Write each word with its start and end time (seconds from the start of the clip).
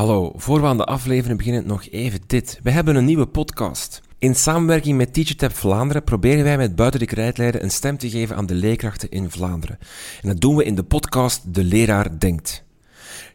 Hallo, 0.00 0.32
voor 0.36 0.60
we 0.60 0.66
aan 0.66 0.76
de 0.76 0.84
aflevering 0.84 1.38
beginnen 1.38 1.66
nog 1.66 1.88
even 1.90 2.20
dit. 2.26 2.60
We 2.62 2.70
hebben 2.70 2.96
een 2.96 3.04
nieuwe 3.04 3.26
podcast. 3.26 4.00
In 4.18 4.34
samenwerking 4.34 4.96
met 4.96 5.14
TeacherTap 5.14 5.54
Vlaanderen 5.54 6.04
proberen 6.04 6.44
wij 6.44 6.56
met 6.56 6.76
Buiten 6.76 7.00
de 7.00 7.06
Krijtlijden 7.06 7.62
een 7.62 7.70
stem 7.70 7.98
te 7.98 8.10
geven 8.10 8.36
aan 8.36 8.46
de 8.46 8.54
leerkrachten 8.54 9.10
in 9.10 9.30
Vlaanderen. 9.30 9.78
En 10.22 10.28
dat 10.28 10.40
doen 10.40 10.56
we 10.56 10.64
in 10.64 10.74
de 10.74 10.82
podcast 10.82 11.54
De 11.54 11.64
Leraar 11.64 12.18
Denkt. 12.18 12.64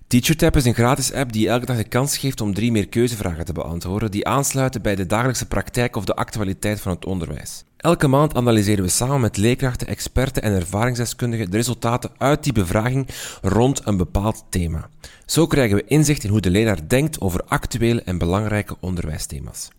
TeacherTap 0.07 0.55
is 0.55 0.65
een 0.65 0.73
gratis 0.73 1.13
app 1.13 1.33
die 1.33 1.49
elke 1.49 1.65
dag 1.65 1.78
de 1.78 1.83
kans 1.83 2.17
geeft 2.17 2.41
om 2.41 2.54
drie 2.54 2.71
meer 2.71 2.88
keuzevragen 2.88 3.45
te 3.45 3.54
beantwoorden 3.54 4.11
die 4.11 4.27
aansluiten 4.27 4.82
bij 4.82 4.95
de 4.95 5.05
dagelijkse 5.05 5.47
praktijk 5.47 5.95
of 5.95 6.05
de 6.05 6.16
actualiteit 6.16 6.82
van 6.82 6.91
het 6.91 7.05
onderwijs. 7.05 7.64
Elke 7.78 8.07
maand 8.07 8.36
analyseren 8.36 8.84
we 8.84 8.89
samen 8.89 9.21
met 9.21 9.38
leerkrachten, 9.38 9.88
experten 9.88 10.41
en 10.41 10.54
ervaringsdeskundigen 10.54 11.52
de 11.52 11.58
resultaten 11.58 12.09
uit 12.18 12.44
die 12.44 12.54
bevraging 12.54 13.08
rond 13.41 13.82
een 13.84 13.98
bepaald 13.98 14.44
thema. 14.50 14.90
Zo 15.26 15.48
krijgen 15.48 15.77
we 15.77 15.86
inzicht 15.88 16.23
in 16.23 16.30
hoe 16.30 16.41
de 16.41 16.50
leraar 16.50 16.88
denkt 16.88 17.22
over 17.22 17.44
actuele 17.48 18.02
en 18.02 18.18
belangrijke 18.18 18.76
onderwijsthema's. 18.80 19.70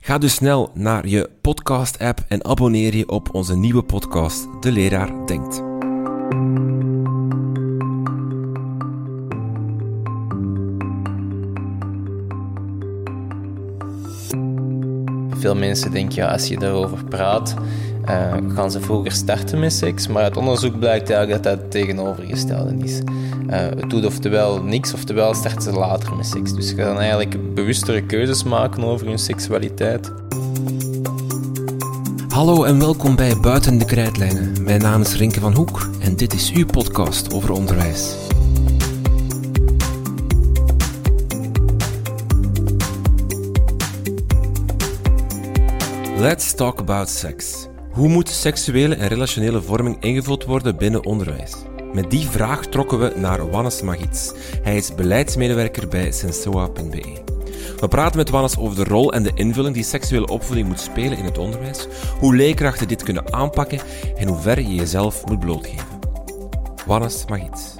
Ga 0.00 0.18
dus 0.18 0.34
snel 0.34 0.70
naar 0.74 1.06
je 1.06 1.30
podcast-app 1.40 2.24
en 2.28 2.44
abonneer 2.44 2.96
je 2.96 3.08
op 3.08 3.34
onze 3.34 3.56
nieuwe 3.56 3.82
podcast 3.82 4.46
De 4.60 4.72
Leraar 4.72 5.26
Denkt. 5.26 5.67
Veel 15.38 15.54
mensen 15.54 15.90
denken, 15.90 16.16
ja, 16.16 16.32
als 16.32 16.48
je 16.48 16.58
daarover 16.58 17.04
praat, 17.04 17.54
uh, 18.08 18.34
gaan 18.54 18.70
ze 18.70 18.80
vroeger 18.80 19.12
starten 19.12 19.58
met 19.58 19.72
seks. 19.72 20.06
Maar 20.06 20.22
uit 20.22 20.36
onderzoek 20.36 20.78
blijkt 20.78 21.10
eigenlijk 21.10 21.42
dat 21.42 21.52
dat 21.52 21.62
het 21.62 21.70
tegenovergestelde 21.70 22.74
is. 22.84 22.98
Uh, 22.98 23.56
het 23.56 23.90
doet 23.90 24.06
oftewel 24.06 24.62
niks, 24.62 24.94
oftewel 24.94 25.34
starten 25.34 25.62
ze 25.62 25.72
later 25.72 26.16
met 26.16 26.26
seks. 26.26 26.52
Dus 26.54 26.68
je 26.68 26.74
kan 26.74 26.98
eigenlijk 26.98 27.54
bewustere 27.54 28.02
keuzes 28.02 28.42
maken 28.42 28.84
over 28.84 29.06
hun 29.06 29.18
seksualiteit. 29.18 30.12
Hallo 32.28 32.64
en 32.64 32.78
welkom 32.78 33.16
bij 33.16 33.36
Buiten 33.40 33.78
de 33.78 33.84
Krijtlijnen. 33.84 34.52
Mijn 34.62 34.80
naam 34.80 35.00
is 35.00 35.16
Rinke 35.16 35.40
van 35.40 35.54
Hoek 35.54 35.88
en 36.00 36.16
dit 36.16 36.32
is 36.32 36.52
uw 36.52 36.66
podcast 36.66 37.32
over 37.32 37.50
onderwijs. 37.50 38.27
Let's 46.18 46.54
talk 46.54 46.78
about 46.78 47.08
sex. 47.08 47.68
Hoe 47.92 48.08
moet 48.08 48.28
seksuele 48.28 48.94
en 48.94 49.08
relationele 49.08 49.62
vorming 49.62 49.96
ingevuld 50.00 50.44
worden 50.44 50.76
binnen 50.76 51.04
onderwijs? 51.04 51.54
Met 51.92 52.10
die 52.10 52.28
vraag 52.28 52.66
trokken 52.66 52.98
we 52.98 53.12
naar 53.16 53.50
Wannes 53.50 53.82
Magits. 53.82 54.32
Hij 54.62 54.76
is 54.76 54.94
beleidsmedewerker 54.94 55.88
bij 55.88 56.12
Sensoa.be. 56.12 57.22
We 57.80 57.88
praten 57.88 58.16
met 58.16 58.30
Wannes 58.30 58.58
over 58.58 58.76
de 58.76 58.90
rol 58.90 59.12
en 59.12 59.22
de 59.22 59.32
invulling 59.34 59.74
die 59.74 59.84
seksuele 59.84 60.26
opvoeding 60.26 60.68
moet 60.68 60.80
spelen 60.80 61.18
in 61.18 61.24
het 61.24 61.38
onderwijs, 61.38 61.86
hoe 62.20 62.36
leerkrachten 62.36 62.88
dit 62.88 63.02
kunnen 63.02 63.32
aanpakken 63.32 63.80
en 64.16 64.28
hoe 64.28 64.40
ver 64.40 64.60
je 64.60 64.74
jezelf 64.74 65.26
moet 65.26 65.40
blootgeven. 65.40 65.86
Wannes 66.86 67.24
Magits. 67.28 67.74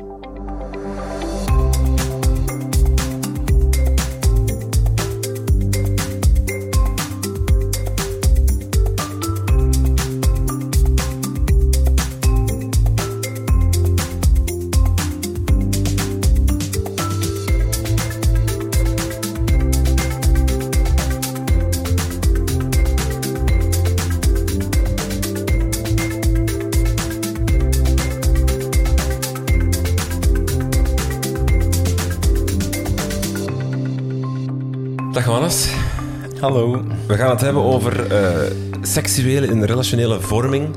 Hallo. 36.40 36.84
We 37.06 37.16
gaan 37.16 37.30
het 37.30 37.40
hebben 37.40 37.62
over 37.62 38.12
uh, 38.12 38.50
seksuele 38.82 39.46
en 39.46 39.66
relationele 39.66 40.20
vorming. 40.20 40.76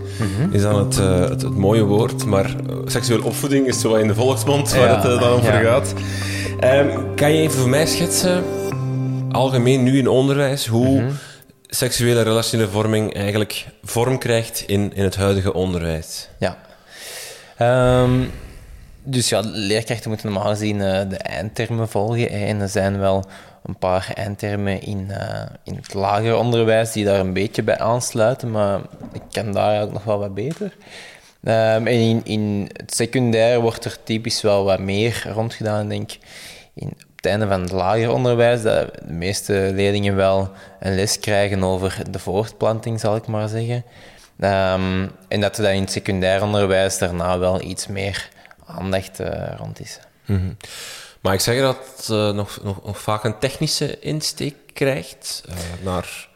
Is 0.52 0.62
dan 0.62 0.86
het, 0.86 0.98
uh, 0.98 1.20
het, 1.20 1.42
het, 1.42 1.58
mooie 1.58 1.84
woord, 1.84 2.26
maar 2.26 2.46
uh, 2.46 2.76
seksuele 2.86 3.24
opvoeding 3.24 3.68
is 3.68 3.80
zo 3.80 3.94
in 3.94 4.08
de 4.08 4.16
volksmond 4.16 4.76
waar 4.76 4.88
ja, 4.88 4.94
het 4.94 5.20
dan 5.20 5.24
over 5.24 5.54
ja. 5.54 5.60
gaat. 5.60 5.94
Um, 6.64 7.16
kan 7.16 7.34
je 7.34 7.42
even 7.42 7.60
voor 7.60 7.70
mij 7.70 7.86
schetsen, 7.86 8.44
algemeen 9.32 9.84
nu 9.84 9.98
in 9.98 10.08
onderwijs, 10.08 10.68
hoe 10.68 10.88
mm 10.88 10.98
-hmm. 10.98 11.18
seksuele 11.68 12.20
en 12.20 12.26
relationele 12.26 12.70
vorming 12.70 13.14
eigenlijk 13.14 13.68
vorm 13.84 14.18
krijgt 14.18 14.64
in, 14.68 14.92
in 14.96 15.04
het 15.04 15.16
huidige 15.16 15.54
onderwijs? 15.54 16.30
Ja. 16.40 16.58
Um, 18.02 18.32
dus 19.04 19.30
ja, 19.30 19.42
leerkrachten 19.46 20.10
moeten 20.10 20.32
normaal 20.32 20.50
gezien 20.52 20.78
de 20.78 21.18
eindtermen 21.18 21.90
volgen. 21.90 22.30
En 22.30 22.62
er 22.62 22.70
zijn 22.70 23.00
wel 23.00 23.26
een 23.64 23.78
paar 23.78 24.12
eindtermen 24.14 24.82
in, 24.82 25.08
uh, 25.10 25.42
in 25.64 25.76
het 25.76 25.94
lager 25.94 26.36
onderwijs 26.36 26.92
die 26.92 27.06
daar 27.06 27.20
een 27.20 27.34
beetje 27.34 27.64
bij 27.64 27.78
aansluiten, 27.78 28.52
maar 28.52 28.80
ik 29.14 29.22
kan 29.32 29.52
daar 29.52 29.64
eigenlijk 29.64 29.94
nog 29.94 30.04
wel 30.04 30.20
wat 30.20 30.34
beter. 30.34 30.76
Um, 31.44 31.88
en 31.88 31.88
in, 31.88 32.22
in 32.24 32.70
het 32.74 32.96
secundair 32.96 33.60
wordt 33.60 33.86
er 33.86 34.04
typisch 34.04 34.42
wel 34.42 34.64
wat 34.64 34.80
meer 34.80 35.24
rondgedaan, 35.34 35.90
denk 35.90 36.12
ik. 36.12 36.20
In, 36.74 36.88
op 36.88 37.16
het 37.16 37.26
einde 37.26 37.48
van 37.48 37.62
het 37.62 37.72
lager 37.72 38.12
onderwijs, 38.12 38.62
dat 38.62 38.94
de 38.94 39.14
meeste 39.14 39.72
leerlingen 39.74 40.16
wel 40.16 40.52
een 40.80 40.96
les 40.96 41.20
krijgen 41.20 41.64
over 41.64 42.12
de 42.12 42.20
voortplanting, 42.20 43.00
zal 43.00 43.16
ik 43.16 43.28
maar 43.28 43.48
zeggen. 43.48 43.84
Um, 44.40 45.12
en 45.28 45.42
dat 45.42 45.58
er 45.58 45.64
dan 45.64 45.72
in 45.72 45.82
het 45.82 45.92
secundair 45.92 46.44
onderwijs 46.44 46.98
daarna 46.98 47.38
wel 47.38 47.62
iets 47.62 47.88
meer 47.88 48.30
aandacht 48.66 49.20
uh, 49.20 49.28
rond 49.58 49.80
is. 49.80 50.00
-hmm. 50.26 50.58
Maar 51.22 51.34
ik 51.34 51.40
zeg 51.40 51.60
dat 51.60 51.78
het 51.96 52.08
uh, 52.12 52.32
nog, 52.32 52.60
nog, 52.64 52.84
nog, 52.86 53.00
vaak 53.00 53.24
een 53.24 53.40
technische 53.40 54.00
insteek 54.00 54.56
krijgt 54.74 55.44
uh, 55.50 55.56
naar 55.84 56.30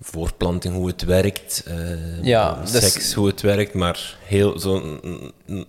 voortplanting, 0.00 0.74
hoe 0.74 0.86
het 0.86 1.04
werkt, 1.04 1.64
uh, 1.68 2.22
ja, 2.22 2.58
seks, 2.64 2.94
dus... 2.94 3.14
hoe 3.14 3.26
het 3.26 3.40
werkt, 3.40 3.74
maar 3.74 4.16
heel 4.24 4.58
zo 4.58 5.00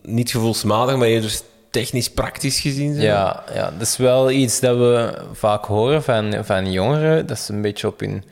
niet 0.02 0.32
gevoelsmatig, 0.32 0.96
maar 0.96 1.08
eerder 1.08 1.40
technisch, 1.70 2.10
praktisch 2.10 2.60
gezien. 2.60 2.96
Zo. 2.96 3.02
Ja, 3.02 3.44
ja, 3.54 3.72
dat 3.72 3.88
is 3.88 3.98
wel 3.98 4.32
iets 4.32 4.60
dat 4.60 4.78
we 4.78 5.22
vaak 5.34 5.66
horen 5.66 6.04
van, 6.04 6.46
van 6.46 6.72
jongeren, 6.72 7.28
dat 7.28 7.40
ze 7.40 7.54
een 7.54 7.62
beetje 7.62 7.88
op 7.88 8.00
hun 8.00 8.24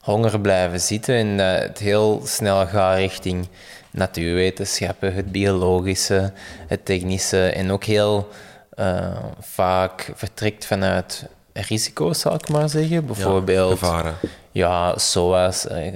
honger 0.00 0.40
blijven 0.40 0.80
zitten 0.80 1.14
en 1.14 1.36
dat 1.36 1.62
het 1.62 1.78
heel 1.78 2.22
snel 2.24 2.66
gaat 2.66 2.96
richting 2.96 3.48
natuurwetenschappen, 3.90 5.14
het 5.14 5.32
biologische, 5.32 6.32
het 6.66 6.84
technische 6.84 7.48
en 7.48 7.70
ook 7.70 7.84
heel 7.84 8.28
uh, 8.76 9.16
vaak 9.40 10.12
vertrekt 10.14 10.64
vanuit 10.64 11.26
risico's, 11.52 12.20
zal 12.20 12.34
ik 12.34 12.48
maar 12.48 12.68
zeggen. 12.68 13.06
Bijvoorbeeld, 13.06 13.70
ja, 13.70 13.76
gevaren. 13.76 14.14
Ja, 14.52 14.98
SOA's, 14.98 15.66
uh, 15.70 15.92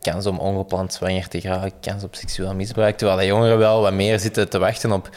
kans 0.00 0.26
om 0.26 0.38
ongepland 0.38 0.92
zwanger 0.92 1.28
te 1.28 1.40
geraken, 1.40 1.72
kans 1.80 2.04
op 2.04 2.14
seksueel 2.14 2.54
misbruik. 2.54 2.96
Terwijl 2.96 3.18
de 3.18 3.26
jongeren 3.26 3.58
wel 3.58 3.80
wat 3.80 3.92
meer 3.92 4.18
zitten 4.18 4.48
te 4.48 4.58
wachten 4.58 4.92
op 4.92 5.10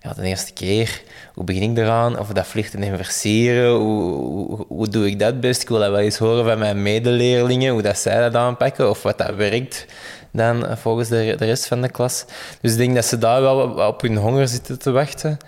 ja, 0.00 0.12
de 0.12 0.22
eerste 0.22 0.52
keer. 0.52 1.02
Hoe 1.34 1.44
begin 1.44 1.70
ik 1.70 1.78
eraan? 1.78 2.18
Of 2.18 2.28
dat 2.28 2.46
vliegen 2.46 2.82
inverseren? 2.82 3.70
Hoe, 3.70 4.12
hoe, 4.12 4.64
hoe, 4.68 4.88
doe 4.88 5.06
ik 5.06 5.18
dat 5.18 5.40
best? 5.40 5.62
Ik 5.62 5.68
wil 5.68 5.78
dat 5.78 5.90
wel 5.90 5.98
eens 5.98 6.18
horen 6.18 6.44
van 6.44 6.58
mijn 6.58 6.82
medeleerlingen, 6.82 7.72
hoe 7.72 7.82
dat 7.82 7.98
zij 7.98 8.20
dat 8.20 8.34
aanpakken 8.34 8.90
of 8.90 9.02
wat 9.02 9.18
dat 9.18 9.34
werkt 9.34 9.86
dan 10.32 10.78
volgens 10.78 11.08
de, 11.08 11.34
de 11.38 11.44
rest 11.44 11.66
van 11.66 11.82
de 11.82 11.90
klas. 11.90 12.24
Dus 12.60 12.72
ik 12.72 12.78
denk 12.78 12.94
dat 12.94 13.04
ze 13.04 13.18
daar 13.18 13.40
wel 13.40 13.86
op 13.88 14.00
hun 14.00 14.16
honger 14.16 14.48
zitten 14.48 14.78
te 14.78 14.90
wachten. 14.90 15.38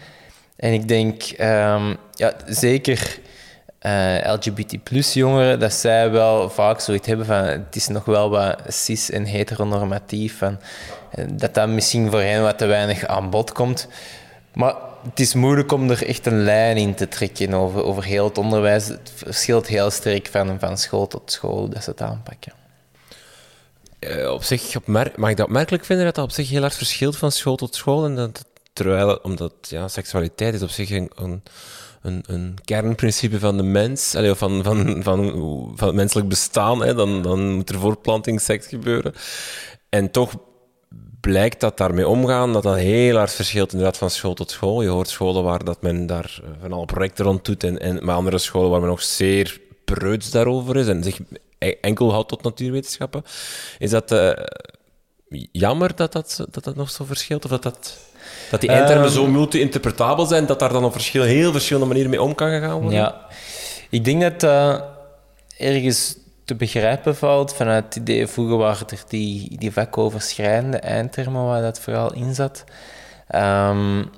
En 0.61 0.73
ik 0.73 0.89
denk, 0.89 1.23
um, 1.23 1.97
ja, 2.15 2.33
zeker 2.47 3.19
uh, 3.83 4.33
LGBT 4.33 5.15
jongeren, 5.15 5.59
dat 5.59 5.73
zij 5.73 6.11
wel 6.11 6.51
vaak 6.51 6.81
zoiets 6.81 7.07
hebben 7.07 7.27
van 7.27 7.45
het 7.45 7.77
is 7.77 7.89
nog 7.89 8.05
wel 8.05 8.31
wat 8.31 8.59
cis 8.69 9.11
en 9.11 9.25
heteronormatief. 9.25 10.39
Van, 10.39 10.61
eh, 11.11 11.25
dat 11.33 11.55
dat 11.55 11.69
misschien 11.69 12.11
voor 12.11 12.21
hen 12.21 12.43
wat 12.43 12.59
te 12.59 12.67
weinig 12.67 13.07
aan 13.07 13.31
bod 13.31 13.53
komt. 13.53 13.89
Maar 14.55 14.75
het 15.09 15.21
is 15.21 15.35
moeilijk 15.35 15.73
om 15.73 15.91
er 15.91 16.07
echt 16.07 16.27
een 16.27 16.43
lijn 16.43 16.77
in 16.77 16.95
te 16.95 17.09
trekken 17.09 17.55
over, 17.55 17.85
over 17.85 18.05
heel 18.05 18.25
het 18.25 18.39
onderwijs. 18.39 18.89
Het 18.89 19.13
verschilt 19.15 19.67
heel 19.67 19.91
sterk 19.91 20.27
van, 20.27 20.59
van 20.59 20.79
school 20.79 21.07
tot 21.07 21.33
school 21.33 21.69
dat 21.69 21.85
ze 21.85 21.91
het 21.91 22.03
aanpakken. 22.03 22.53
Uh, 24.01 24.33
op 24.33 24.43
zich 24.43 24.77
opmerk, 24.77 25.17
mag 25.17 25.31
ik 25.31 25.37
dat 25.37 25.47
opmerkelijk 25.47 25.85
vinden 25.85 26.05
dat 26.05 26.15
dat 26.15 26.25
op 26.25 26.31
zich 26.31 26.51
heel 26.51 26.63
erg 26.63 26.75
verschilt 26.75 27.17
van 27.17 27.33
school 27.33 27.57
tot 27.57 27.75
school 27.75 28.05
en 28.05 28.17
dat 28.17 28.45
Terwijl, 28.81 29.19
omdat 29.23 29.53
ja, 29.61 29.89
seksualiteit 29.89 30.55
is 30.55 30.63
op 30.63 30.69
zich 30.69 30.91
een, 30.91 31.11
een, 32.03 32.23
een 32.27 32.59
kernprincipe 32.65 33.39
van 33.39 33.57
de 33.57 33.63
mens, 33.63 34.15
allee, 34.15 34.35
van, 34.35 34.63
van, 34.63 35.03
van, 35.03 35.33
van 35.75 35.87
het 35.87 35.97
menselijk 35.97 36.29
bestaan, 36.29 36.83
hè, 36.83 36.95
dan, 36.95 37.23
dan 37.23 37.53
moet 37.53 37.71
er 37.71 37.79
voortplanting 37.79 38.41
seks 38.41 38.67
gebeuren. 38.67 39.13
En 39.89 40.11
toch 40.11 40.33
blijkt 41.21 41.61
dat 41.61 41.77
daarmee 41.77 42.09
omgaan, 42.09 42.53
dat 42.53 42.63
dat 42.63 42.77
heel 42.77 43.17
hard 43.17 43.33
verschilt 43.33 43.73
inderdaad 43.73 43.99
van 43.99 44.11
school 44.11 44.35
tot 44.35 44.51
school. 44.51 44.83
Je 44.83 44.89
hoort 44.89 45.09
scholen 45.09 45.43
waar 45.43 45.65
dat 45.65 45.83
men 45.83 46.07
daar 46.07 46.41
eh, 46.43 46.51
van 46.61 46.73
alle 46.73 46.87
projecten 46.87 47.25
rond 47.25 47.45
doet 47.45 47.65
en, 47.65 47.79
en 47.79 48.05
maar 48.05 48.17
andere 48.17 48.39
scholen 48.39 48.71
waar 48.71 48.81
men 48.81 48.89
nog 48.89 49.03
zeer 49.03 49.61
preuts 49.85 50.31
daarover 50.31 50.77
is 50.77 50.87
en 50.87 51.03
zich 51.03 51.19
e- 51.59 51.77
enkel 51.81 52.13
houdt 52.13 52.29
tot 52.29 52.43
natuurwetenschappen. 52.43 53.23
Is 53.79 53.91
dat 53.91 54.13
uh, 54.13 54.33
jammer 55.53 55.97
dat 55.97 56.13
dat, 56.13 56.47
dat 56.51 56.65
dat 56.65 56.77
nog 56.77 56.91
zo 56.91 57.05
verschilt? 57.05 57.45
Of 57.45 57.51
dat, 57.51 57.63
dat, 57.63 57.99
dat 58.51 58.61
die 58.61 58.71
eindtermen 58.71 59.07
um, 59.07 59.13
zo 59.13 59.27
multi-interpretabel 59.27 60.27
zijn, 60.27 60.47
dat 60.47 60.59
daar 60.59 60.73
dan 60.73 60.85
op 60.85 60.93
verschil, 60.93 61.23
heel 61.23 61.53
verschillende 61.53 61.87
manieren 61.87 62.11
mee 62.11 62.23
om 62.23 62.35
kan 62.35 62.51
gegaan 62.51 62.81
worden? 62.81 62.99
Ja, 62.99 63.17
ik 63.91 64.05
denk 64.05 64.21
dat 64.23 64.43
uh, 64.43 64.81
ergens 65.59 66.17
te 66.45 66.55
begrijpen 66.55 67.17
valt 67.17 67.55
vanuit 67.55 67.85
het 67.85 67.97
idee, 67.97 68.27
vroeger 68.27 68.57
waren 68.57 68.87
er 68.89 69.03
die, 69.09 69.57
die 69.59 69.73
vakoverschrijdende 69.73 70.79
eindtermen 70.79 71.45
waar 71.45 71.63
dat 71.63 71.81
vooral 71.81 72.13
in 72.13 72.35
zat. 72.35 72.65
Um, 73.35 74.11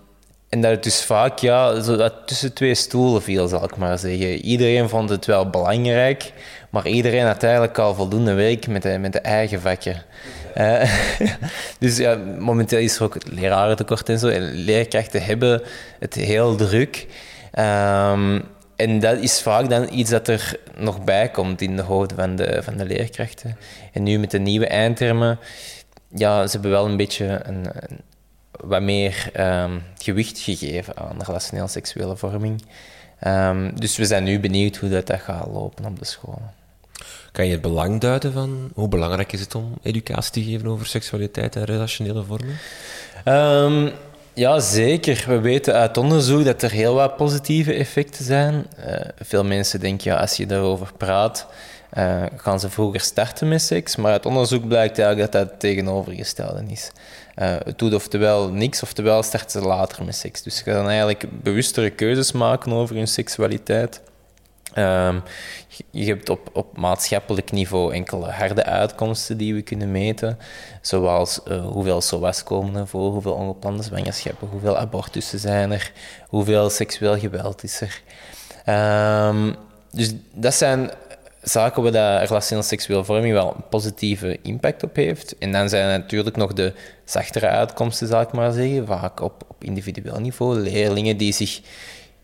en 0.48 0.60
dat 0.60 0.70
het 0.70 0.82
dus 0.82 1.02
vaak 1.02 1.38
ja, 1.38 1.80
zo 1.80 1.96
dat 1.96 2.14
tussen 2.26 2.52
twee 2.52 2.74
stoelen 2.74 3.22
viel, 3.22 3.48
zal 3.48 3.64
ik 3.64 3.76
maar 3.76 3.98
zeggen. 3.98 4.34
Iedereen 4.34 4.88
vond 4.88 5.10
het 5.10 5.26
wel 5.26 5.50
belangrijk, 5.50 6.32
maar 6.70 6.86
iedereen 6.86 7.26
had 7.26 7.42
eigenlijk 7.42 7.78
al 7.78 7.94
voldoende 7.94 8.32
werk 8.32 8.66
met 8.66 8.82
de, 8.82 8.98
met 8.98 9.12
de 9.12 9.20
eigen 9.20 9.60
vakken. 9.60 10.02
Uh, 10.56 10.94
dus 11.78 11.96
ja, 11.96 12.16
momenteel 12.38 12.78
is 12.78 12.96
er 12.96 13.02
ook 13.02 13.16
lerarentekort 13.24 14.08
en 14.08 14.18
zo. 14.18 14.28
En 14.28 14.52
leerkrachten 14.52 15.22
hebben 15.22 15.62
het 15.98 16.14
heel 16.14 16.56
druk. 16.56 17.06
Um, 17.58 18.42
en 18.76 19.00
dat 19.00 19.18
is 19.18 19.40
vaak 19.40 19.68
dan 19.68 19.88
iets 19.92 20.10
dat 20.10 20.28
er 20.28 20.56
nog 20.76 21.04
bij 21.04 21.28
komt 21.30 21.60
in 21.60 21.76
de 21.76 21.82
hoofden 21.82 22.16
van 22.16 22.36
de, 22.36 22.62
van 22.62 22.76
de 22.76 22.84
leerkrachten. 22.84 23.56
En 23.92 24.02
nu 24.02 24.18
met 24.18 24.30
de 24.30 24.38
nieuwe 24.38 24.66
eindtermen, 24.66 25.38
ja, 26.08 26.46
ze 26.46 26.52
hebben 26.52 26.70
wel 26.70 26.86
een 26.86 26.96
beetje 26.96 27.40
een, 27.44 27.66
wat 28.50 28.82
meer 28.82 29.30
um, 29.36 29.82
gewicht 29.98 30.38
gegeven 30.38 30.96
aan 30.96 31.22
relationeel 31.22 31.68
seksuele 31.68 32.16
vorming. 32.16 32.62
Um, 33.26 33.80
dus 33.80 33.96
we 33.96 34.04
zijn 34.04 34.24
nu 34.24 34.40
benieuwd 34.40 34.76
hoe 34.76 34.88
dat, 34.88 35.06
dat 35.06 35.20
gaat 35.20 35.46
lopen 35.46 35.84
op 35.84 35.98
de 35.98 36.04
scholen. 36.04 36.61
Kan 37.32 37.46
je 37.46 37.52
het 37.52 37.60
belang 37.60 38.00
duiden 38.00 38.32
van 38.32 38.70
hoe 38.74 38.88
belangrijk 38.88 39.32
is 39.32 39.40
het 39.40 39.54
om 39.54 39.74
educatie 39.82 40.32
te 40.32 40.50
geven 40.50 40.68
over 40.68 40.86
seksualiteit 40.86 41.56
en 41.56 41.64
relationele 41.64 42.22
vormen? 42.22 42.58
Um, 43.24 43.92
ja, 44.34 44.60
zeker. 44.60 45.24
We 45.26 45.40
weten 45.40 45.74
uit 45.74 45.96
onderzoek 45.96 46.44
dat 46.44 46.62
er 46.62 46.70
heel 46.70 46.94
wat 46.94 47.16
positieve 47.16 47.74
effecten 47.74 48.24
zijn. 48.24 48.66
Uh, 48.78 48.94
veel 49.18 49.44
mensen 49.44 49.80
denken, 49.80 50.10
ja, 50.10 50.18
als 50.18 50.36
je 50.36 50.46
daarover 50.46 50.92
praat, 50.96 51.46
uh, 51.98 52.22
gaan 52.36 52.60
ze 52.60 52.70
vroeger 52.70 53.00
starten 53.00 53.48
met 53.48 53.62
seks. 53.62 53.96
Maar 53.96 54.12
uit 54.12 54.26
onderzoek 54.26 54.68
blijkt 54.68 54.98
eigenlijk 54.98 55.32
dat 55.32 55.42
dat 55.42 55.50
het 55.50 55.60
tegenovergestelde 55.60 56.62
is. 56.68 56.90
Uh, 57.36 57.54
het 57.64 57.78
doet 57.78 57.94
oftewel 57.94 58.48
niks, 58.48 58.82
oftewel 58.82 59.22
starten 59.22 59.60
ze 59.60 59.66
later 59.66 60.04
met 60.04 60.16
seks. 60.16 60.42
Dus 60.42 60.58
je 60.58 60.64
kan 60.64 60.88
eigenlijk 60.88 61.24
bewustere 61.42 61.90
keuzes 61.90 62.32
maken 62.32 62.72
over 62.72 62.96
hun 62.96 63.08
seksualiteit. 63.08 64.00
Um, 64.78 65.22
je 65.90 66.04
hebt 66.04 66.28
op, 66.28 66.50
op 66.52 66.76
maatschappelijk 66.76 67.50
niveau 67.52 67.94
enkele 67.94 68.30
harde 68.30 68.64
uitkomsten 68.64 69.36
die 69.36 69.54
we 69.54 69.62
kunnen 69.62 69.90
meten, 69.90 70.38
zoals 70.80 71.40
uh, 71.48 71.64
hoeveel 71.64 72.00
SOA's 72.00 72.42
komen 72.42 72.74
er 72.74 72.86
voor, 72.86 73.10
hoeveel 73.10 73.32
ongeplande 73.32 73.82
zwangerschappen, 73.82 74.48
hoeveel 74.48 74.78
abortussen 74.78 75.38
zijn 75.38 75.72
er, 75.72 75.92
hoeveel 76.28 76.70
seksueel 76.70 77.18
geweld 77.18 77.62
is 77.62 77.80
er. 77.80 78.02
Um, 79.28 79.54
dus 79.90 80.14
dat 80.34 80.54
zijn 80.54 80.90
zaken 81.42 81.82
waar 81.82 81.92
dat 81.92 82.28
relationeel 82.28 82.62
seksuele 82.62 83.04
vorming 83.04 83.32
wel 83.32 83.54
een 83.56 83.68
positieve 83.68 84.38
impact 84.42 84.82
op 84.82 84.96
heeft. 84.96 85.38
En 85.38 85.52
dan 85.52 85.68
zijn 85.68 85.88
er 85.88 85.98
natuurlijk 85.98 86.36
nog 86.36 86.52
de 86.52 86.72
zachtere 87.04 87.46
uitkomsten, 87.46 88.08
zal 88.08 88.20
ik 88.20 88.32
maar 88.32 88.52
zeggen, 88.52 88.86
vaak 88.86 89.20
op, 89.20 89.44
op 89.48 89.64
individueel 89.64 90.20
niveau. 90.20 90.58
Leerlingen 90.58 91.16
die 91.16 91.32
zich 91.32 91.60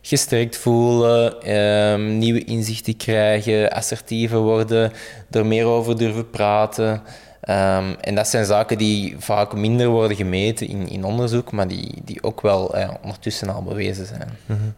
gesterkt 0.08 0.56
voelen, 0.56 1.54
um, 1.56 2.18
nieuwe 2.18 2.44
inzichten 2.44 2.96
krijgen, 2.96 3.70
assertiever 3.70 4.38
worden, 4.38 4.92
er 5.30 5.46
meer 5.46 5.64
over 5.64 5.98
durven 5.98 6.30
praten. 6.30 6.90
Um, 6.90 7.96
en 8.00 8.14
dat 8.14 8.28
zijn 8.28 8.44
zaken 8.44 8.78
die 8.78 9.16
vaak 9.18 9.54
minder 9.54 9.88
worden 9.88 10.16
gemeten 10.16 10.68
in, 10.68 10.88
in 10.88 11.04
onderzoek, 11.04 11.52
maar 11.52 11.68
die, 11.68 12.02
die 12.04 12.22
ook 12.22 12.40
wel 12.40 12.76
uh, 12.76 12.90
ondertussen 13.02 13.48
al 13.48 13.62
bewezen 13.62 14.06
zijn. 14.06 14.38
Mm 14.46 14.56
-hmm. 14.56 14.74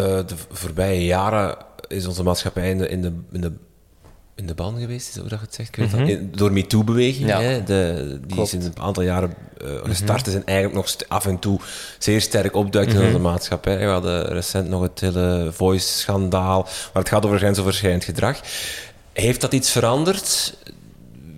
uh, 0.00 0.26
de 0.26 0.34
voorbije 0.50 1.04
jaren 1.04 1.56
is 1.88 2.06
onze 2.06 2.22
maatschappij 2.22 2.70
in 2.70 2.78
de, 2.78 2.88
in 2.88 3.02
de, 3.02 3.12
in 3.32 3.40
de, 3.40 3.52
in 4.38 4.46
de 4.46 4.54
ban 4.54 4.78
geweest, 4.78 5.08
is 5.08 5.16
hoe 5.16 5.28
dat 5.28 5.40
het 5.40 5.54
zegt. 5.54 5.76
Mm 5.76 5.86
-hmm. 5.86 6.30
Door 6.36 6.52
MeToo-beweging, 6.52 7.28
ja. 7.28 7.40
hè, 7.40 7.62
de, 7.62 8.20
die 8.26 8.40
is 8.40 8.54
in 8.54 8.60
een 8.60 8.80
aantal 8.80 9.02
jaren 9.02 9.34
uh, 9.62 9.70
gestart 9.82 10.26
is 10.26 10.34
en 10.34 10.44
eigenlijk 10.44 10.76
nog 10.76 11.08
af 11.08 11.26
en 11.26 11.38
toe 11.38 11.60
zeer 11.98 12.20
sterk 12.20 12.54
opduikt 12.54 12.92
in 12.92 13.06
onze 13.06 13.18
maatschappij. 13.18 13.78
We 13.78 13.84
hadden 13.84 14.26
recent 14.26 14.68
nog 14.68 14.82
het 14.82 15.00
hele 15.00 15.48
Voice-schandaal, 15.52 16.62
waar 16.62 17.02
het 17.02 17.08
gaat 17.08 17.24
over 17.24 17.38
grensoverschrijdend 17.38 18.04
gedrag. 18.04 18.40
Heeft 19.12 19.40
dat 19.40 19.52
iets 19.52 19.70
veranderd 19.70 20.56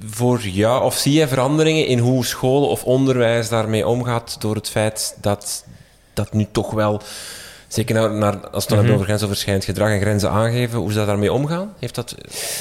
voor 0.04 0.40
jou? 0.40 0.84
Of 0.84 0.96
zie 0.96 1.12
jij 1.12 1.28
veranderingen 1.28 1.86
in 1.86 1.98
hoe 1.98 2.24
scholen 2.24 2.68
of 2.68 2.84
onderwijs 2.84 3.48
daarmee 3.48 3.86
omgaat 3.86 4.36
door 4.40 4.54
het 4.54 4.68
feit 4.68 5.16
dat 5.20 5.64
dat 6.14 6.32
nu 6.32 6.46
toch 6.52 6.70
wel 6.70 7.00
Zeker 7.72 7.94
naar, 7.94 8.10
naar, 8.10 8.48
als 8.48 8.66
het 8.66 8.74
mm 8.74 8.84
-hmm. 8.84 8.92
over 8.92 9.04
grensoverschrijdend 9.04 9.64
gedrag 9.64 9.90
en 9.90 10.00
grenzen 10.00 10.30
aangeven, 10.30 10.78
hoe 10.78 10.90
ze 10.90 10.96
daar 10.96 11.06
daarmee 11.06 11.32
omgaan? 11.32 11.74
Heeft 11.78 11.94
dat 11.94 12.14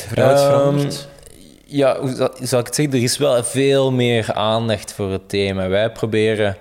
vooruit 0.07 0.39
veranderd? 0.39 0.93
Um, 0.93 1.17
ja, 1.65 1.99
hoe 1.99 2.31
zal 2.41 2.59
ik 2.59 2.65
het 2.65 2.75
zeggen? 2.75 2.93
Er 2.93 3.03
is 3.03 3.17
wel 3.17 3.43
veel 3.43 3.91
meer 3.91 4.33
aandacht 4.33 4.93
voor 4.93 5.11
het 5.11 5.29
thema. 5.29 5.67
Wij 5.67 5.91
proberen 5.91 6.57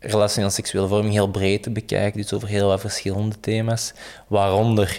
relationeel 0.00 0.50
seksuele 0.50 0.88
vorming 0.88 1.12
heel 1.12 1.30
breed 1.30 1.62
te 1.62 1.70
bekijken, 1.70 2.20
dus 2.20 2.32
over 2.32 2.48
heel 2.48 2.68
wat 2.68 2.80
verschillende 2.80 3.40
thema's, 3.40 3.92
waaronder 4.26 4.98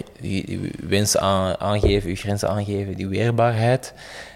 wensen 0.88 1.20
aangeven, 1.58 2.10
je 2.10 2.16
grenzen 2.16 2.48
aangeven, 2.48 2.94
die 2.94 3.08
weerbaarheid. 3.08 3.92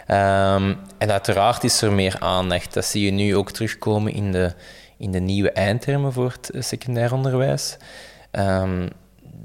Um, 0.08 0.78
en 0.98 1.10
uiteraard 1.10 1.64
is 1.64 1.82
er 1.82 1.92
meer 1.92 2.16
aandacht. 2.18 2.74
Dat 2.74 2.84
zie 2.84 3.04
je 3.04 3.10
nu 3.10 3.36
ook 3.36 3.50
terugkomen 3.50 4.12
in 4.12 4.32
de, 4.32 4.52
in 4.98 5.10
de 5.10 5.20
nieuwe 5.20 5.50
eindtermen 5.50 6.12
voor 6.12 6.32
het 6.32 6.50
eh, 6.50 6.62
secundair 6.62 7.12
onderwijs. 7.12 7.76
Um, 8.38 8.88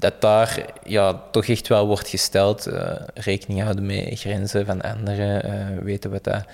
dat 0.00 0.20
daar 0.20 0.64
ja, 0.84 1.22
toch 1.30 1.46
echt 1.46 1.68
wel 1.68 1.86
wordt 1.86 2.08
gesteld, 2.08 2.68
uh, 2.68 2.92
rekening 3.14 3.62
houden 3.62 3.86
met 3.86 4.18
grenzen 4.18 4.66
van 4.66 4.80
anderen, 4.80 5.46
uh, 5.46 5.84
weten 5.84 6.10
wat 6.10 6.24
dat, 6.24 6.44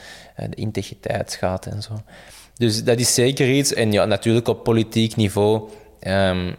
uh, 0.40 0.46
de 0.50 0.56
integriteit 0.56 1.34
gaat 1.34 1.66
en 1.66 1.82
zo. 1.82 1.92
Dus 2.54 2.84
dat 2.84 2.98
is 2.98 3.14
zeker 3.14 3.50
iets. 3.50 3.74
En 3.74 3.92
ja, 3.92 4.04
natuurlijk 4.04 4.48
op 4.48 4.64
politiek 4.64 5.16
niveau 5.16 5.70
um, 6.00 6.54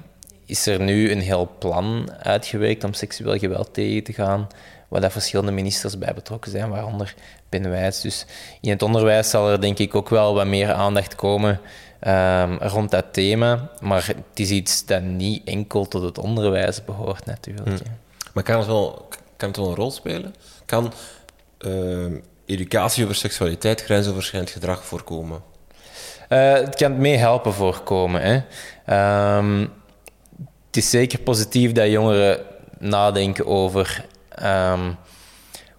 is 0.46 0.66
er 0.66 0.80
nu 0.80 1.12
een 1.12 1.22
heel 1.22 1.50
plan 1.60 2.10
uitgewerkt 2.22 2.84
om 2.84 2.94
seksueel 2.94 3.38
geweld 3.38 3.74
tegen 3.74 4.04
te 4.04 4.14
gaan, 4.14 4.48
waar 4.88 5.02
daar 5.02 5.12
verschillende 5.12 5.52
ministers 5.52 5.98
bij 5.98 6.14
betrokken 6.14 6.52
zijn, 6.52 6.70
waaronder 6.70 7.14
Ben 7.50 7.70
Wijs. 7.70 8.02
Dus 8.02 8.26
in 8.62 8.70
het 8.70 8.82
onderwijs 8.82 9.30
zal 9.30 9.50
er 9.50 9.62
denk 9.62 9.78
ik 9.78 9.96
ook 9.96 10.10
wel 10.10 10.34
wat 10.34 10.48
meer 10.48 10.74
aandacht 10.74 11.16
komen 11.16 11.60
um, 12.02 12.58
rond 12.58 12.92
dat 12.92 13.06
thema. 13.12 13.70
Maar 13.80 14.08
het 14.08 14.40
is 14.40 14.50
iets 14.50 14.86
dat 14.86 15.02
niet 15.02 15.48
enkel 15.48 15.88
tot 15.88 16.02
het 16.02 16.18
onderwijs 16.18 16.86
behoort, 16.86 17.26
natuurlijk. 17.26 17.68
Hmm. 17.68 17.98
Maar 18.34 18.44
kan 18.44 18.58
het, 18.58 18.68
wel, 18.68 19.08
kan 19.38 19.48
het 19.48 19.58
wel 19.58 19.68
een 19.68 19.76
rol 19.76 19.92
spelen? 19.92 20.36
Kan 20.66 20.94
uh, 21.60 22.06
educatie 22.46 23.04
over 23.04 23.16
seksualiteit 23.16 23.84
grensoverschrijdend 23.84 24.52
gedrag 24.52 24.86
voorkomen? 24.86 25.42
Uh, 26.30 26.54
het 26.54 26.76
kan 26.76 26.98
meehelpen 26.98 27.54
voorkomen. 27.54 28.22
Hè. 28.22 28.36
Um, 29.38 29.72
het 30.68 30.78
is 30.78 30.90
zeker 30.90 31.20
positief 31.20 31.72
dat 31.72 31.90
jongeren 31.90 32.40
nadenken 32.80 33.46
over 33.46 34.06
um, 34.44 34.98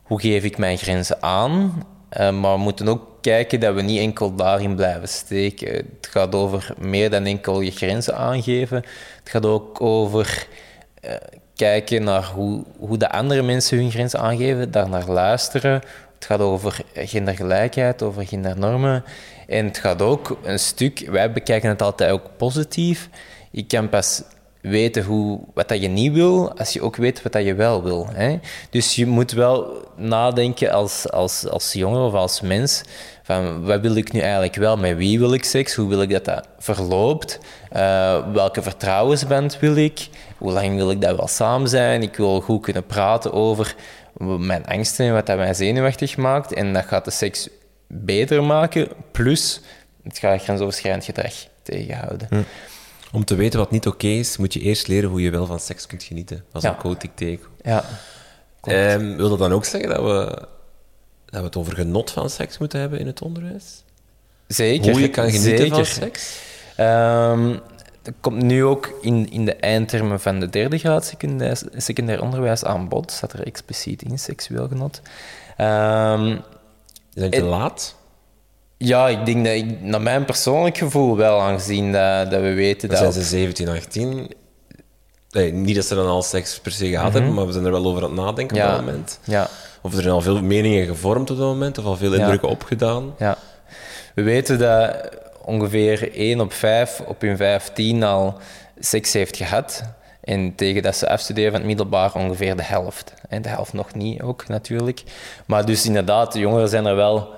hoe 0.03 0.21
geef 0.21 0.45
ik 0.45 0.59
mijn 0.59 0.79
grenzen 0.79 1.23
aan, 1.23 1.83
uh, 2.13 2.31
maar 2.31 2.53
we 2.53 2.59
moeten 2.59 2.89
ook 2.89 3.18
kijken 3.29 3.61
dat 3.61 3.75
we 3.75 3.83
niet 3.83 4.01
enkel 4.01 4.35
daarin 4.35 4.75
blijven 4.75 5.09
steken. 5.09 5.75
Het 5.75 6.09
gaat 6.11 6.35
over 6.35 6.75
meer 6.79 7.11
dan 7.11 7.25
enkel 7.25 7.61
je 7.61 7.71
grenzen 7.71 8.17
aangeven. 8.17 8.77
Het 9.19 9.31
gaat 9.31 9.47
ook 9.47 9.81
over 9.81 10.47
uh, 11.05 11.11
kijken 11.55 12.05
naar 12.05 12.25
hoe, 12.25 12.65
hoe 12.79 12.97
de 12.97 13.11
andere 13.11 13.43
mensen 13.43 13.79
hun 13.79 13.91
grenzen 13.91 14.21
aangeven, 14.21 14.71
daar 14.71 14.89
naar 14.89 15.09
luisteren. 15.09 15.73
Het 16.15 16.25
gaat 16.25 16.41
over 16.41 16.81
gendergelijkheid, 16.95 18.03
over 18.03 18.27
gendernormen. 18.27 19.05
En 19.47 19.65
het 19.65 19.79
gaat 19.79 20.03
ook 20.03 20.39
een 20.43 20.59
stuk, 20.59 21.09
wij 21.11 21.33
bekijken 21.33 21.69
het 21.69 21.83
altijd 21.83 22.11
ook 22.11 22.37
positief. 22.37 23.09
Je 23.51 23.67
kan 23.67 23.89
pas 23.89 24.23
weten 24.69 25.05
hoe, 25.05 25.41
wat 25.55 25.69
dat 25.69 25.81
je 25.81 25.89
niet 25.89 26.13
wil, 26.13 26.59
als 26.59 26.73
je 26.73 26.83
ook 26.83 26.97
weet 26.97 27.23
wat 27.23 27.33
dat 27.33 27.45
je 27.45 27.55
wel 27.55 27.83
wil. 27.83 28.09
Hè? 28.13 28.39
Dus 28.71 28.95
je 28.95 29.07
moet 29.07 29.33
wel 29.33 29.87
nadenken 29.97 30.73
als, 30.73 31.11
als, 31.11 31.49
als 31.49 31.73
jongen 31.73 32.01
of 32.01 32.13
als 32.13 32.41
mens, 32.41 32.83
van 33.23 33.65
wat 33.65 33.81
wil 33.81 33.97
ik 33.97 34.13
nu 34.13 34.21
eigenlijk 34.21 34.55
wel, 34.55 34.77
met 34.77 34.97
wie 34.97 35.19
wil 35.19 35.35
ik 35.35 35.45
seks, 35.45 35.75
hoe 35.75 35.89
wil 35.89 36.03
ik 36.03 36.11
dat 36.11 36.25
dat 36.25 36.49
verloopt, 36.59 37.39
uh, 37.77 38.33
welke 38.33 38.63
vertrouwensband 38.63 39.59
wil 39.59 39.77
ik, 39.77 40.09
hoe 40.39 40.53
lang 40.53 40.77
wil 40.77 40.91
ik 40.91 41.01
dat 41.01 41.17
wel 41.17 41.29
samen 41.29 41.69
zijn, 41.69 42.03
ik 42.03 42.17
wil 42.17 42.41
goed 42.41 42.63
kunnen 42.63 42.87
praten 42.87 43.33
over 43.33 43.75
mijn 44.39 44.67
angsten 44.67 45.07
en 45.07 45.13
wat 45.13 45.27
dat 45.27 45.37
mij 45.37 45.55
zenuwachtig 45.55 46.17
maakt 46.17 46.53
en 46.53 46.73
dat 46.73 46.85
gaat 46.85 47.05
de 47.05 47.11
seks 47.11 47.49
beter 47.87 48.45
maken, 48.45 48.89
plus 49.13 49.61
het 50.03 50.19
gaat 50.19 50.43
grensoverschrijdend 50.43 51.05
gedrag 51.05 51.33
tegenhouden. 51.63 52.27
Hm. 52.31 52.43
Om 53.13 53.25
te 53.25 53.35
weten 53.35 53.59
wat 53.59 53.71
niet 53.71 53.87
oké 53.87 54.07
is, 54.07 54.37
moet 54.37 54.53
je 54.53 54.61
eerst 54.61 54.87
leren 54.89 55.11
hoe 55.11 55.23
je 55.23 55.31
wel 55.31 55.47
van 55.47 55.61
seks 55.61 55.87
kunt 55.87 56.03
genieten. 56.03 56.37
Dat 56.53 56.63
is 56.63 56.69
Ja. 56.69 56.75
een 56.75 56.81
quote 56.81 57.07
ik 57.07 57.13
tegen. 57.15 57.47
Ja. 57.63 57.85
Ehm, 58.63 59.17
wil 59.17 59.29
dat 59.29 59.39
dan 59.39 59.53
ook 59.53 59.65
zeggen 59.65 59.89
dat 59.91 60.03
we, 60.03 60.25
dat 61.25 61.41
we 61.41 61.47
het 61.47 61.57
over 61.57 61.75
genot 61.75 62.11
van 62.11 62.31
seks 62.31 62.59
moeten 62.59 62.81
hebben 62.81 62.99
in 62.99 63.07
het 63.07 63.23
onderwijs? 63.23 63.83
Zeker. 64.47 64.91
Hoe 64.91 65.01
je 65.01 65.11
kan 65.11 65.25
genieten 65.31 65.59
Zeker. 65.59 65.75
van 65.75 65.85
seks? 65.87 66.39
Ehm, 66.77 67.57
dat 68.03 68.15
komt 68.21 68.43
nu 68.43 68.65
ook 68.65 68.99
in, 69.03 69.31
in 69.31 69.45
de 69.45 69.55
eindtermen 69.55 70.21
van 70.21 70.41
de 70.41 70.49
derde 70.51 70.79
graad 70.79 71.05
secundair, 71.05 71.61
secundair 71.77 72.23
onderwijs 72.23 72.65
aan 72.65 72.89
bod. 72.89 73.11
Staat 73.13 73.33
er 73.33 73.47
expliciet 73.47 74.03
in, 74.03 74.19
seksueel 74.19 74.69
genot. 74.69 75.01
Is 77.15 77.23
dat 77.23 77.33
te 77.33 77.43
laat? 77.43 77.95
Ja, 78.79 79.09
ik 79.09 79.27
denk 79.27 79.45
dat 79.45 79.55
ik, 79.55 79.81
naar 79.81 80.01
mijn 80.03 80.25
persoonlijk 80.25 80.79
gevoel 80.79 81.17
wel, 81.17 81.41
aangezien 81.41 81.93
dat, 81.93 82.31
dat 82.31 82.41
we 82.41 82.53
weten 82.53 82.89
dat... 82.89 82.99
zijn 82.99 83.13
ze 83.13 83.23
17, 83.23 83.69
18. 83.69 84.31
Nee, 85.31 85.53
niet 85.53 85.75
dat 85.75 85.85
ze 85.85 85.95
dan 85.95 86.07
al 86.07 86.23
seks 86.23 86.59
per 86.61 86.73
se 86.73 86.89
gehad 86.89 87.13
hebben, 87.13 87.35
maar 87.35 87.47
we 87.47 87.53
zijn 87.53 87.65
er 87.65 87.71
wel 87.71 87.85
over 87.87 88.03
aan 88.03 88.11
het 88.11 88.19
nadenken 88.21 88.57
Mhm. 88.57 88.67
Ja. 88.67 88.71
op 88.73 88.77
dat 88.77 88.87
moment. 88.87 89.19
Ja, 89.25 89.49
Of 89.83 89.95
er 89.95 90.03
zijn 90.03 90.15
al 90.15 90.21
veel 90.21 90.43
meningen 90.43 90.87
gevormd 90.87 91.31
op 91.31 91.37
dat 91.37 91.47
moment, 91.47 91.79
of 91.79 91.85
al 91.85 91.97
veel 91.97 92.13
indrukken 92.15 92.49
opgedaan. 92.49 93.15
ja. 93.19 93.37
We 94.15 94.23
weten 94.25 94.59
dat 94.59 94.97
ongeveer 95.43 96.11
1 96.15 96.41
op 96.41 96.53
5 96.53 97.01
op 97.07 97.21
hun 97.21 97.37
15 97.37 98.03
al 98.03 98.37
seks 98.79 99.13
heeft 99.13 99.37
gehad. 99.37 99.83
En 100.21 100.55
tegen 100.55 100.83
dat 100.83 100.97
ze 100.97 101.09
afstuderen 101.09 101.51
van 101.51 101.59
het 101.61 101.69
middelbaar 101.69 102.15
ongeveer 102.15 102.57
de 102.57 102.63
helft. 102.63 103.13
En 103.29 103.43
de 103.43 103.49
helft 103.49 103.73
nog 103.73 103.95
niet 103.95 104.23
ook, 104.23 104.49
natuurlijk. 104.49 105.03
Maar 105.47 105.65
dus 105.65 105.87
inderdaad, 105.87 106.33
de 106.33 106.39
jongeren 106.39 106.69
zijn 106.69 106.87
er 106.87 106.97
wel 106.97 107.29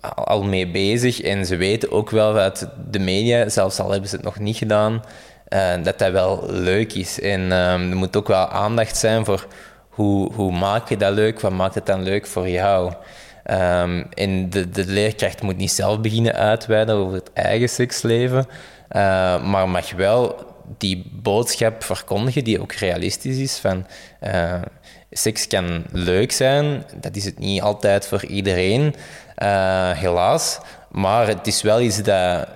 al 0.00 0.42
mee 0.42 0.70
bezig. 0.70 1.20
En 1.20 1.46
ze 1.46 1.56
weten 1.56 1.92
ook 1.92 2.10
wel 2.10 2.34
dat 2.34 2.68
de 2.90 2.98
media, 2.98 3.48
zelfs 3.48 3.80
al 3.80 3.90
hebben 3.90 4.08
ze 4.08 4.16
het 4.16 4.24
nog 4.24 4.38
niet 4.38 4.56
gedaan, 4.56 5.02
eh, 5.48 5.82
dat 5.82 5.98
dat 5.98 6.12
wel 6.12 6.44
leuk 6.50 6.92
is. 6.92 7.20
En 7.20 7.52
ehm, 7.52 7.90
er 7.90 7.96
moet 7.96 8.16
ook 8.16 8.28
wel 8.28 8.48
aandacht 8.48 8.96
zijn 8.96 9.24
voor 9.24 9.46
hoe, 9.88 10.32
hoe 10.32 10.52
maak 10.52 10.88
je 10.88 10.96
dat 10.96 11.12
leuk, 11.12 11.40
wat 11.40 11.52
maakt 11.52 11.74
het 11.74 11.86
dan 11.86 12.02
leuk 12.02 12.26
voor 12.26 12.48
jou. 12.48 12.92
Ehm, 13.44 14.04
en 14.14 14.50
de, 14.50 14.70
de 14.70 14.86
leerkracht 14.86 15.42
moet 15.42 15.56
niet 15.56 15.70
zelf 15.70 16.00
beginnen 16.00 16.34
uitweiden 16.34 16.94
over 16.94 17.14
het 17.14 17.32
eigen 17.32 17.68
seksleven, 17.68 18.46
eh, 18.88 19.00
maar 19.44 19.68
mag 19.68 19.92
wel 19.92 20.46
die 20.78 21.10
boodschap 21.12 21.84
verkondigen 21.84 22.44
die 22.44 22.60
ook 22.60 22.72
realistisch 22.72 23.36
is 23.36 23.56
van 23.56 23.86
eh, 24.20 24.62
seks 25.10 25.46
kan 25.46 25.84
leuk 25.92 26.32
zijn, 26.32 26.84
dat 27.00 27.16
is 27.16 27.24
het 27.24 27.38
niet 27.38 27.62
altijd 27.62 28.06
voor 28.06 28.24
iedereen, 28.24 28.94
helaas, 29.98 30.58
maar 30.90 31.26
het 31.26 31.46
is 31.46 31.62
wel 31.62 31.80
iets 31.80 31.96
dat 32.02 32.46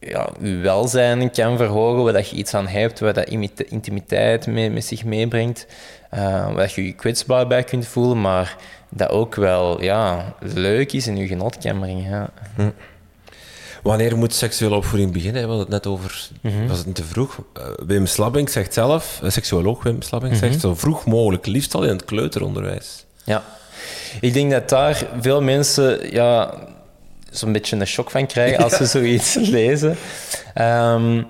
ja, 0.00 0.28
je 0.40 0.56
welzijn 0.56 1.30
kan 1.30 1.56
verhogen, 1.56 2.02
waar 2.04 2.12
dat 2.12 2.28
je 2.28 2.36
iets 2.36 2.54
aan 2.54 2.66
hebt, 2.66 3.00
waar 3.00 3.12
dat 3.12 3.28
imite- 3.28 3.64
intimiteit 3.68 4.46
mee, 4.46 4.70
met 4.70 4.84
zich 4.84 5.04
meebrengt, 5.04 5.66
eh, 6.10 6.20
waar 6.22 6.54
dat 6.54 6.72
je 6.72 6.86
je 6.86 6.92
kwetsbaar 6.92 7.46
bij 7.46 7.62
kunt 7.64 7.86
voelen, 7.86 8.20
maar 8.20 8.56
dat 8.88 9.08
ook 9.10 9.34
wel 9.34 9.82
ja, 9.82 10.34
leuk 10.40 10.92
is 10.92 11.06
en 11.06 11.16
je 11.16 11.26
genot 11.26 11.58
kan 11.58 11.78
brengen. 11.80 12.10
Ja. 12.10 12.30
Wanneer 13.82 14.16
moet 14.16 14.34
seksuele 14.34 14.74
opvoeding 14.74 15.12
beginnen? 15.12 15.42
We 15.42 15.48
hadden 15.48 15.64
het 15.72 15.84
net 15.84 15.86
over, 15.92 16.28
Mhm. 16.40 16.66
was 16.66 16.76
het 16.78 16.86
niet 16.86 16.94
te 16.94 17.04
vroeg? 17.04 17.38
Eh, 17.54 17.62
Wim 17.86 18.06
Slabbing 18.06 18.50
zegt 18.50 18.74
zelf, 18.74 19.18
een 19.22 19.32
seksuoloog 19.32 19.82
Wim 19.82 20.02
Slabbing 20.02 20.32
Mhm. 20.32 20.42
zegt 20.44 20.60
zo 20.60 20.74
vroeg 20.74 21.06
mogelijk, 21.06 21.46
liefst 21.46 21.74
al 21.74 21.82
in 21.82 21.88
het 21.90 22.04
kleuteronderwijs. 22.04 23.04
Ja. 23.24 23.42
Ik 24.20 24.32
denk 24.32 24.50
dat 24.50 24.68
daar 24.68 25.02
veel 25.20 25.42
mensen 25.42 26.12
ja, 26.12 26.54
zo'n 27.30 27.52
beetje 27.52 27.76
een 27.76 27.86
shock 27.86 28.10
van 28.10 28.26
krijgen 28.26 28.64
als 28.64 28.76
ze 28.76 28.86
zoiets 28.86 29.34
lezen. 29.58 29.96
Ehm, 30.54 31.22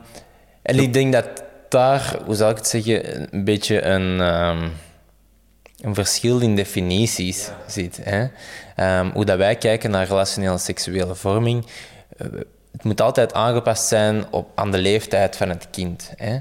en 0.63 0.79
ik 0.79 0.93
denk 0.93 1.13
dat 1.13 1.29
daar, 1.69 2.17
hoe 2.25 2.35
zou 2.35 2.51
ik 2.51 2.57
het 2.57 2.67
zeggen, 2.67 3.29
een 3.35 3.45
beetje 3.45 3.83
een, 3.83 4.21
ehm, 4.21 4.69
een 5.81 5.95
verschil 5.95 6.39
in 6.39 6.57
definities 6.57 7.51
zit. 7.67 7.99
Hè? 8.03 8.27
Ehm, 8.77 9.11
hoe 9.11 9.25
dat 9.25 9.39
wij 9.39 9.57
kijken 9.57 9.91
naar 9.91 10.07
relationele 10.07 10.59
seksuele 10.59 11.15
vorming. 11.15 11.67
eh, 12.17 12.27
het 12.73 12.85
moet 12.85 13.01
altijd 13.01 13.33
aangepast 13.35 13.87
zijn 13.89 14.25
op, 14.31 14.49
aan 14.55 14.71
de 14.71 14.79
leeftijd 14.79 15.37
van 15.37 15.49
het 15.49 15.67
kind. 15.71 16.13
Hè? 16.17 16.39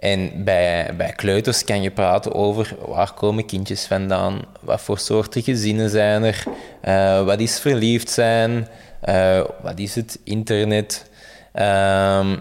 En 0.00 0.44
bij, 0.44 0.94
bij 0.96 1.12
kleuters 1.12 1.64
kan 1.64 1.82
je 1.82 1.90
praten 1.90 2.34
over 2.34 2.76
waar 2.86 3.12
komen 3.12 3.46
kindjes 3.46 3.86
vandaan, 3.86 4.40
wat 4.60 4.80
voor 4.80 4.98
soorten 4.98 5.42
gezinnen 5.42 5.90
zijn 5.90 6.22
er, 6.22 6.44
eh, 6.80 7.24
wat 7.24 7.40
is 7.40 7.60
verliefd 7.60 8.10
zijn, 8.10 8.68
eh, 9.00 9.40
wat 9.62 9.78
is 9.78 9.94
het 9.94 10.18
internet. 10.24 11.10
Ehm, 11.52 12.36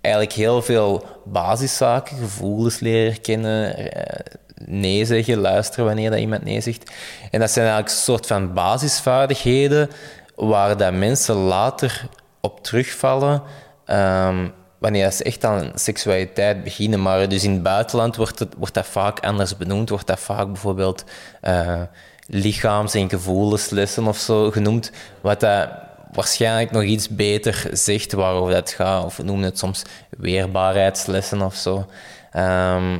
eigenlijk 0.00 0.34
heel 0.34 0.62
veel 0.62 1.04
basiszaken, 1.24 2.16
gevoelens 2.16 2.80
leren 2.80 3.20
kennen, 3.20 3.76
eh, 3.92 4.34
nee 4.64 5.04
zeggen, 5.04 5.38
luisteren 5.38 5.84
wanneer 5.84 6.10
dat 6.10 6.18
iemand 6.18 6.44
nee 6.44 6.60
zegt. 6.60 6.90
En 7.30 7.40
dat 7.40 7.50
zijn 7.50 7.66
eigenlijk 7.66 7.96
een 7.96 8.02
soort 8.02 8.26
van 8.26 8.52
basisvaardigheden 8.52 9.90
waar 10.34 10.76
dat 10.76 10.92
mensen 10.92 11.34
later 11.34 12.08
op 12.40 12.62
terugvallen. 12.64 13.42
Ehm, 13.84 14.48
wanneer 14.78 15.12
ze 15.12 15.24
echt 15.24 15.44
aan 15.44 15.70
seksualiteit 15.74 16.64
beginnen. 16.64 17.02
Maar 17.02 17.28
dus 17.28 17.44
in 17.44 17.52
het 17.52 17.62
buitenland 17.62 18.16
wordt, 18.16 18.38
het, 18.38 18.54
wordt 18.58 18.74
dat 18.74 18.86
vaak 18.86 19.20
anders 19.20 19.56
benoemd, 19.56 19.88
wordt 19.88 20.06
dat 20.06 20.20
vaak 20.20 20.46
bijvoorbeeld 20.46 21.04
eh, 21.40 21.82
lichaams- 22.26 22.94
en 22.94 23.08
gevoelenslessen 23.08 24.06
of 24.06 24.18
zo 24.18 24.50
genoemd, 24.50 24.90
wat 25.20 25.40
dat 25.40 25.68
waarschijnlijk 26.12 26.70
nog 26.70 26.82
iets 26.82 27.08
beter 27.08 27.68
zegt 27.72 28.12
waarover 28.12 28.54
dat 28.54 28.70
gaat. 28.70 29.04
Of 29.04 29.16
we 29.16 29.22
noemen 29.22 29.44
het 29.44 29.58
soms 29.58 29.82
weerbaarheidslessen 30.10 31.42
of 31.42 31.54
zo. 31.54 31.86
Ehm, 32.32 32.98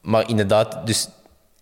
maar 0.00 0.28
inderdaad, 0.28 0.86
dus 0.86 1.08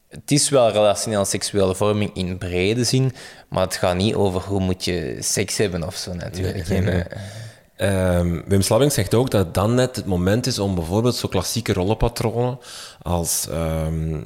het 0.09 0.31
is 0.31 0.49
wel 0.49 0.71
relationeel 0.71 1.25
seksuele 1.25 1.75
vorming 1.75 2.15
in 2.15 2.39
brede 2.39 2.85
zin, 2.85 3.13
maar 3.49 3.63
het 3.63 3.77
gaat 3.77 3.97
niet 3.97 4.15
over 4.15 4.41
hoe 4.41 4.61
moet 4.61 4.85
je 4.85 5.17
seks 5.21 5.57
hebben 5.57 5.87
of 5.87 5.97
zo 5.97 6.15
natuurlijk. 6.15 6.69
Nee, 6.69 6.81
nee. 6.81 7.03
Ehm, 7.77 8.41
Wim 8.47 8.63
Slabbing 8.63 8.93
zegt 8.93 9.15
ook 9.15 9.31
dat 9.31 9.45
het 9.45 9.55
dan 9.55 9.75
net 9.75 9.97
het 9.97 10.07
moment 10.07 10.47
is 10.47 10.59
om 10.59 10.75
bijvoorbeeld 10.75 11.15
zo 11.17 11.29
klassieke 11.29 11.73
rollenpatronen 11.73 12.59
als 13.03 13.47
ehm, 13.51 14.21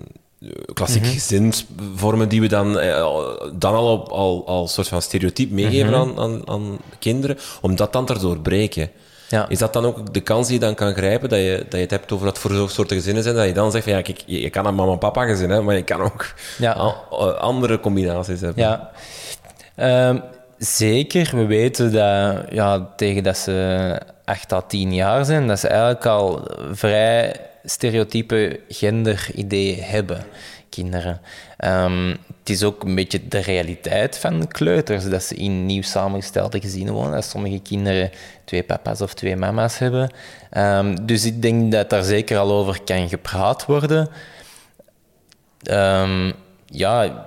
klassieke 0.75 1.07
Mhm. 1.07 1.15
gezinsvormen 1.17 2.29
die 2.29 2.41
we 2.41 2.47
dan, 2.49 2.79
eh, 2.79 3.07
dan 3.55 3.75
al 3.75 3.93
op, 3.93 4.09
al, 4.09 4.43
al 4.47 4.69
soort 4.69 4.89
van 4.89 5.03
stereotyp 5.03 5.51
meegeven 5.51 5.91
Mhm. 5.91 5.95
aan, 6.01 6.19
aan, 6.19 6.43
aan 6.49 6.79
kinderen, 6.99 7.39
om 7.61 7.77
dat 7.77 7.93
dan 7.93 8.07
te 8.07 8.19
doorbreken. 8.19 8.91
Ja. 9.29 9.49
Is 9.49 9.59
dat 9.59 9.73
dan 9.73 9.85
ook 9.85 10.13
de 10.15 10.21
kans 10.21 10.47
die 10.47 10.55
je 10.59 10.65
dan 10.65 10.75
kan 10.75 10.95
grijpen, 10.95 11.29
dat 11.29 11.39
je, 11.39 11.57
dat 11.63 11.73
je 11.73 11.79
het 11.79 11.91
hebt 11.91 12.13
over 12.13 12.25
wat 12.27 12.39
voor 12.39 12.51
zo'n 12.51 12.69
soorten 12.69 12.97
gezinnen 12.97 13.23
zijn, 13.23 13.35
dat 13.35 13.47
je 13.47 13.53
dan 13.53 13.71
zegt 13.71 13.85
van 13.85 13.93
ja, 13.93 14.03
kijk, 14.03 14.23
je, 14.27 14.41
je 14.41 14.51
kan 14.51 14.67
een 14.67 14.75
mama-papa 14.75 15.25
gezin 15.25 15.49
hebben, 15.49 15.65
maar 15.67 15.75
je 15.77 15.83
kan 15.85 16.01
ook 16.01 16.27
Ja. 16.59 16.77
eh, 16.77 17.35
andere 17.35 17.81
combinaties 17.81 18.41
hebben. 18.41 18.65
Ja, 18.65 18.91
Ehm, 19.75 20.19
zeker. 20.59 21.37
We 21.37 21.47
weten 21.47 21.93
dat 21.93 22.45
ja, 22.51 22.93
tegen 22.97 23.23
dat 23.23 23.37
ze 23.37 24.01
8 24.25 24.53
à 24.53 24.61
10 24.61 24.95
jaar 24.95 25.25
zijn, 25.25 25.47
dat 25.47 25.59
ze 25.59 25.69
eigenlijk 25.69 26.07
al 26.07 26.49
vrij 26.73 27.41
stereotype 27.65 28.61
genderideeën 28.69 29.83
hebben, 29.83 30.25
kinderen. 30.69 31.21
Ehm, 31.57 32.09
het 32.39 32.51
is 32.51 32.63
ook 32.63 32.85
een 32.85 32.95
beetje 32.95 33.29
de 33.29 33.39
realiteit 33.39 34.19
van 34.19 34.49
kleuters, 34.49 35.09
dat 35.09 35.23
ze 35.23 35.35
in 35.35 35.67
nieuw 35.67 35.83
samengestelde 35.83 36.61
gezinnen 36.61 36.95
wonen, 36.95 37.13
dat 37.13 37.25
sommige 37.25 37.59
kinderen 37.59 38.11
twee 38.45 38.63
papa's 38.63 39.01
of 39.01 39.15
twee 39.15 39.37
mama's 39.37 39.79
hebben. 39.79 40.11
Ehm, 40.51 40.97
dus 41.03 41.25
ik 41.25 41.43
denk 41.43 41.73
dat 41.73 41.91
daar 41.91 42.03
zeker 42.03 42.39
al 42.39 42.53
over 42.53 42.83
kan 42.85 43.09
gepraat 43.09 43.67
worden. 43.67 44.09
Ehm, 45.63 46.33
ja, 46.67 47.27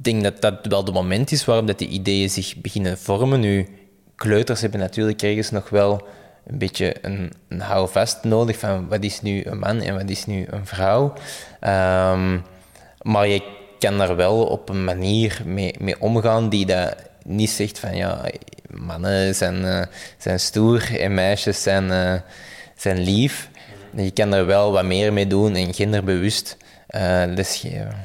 denk 0.00 0.22
dat 0.22 0.40
dat 0.40 0.66
wel 0.66 0.84
het 0.84 0.94
moment 0.94 1.32
is 1.32 1.44
waarop 1.44 1.66
dat 1.66 1.78
die 1.78 1.88
ideeën 1.88 2.30
zich 2.30 2.56
beginnen 2.56 2.98
vormen. 2.98 3.40
Nu, 3.40 3.68
kleuters 4.14 4.60
hebben 4.60 4.80
natuurlijk 4.80 5.22
ergens 5.22 5.50
nog 5.50 5.68
wel 5.68 6.06
een 6.46 6.58
beetje 6.58 6.94
een, 7.02 7.32
houvast 7.58 8.24
nodig 8.24 8.58
van 8.58 8.88
wat 8.88 9.04
is 9.04 9.20
nu 9.20 9.44
een 9.44 9.58
man 9.58 9.80
en 9.80 9.94
wat 9.94 10.10
is 10.10 10.26
nu 10.26 10.46
een 10.50 10.66
vrouw. 10.66 11.12
Ehm, 11.60 12.38
maar 13.02 13.28
je 13.28 13.42
kan 13.78 13.98
daar 13.98 14.16
wel 14.16 14.44
op 14.44 14.68
een 14.68 14.84
manier 14.84 15.40
mee, 15.44 15.74
mee 15.78 16.00
omgaan 16.00 16.48
die 16.48 16.66
dat 16.66 16.94
niet 17.24 17.50
zegt 17.50 17.78
van 17.78 17.96
ja, 17.96 18.20
mannen 18.70 19.34
zijn, 19.34 19.64
eh, 19.64 19.82
zijn 20.18 20.40
stoer 20.40 21.00
en 21.00 21.14
meisjes 21.14 21.62
zijn, 21.62 21.90
eh, 21.90 22.14
zijn 22.76 22.98
lief. 22.98 23.50
Je 23.94 24.10
kan 24.10 24.34
er 24.34 24.46
wel 24.46 24.72
wat 24.72 24.84
meer 24.84 25.12
mee 25.12 25.26
doen 25.26 25.54
en 25.54 25.74
genderbewust 25.74 26.56
eh 26.86 27.22
lesgeven. 27.26 28.04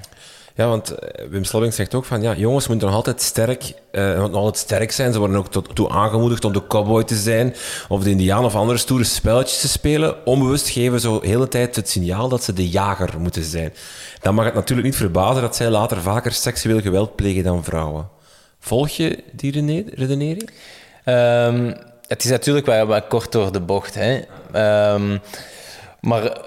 Ja, 0.56 0.68
want 0.68 0.92
eh, 0.92 1.26
Wim 1.30 1.44
Slabbing 1.44 1.74
zegt 1.74 1.96
ook 1.96 2.06
van, 2.06 2.22
ja, 2.22 2.36
jongens 2.36 2.68
moeten 2.68 2.88
nog 2.88 2.96
altijd 2.96 3.22
sterk, 3.22 3.74
eh, 3.92 4.18
nog 4.18 4.34
altijd 4.34 4.58
sterk 4.58 4.92
zijn. 4.92 5.14
Ze 5.14 5.20
worden 5.20 5.38
ook 5.38 5.52
tot, 5.52 5.76
toe 5.76 5.90
aangemoedigd 5.90 6.46
om 6.46 6.54
de 6.54 6.68
cowboy 6.68 7.04
te 7.04 7.16
zijn, 7.16 7.56
of 7.88 8.04
de 8.04 8.10
indiaan 8.10 8.46
of 8.46 8.56
andere 8.56 8.78
stoere 8.78 9.04
spelletjes 9.04 9.62
te 9.62 9.68
spelen. 9.68 10.26
Onbewust 10.26 10.70
geven 10.70 11.00
ze 11.00 11.20
de 11.22 11.28
hele 11.28 11.48
tijd 11.48 11.76
het 11.76 11.90
signaal 11.90 12.30
dat 12.30 12.44
ze 12.44 12.54
de 12.54 12.70
jager 12.70 13.20
moeten 13.20 13.44
zijn. 13.44 13.74
Dan 14.22 14.36
mag 14.36 14.46
het 14.46 14.54
natuurlijk 14.54 14.88
niet 14.88 14.98
verbazen 14.98 15.42
dat 15.42 15.56
zij 15.56 15.70
later 15.70 16.02
vaker 16.02 16.32
seksueel 16.32 16.82
geweld 16.82 17.16
plegen 17.16 17.44
dan 17.44 17.64
vrouwen. 17.64 18.10
Volg 18.60 18.90
je 18.90 19.24
die 19.32 19.52
redenering? 19.96 20.50
Ehm, 21.04 21.74
het 22.08 22.24
is 22.24 22.30
natuurlijk 22.30 22.66
wel 22.66 22.86
wat 22.86 23.08
kort 23.08 23.32
door 23.32 23.52
de 23.52 23.60
bocht. 23.60 23.96
Hè? 23.96 24.22
Ehm, 24.52 25.18
maar 26.02 26.38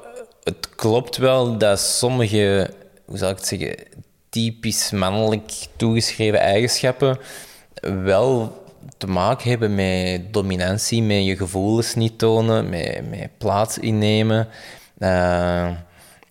het 0.43 0.69
klopt 0.75 1.17
wel 1.17 1.59
dat 1.59 1.81
sommige, 1.81 2.71
hoe 3.05 3.19
zal 3.19 3.31
ik 3.31 3.37
het 3.37 3.47
zeggen, 3.47 3.77
typisch 4.29 4.91
mannelijk 4.91 5.53
toegeschreven 5.77 6.41
eigenschappen 6.41 7.19
wel 8.05 8.63
te 8.99 9.07
maken 9.07 9.51
hebben 9.51 9.75
met 9.75 10.33
dominantie, 10.33 11.03
met 11.03 11.25
je 11.25 11.37
gevoelens 11.37 11.95
niet 11.95 12.19
tonen, 12.19 12.69
met, 12.69 13.11
met 13.11 13.39
plaats 13.39 13.79
innemen. 13.79 14.49
Uh, 14.99 15.67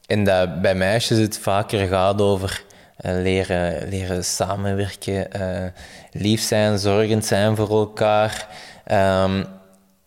en 0.05 0.23
dat 0.23 0.61
bij 0.61 0.75
meisjes 0.75 1.17
het 1.17 1.37
vaker 1.37 1.87
gaat 1.87 2.21
over 2.21 2.63
uh, 3.05 3.11
leren, 3.21 3.89
leren 3.89 4.25
samenwerken, 4.25 5.27
uh, 5.41 5.65
lief 6.11 6.41
zijn, 6.41 6.79
zorgend 6.79 7.25
zijn 7.25 7.55
voor 7.55 7.69
elkaar. 7.69 8.47
Um, 8.91 9.45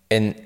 en 0.06 0.36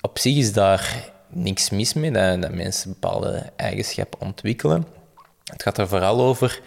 op 0.00 0.18
zich 0.18 0.36
is 0.36 0.52
daar 0.52 1.10
niks 1.28 1.70
mis 1.70 1.92
mee 1.92 2.10
dat 2.10 2.52
mensen 2.52 2.90
bepaalde 2.90 3.42
eigenschappen 3.56 4.20
ontwikkelen. 4.20 4.86
Het 5.50 5.62
gaat 5.62 5.78
er 5.78 5.88
vooral 5.88 6.20
over 6.20 6.60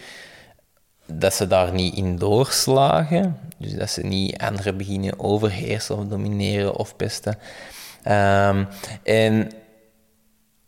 dat 1.05 1.33
ze 1.33 1.47
daar 1.47 1.73
niet 1.73 1.95
in 1.95 2.15
doorslagen. 2.17 3.39
Dus 3.57 3.73
dat 3.73 3.89
ze 3.89 4.01
niet 4.01 4.37
anderen 4.37 4.77
beginnen 4.77 5.19
overheersen 5.19 5.97
of 5.97 6.05
domineren 6.05 6.75
of 6.75 6.95
pesten. 6.95 7.37
Um, 8.07 8.67
en 9.03 9.51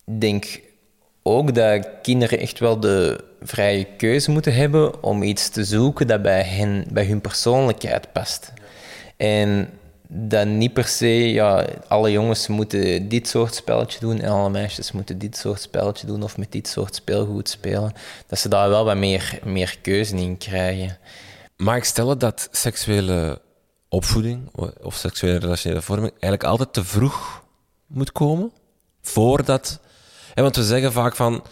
ik 0.05 0.21
denk 0.21 0.59
ook 1.23 1.55
dat 1.55 1.87
kinderen 2.01 2.39
echt 2.39 2.59
wel 2.59 2.79
de 2.79 3.23
vrije 3.41 3.85
keuze 3.97 4.31
moeten 4.31 4.53
hebben 4.53 5.03
om 5.03 5.23
iets 5.23 5.49
te 5.49 5.63
zoeken 5.63 6.07
dat 6.07 6.21
bij, 6.21 6.43
hen, 6.43 6.85
bij 6.91 7.05
hun 7.05 7.21
persoonlijkheid 7.21 8.11
past. 8.11 8.53
En 9.17 9.69
dat 10.07 10.47
niet 10.47 10.73
per 10.73 10.87
se, 10.87 11.31
ja, 11.31 11.65
alle 11.87 12.11
jongens 12.11 12.47
moeten 12.47 13.07
dit 13.09 13.27
soort 13.27 13.55
spelletje 13.55 13.99
doen 13.99 14.19
en 14.19 14.31
alle 14.31 14.49
meisjes 14.49 14.91
moeten 14.91 15.17
dit 15.17 15.37
soort 15.37 15.61
spelletje 15.61 16.07
doen 16.07 16.23
of 16.23 16.37
met 16.37 16.51
dit 16.51 16.67
soort 16.67 16.95
speelgoed 16.95 17.49
spelen. 17.49 17.93
Dat 18.27 18.39
ze 18.39 18.49
daar 18.49 18.69
wel 18.69 18.85
wat 18.85 18.97
meer, 18.97 19.39
meer 19.43 19.77
keuze 19.81 20.15
in 20.15 20.37
krijgen. 20.37 20.97
Mag 21.57 21.75
ik 21.75 21.83
stellen 21.83 22.19
dat 22.19 22.47
seksuele 22.51 23.41
opvoeding 23.89 24.49
of 24.81 24.95
seksuele 24.95 25.39
relationele 25.39 25.81
vorming 25.81 26.11
eigenlijk 26.11 26.43
altijd 26.43 26.73
te 26.73 26.83
vroeg 26.83 27.43
moet 27.87 28.11
komen? 28.11 28.51
Voordat... 29.01 29.79
want 30.33 30.55
we 30.55 30.63
zeggen 30.63 30.91
vaak 30.91 31.15
van 31.15 31.43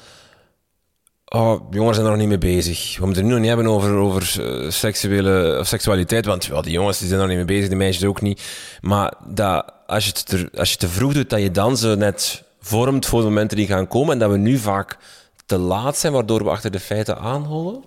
Oh, 1.36 1.62
jongens 1.72 1.96
zijn 1.96 2.10
er 2.10 2.12
nog 2.18 2.22
niet 2.22 2.42
mee 2.42 2.56
bezig. 2.56 2.98
We 2.98 3.06
moeten 3.06 3.24
het 3.24 3.32
nu 3.32 3.32
nog 3.32 3.40
niet 3.40 3.56
hebben 3.56 3.68
over, 3.68 3.94
over 3.94 4.36
uh, 4.40 4.72
seksuele, 4.72 5.58
of 5.60 5.68
seksualiteit, 5.68 6.26
want 6.26 6.46
ja, 6.46 6.62
die 6.62 6.72
jongens 6.72 7.00
die 7.00 7.08
zijn 7.08 7.20
er 7.20 7.28
nog 7.28 7.36
niet 7.36 7.46
mee 7.46 7.56
bezig, 7.56 7.70
die 7.70 7.78
meisjes 7.78 8.06
ook 8.06 8.22
niet. 8.22 8.42
Maar 8.82 9.14
dat, 9.28 9.74
als, 9.88 10.06
je 10.06 10.10
het 10.10 10.26
te, 10.26 10.50
als 10.56 10.72
je 10.72 10.78
te 10.78 10.88
vroeg 10.88 11.14
doet, 11.14 11.30
dat 11.30 11.42
je 11.42 11.52
dan 11.52 11.78
zo 11.78 11.96
net 11.96 12.44
vormt 12.62 13.06
voor 13.06 13.20
de 13.20 13.28
momenten 13.28 13.58
die 13.58 13.68
gaan 13.68 13.88
komen 13.88 14.14
en 14.14 14.20
dat 14.20 14.32
we 14.32 14.38
nu 14.38 14.58
vaak 14.58 14.98
te 15.46 15.58
laat 15.58 15.98
zijn, 15.98 16.14
waardoor 16.14 16.44
we 16.44 16.50
achter 16.50 16.72
de 16.72 16.80
feiten 16.80 17.18
aanholen? 17.18 17.84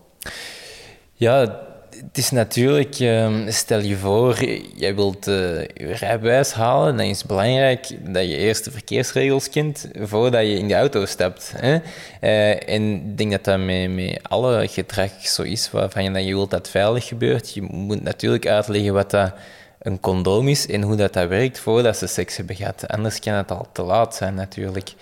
Ja, 1.13 1.61
het 2.01 2.19
is 2.19 2.31
natuurlijk, 2.31 2.99
ehm, 2.99 3.51
stel 3.51 3.81
je 3.81 3.97
voor, 3.97 4.45
jij 4.75 4.95
wilt 4.95 5.29
uh, 5.29 5.61
je 5.61 5.93
rijbewijs 5.93 6.53
halen, 6.53 6.97
dan 6.97 7.07
is 7.07 7.19
het 7.19 7.27
belangrijk 7.27 8.13
dat 8.13 8.23
je 8.23 8.37
eerst 8.37 8.65
de 8.65 8.71
verkeersregels 8.71 9.49
kent 9.49 9.89
voordat 10.01 10.43
je 10.43 10.59
in 10.59 10.69
de 10.69 10.75
auto 10.75 11.05
stapt. 11.05 11.53
Hè? 11.57 11.79
Uh, 12.21 12.69
en 12.69 12.95
ik 12.95 13.19
denk 13.19 13.31
dat 13.31 13.45
dat 13.45 13.59
met, 13.59 13.91
met 13.91 14.19
alle 14.23 14.69
gedrag 14.69 15.11
zo 15.21 15.43
is, 15.43 15.71
waarvan 15.71 16.05
je, 16.05 16.11
dat 16.11 16.25
je 16.25 16.35
wilt 16.35 16.51
dat 16.51 16.69
veilig 16.69 17.07
gebeurt. 17.07 17.55
Je 17.55 17.63
moet 17.63 18.03
natuurlijk 18.03 18.47
uitleggen 18.47 18.93
wat 18.93 19.11
dat 19.11 19.33
een 19.79 20.01
condoom 20.01 20.49
is 20.49 20.67
en 20.67 20.83
hoe 20.83 20.97
dat, 20.97 21.13
dat 21.13 21.29
werkt 21.29 21.59
voordat 21.59 21.97
ze 21.97 22.07
seks 22.07 22.37
hebben 22.37 22.57
gehad. 22.57 22.89
Anders 22.89 23.19
kan 23.19 23.35
het 23.35 23.51
al 23.51 23.69
te 23.73 23.83
laat 23.83 24.15
zijn 24.15 24.35
natuurlijk. 24.35 24.93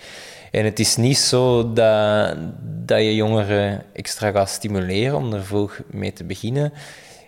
En 0.55 0.65
het 0.65 0.79
is 0.79 0.95
niet 0.95 1.17
zo 1.17 1.73
dat, 1.73 2.37
dat 2.63 2.99
je 2.99 3.15
jongeren 3.15 3.83
extra 3.93 4.31
gaat 4.31 4.49
stimuleren 4.49 5.15
om 5.15 5.33
er 5.33 5.45
vroeg 5.45 5.79
mee 5.91 6.13
te 6.13 6.23
beginnen. 6.23 6.73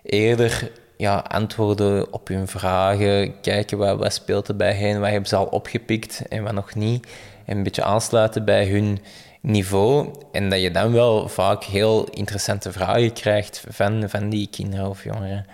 Eerder 0.04 0.72
ja, 0.98 1.18
antwoorden 1.18 2.14
op 2.14 2.28
hun 2.28 2.48
vragen, 2.48 3.42
kijken 3.42 3.78
wat, 3.78 3.98
wat 3.98 4.14
speelt 4.14 4.48
er 4.48 4.56
bij 4.56 4.74
hen, 4.74 5.00
wat 5.00 5.10
hebben 5.10 5.30
ze 5.30 5.36
al 5.36 5.46
opgepikt 5.46 6.28
en 6.30 6.44
wat 6.44 6.54
nog 6.54 6.76
niet. 6.76 7.08
En 7.46 7.58
een 7.58 7.64
beetje 7.64 7.84
aansluiten 7.84 8.46
bij 8.46 8.68
hun 8.68 9.00
niveau. 9.42 10.10
En 10.32 10.50
dat 10.50 10.62
je 10.62 10.72
dan 10.72 10.92
wel 10.92 11.30
vaak 11.30 11.64
heel 11.64 12.04
interessante 12.10 12.72
vragen 12.72 13.14
krijgt 13.14 13.64
van, 13.70 14.04
van 14.08 14.30
die 14.30 14.48
kinderen 14.52 14.90
of 14.90 15.04
jongeren. 15.04 15.46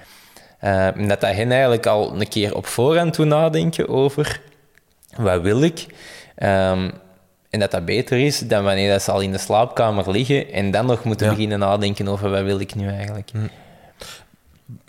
Uh, 0.63 0.88
dat 1.07 1.21
dat 1.21 1.36
hen 1.36 1.51
eigenlijk 1.51 1.86
al 1.86 2.21
een 2.21 2.27
keer 2.27 2.55
op 2.55 2.65
voorhand 2.65 3.15
doen 3.15 3.27
nadenken 3.27 3.88
over 3.88 4.41
wat 5.17 5.41
wil 5.41 5.62
ik. 5.63 5.86
Um, 6.43 6.91
en 7.53 7.59
dat 7.59 7.71
dat 7.71 7.85
beter 7.85 8.19
is 8.19 8.39
dan 8.39 8.63
wanneer 8.63 8.91
dat 8.91 9.01
ze 9.01 9.11
al 9.11 9.21
in 9.21 9.31
de 9.31 9.37
slaapkamer 9.37 10.11
liggen 10.11 10.51
en 10.51 10.71
dan 10.71 10.85
nog 10.85 11.03
moeten 11.03 11.29
beginnen 11.29 11.59
nadenken 11.59 12.07
over 12.07 12.29
wat 12.29 12.43
wil 12.43 12.59
ik 12.59 12.75
nu 12.75 12.87
eigenlijk. 12.87 13.29
Hm. 13.31 13.47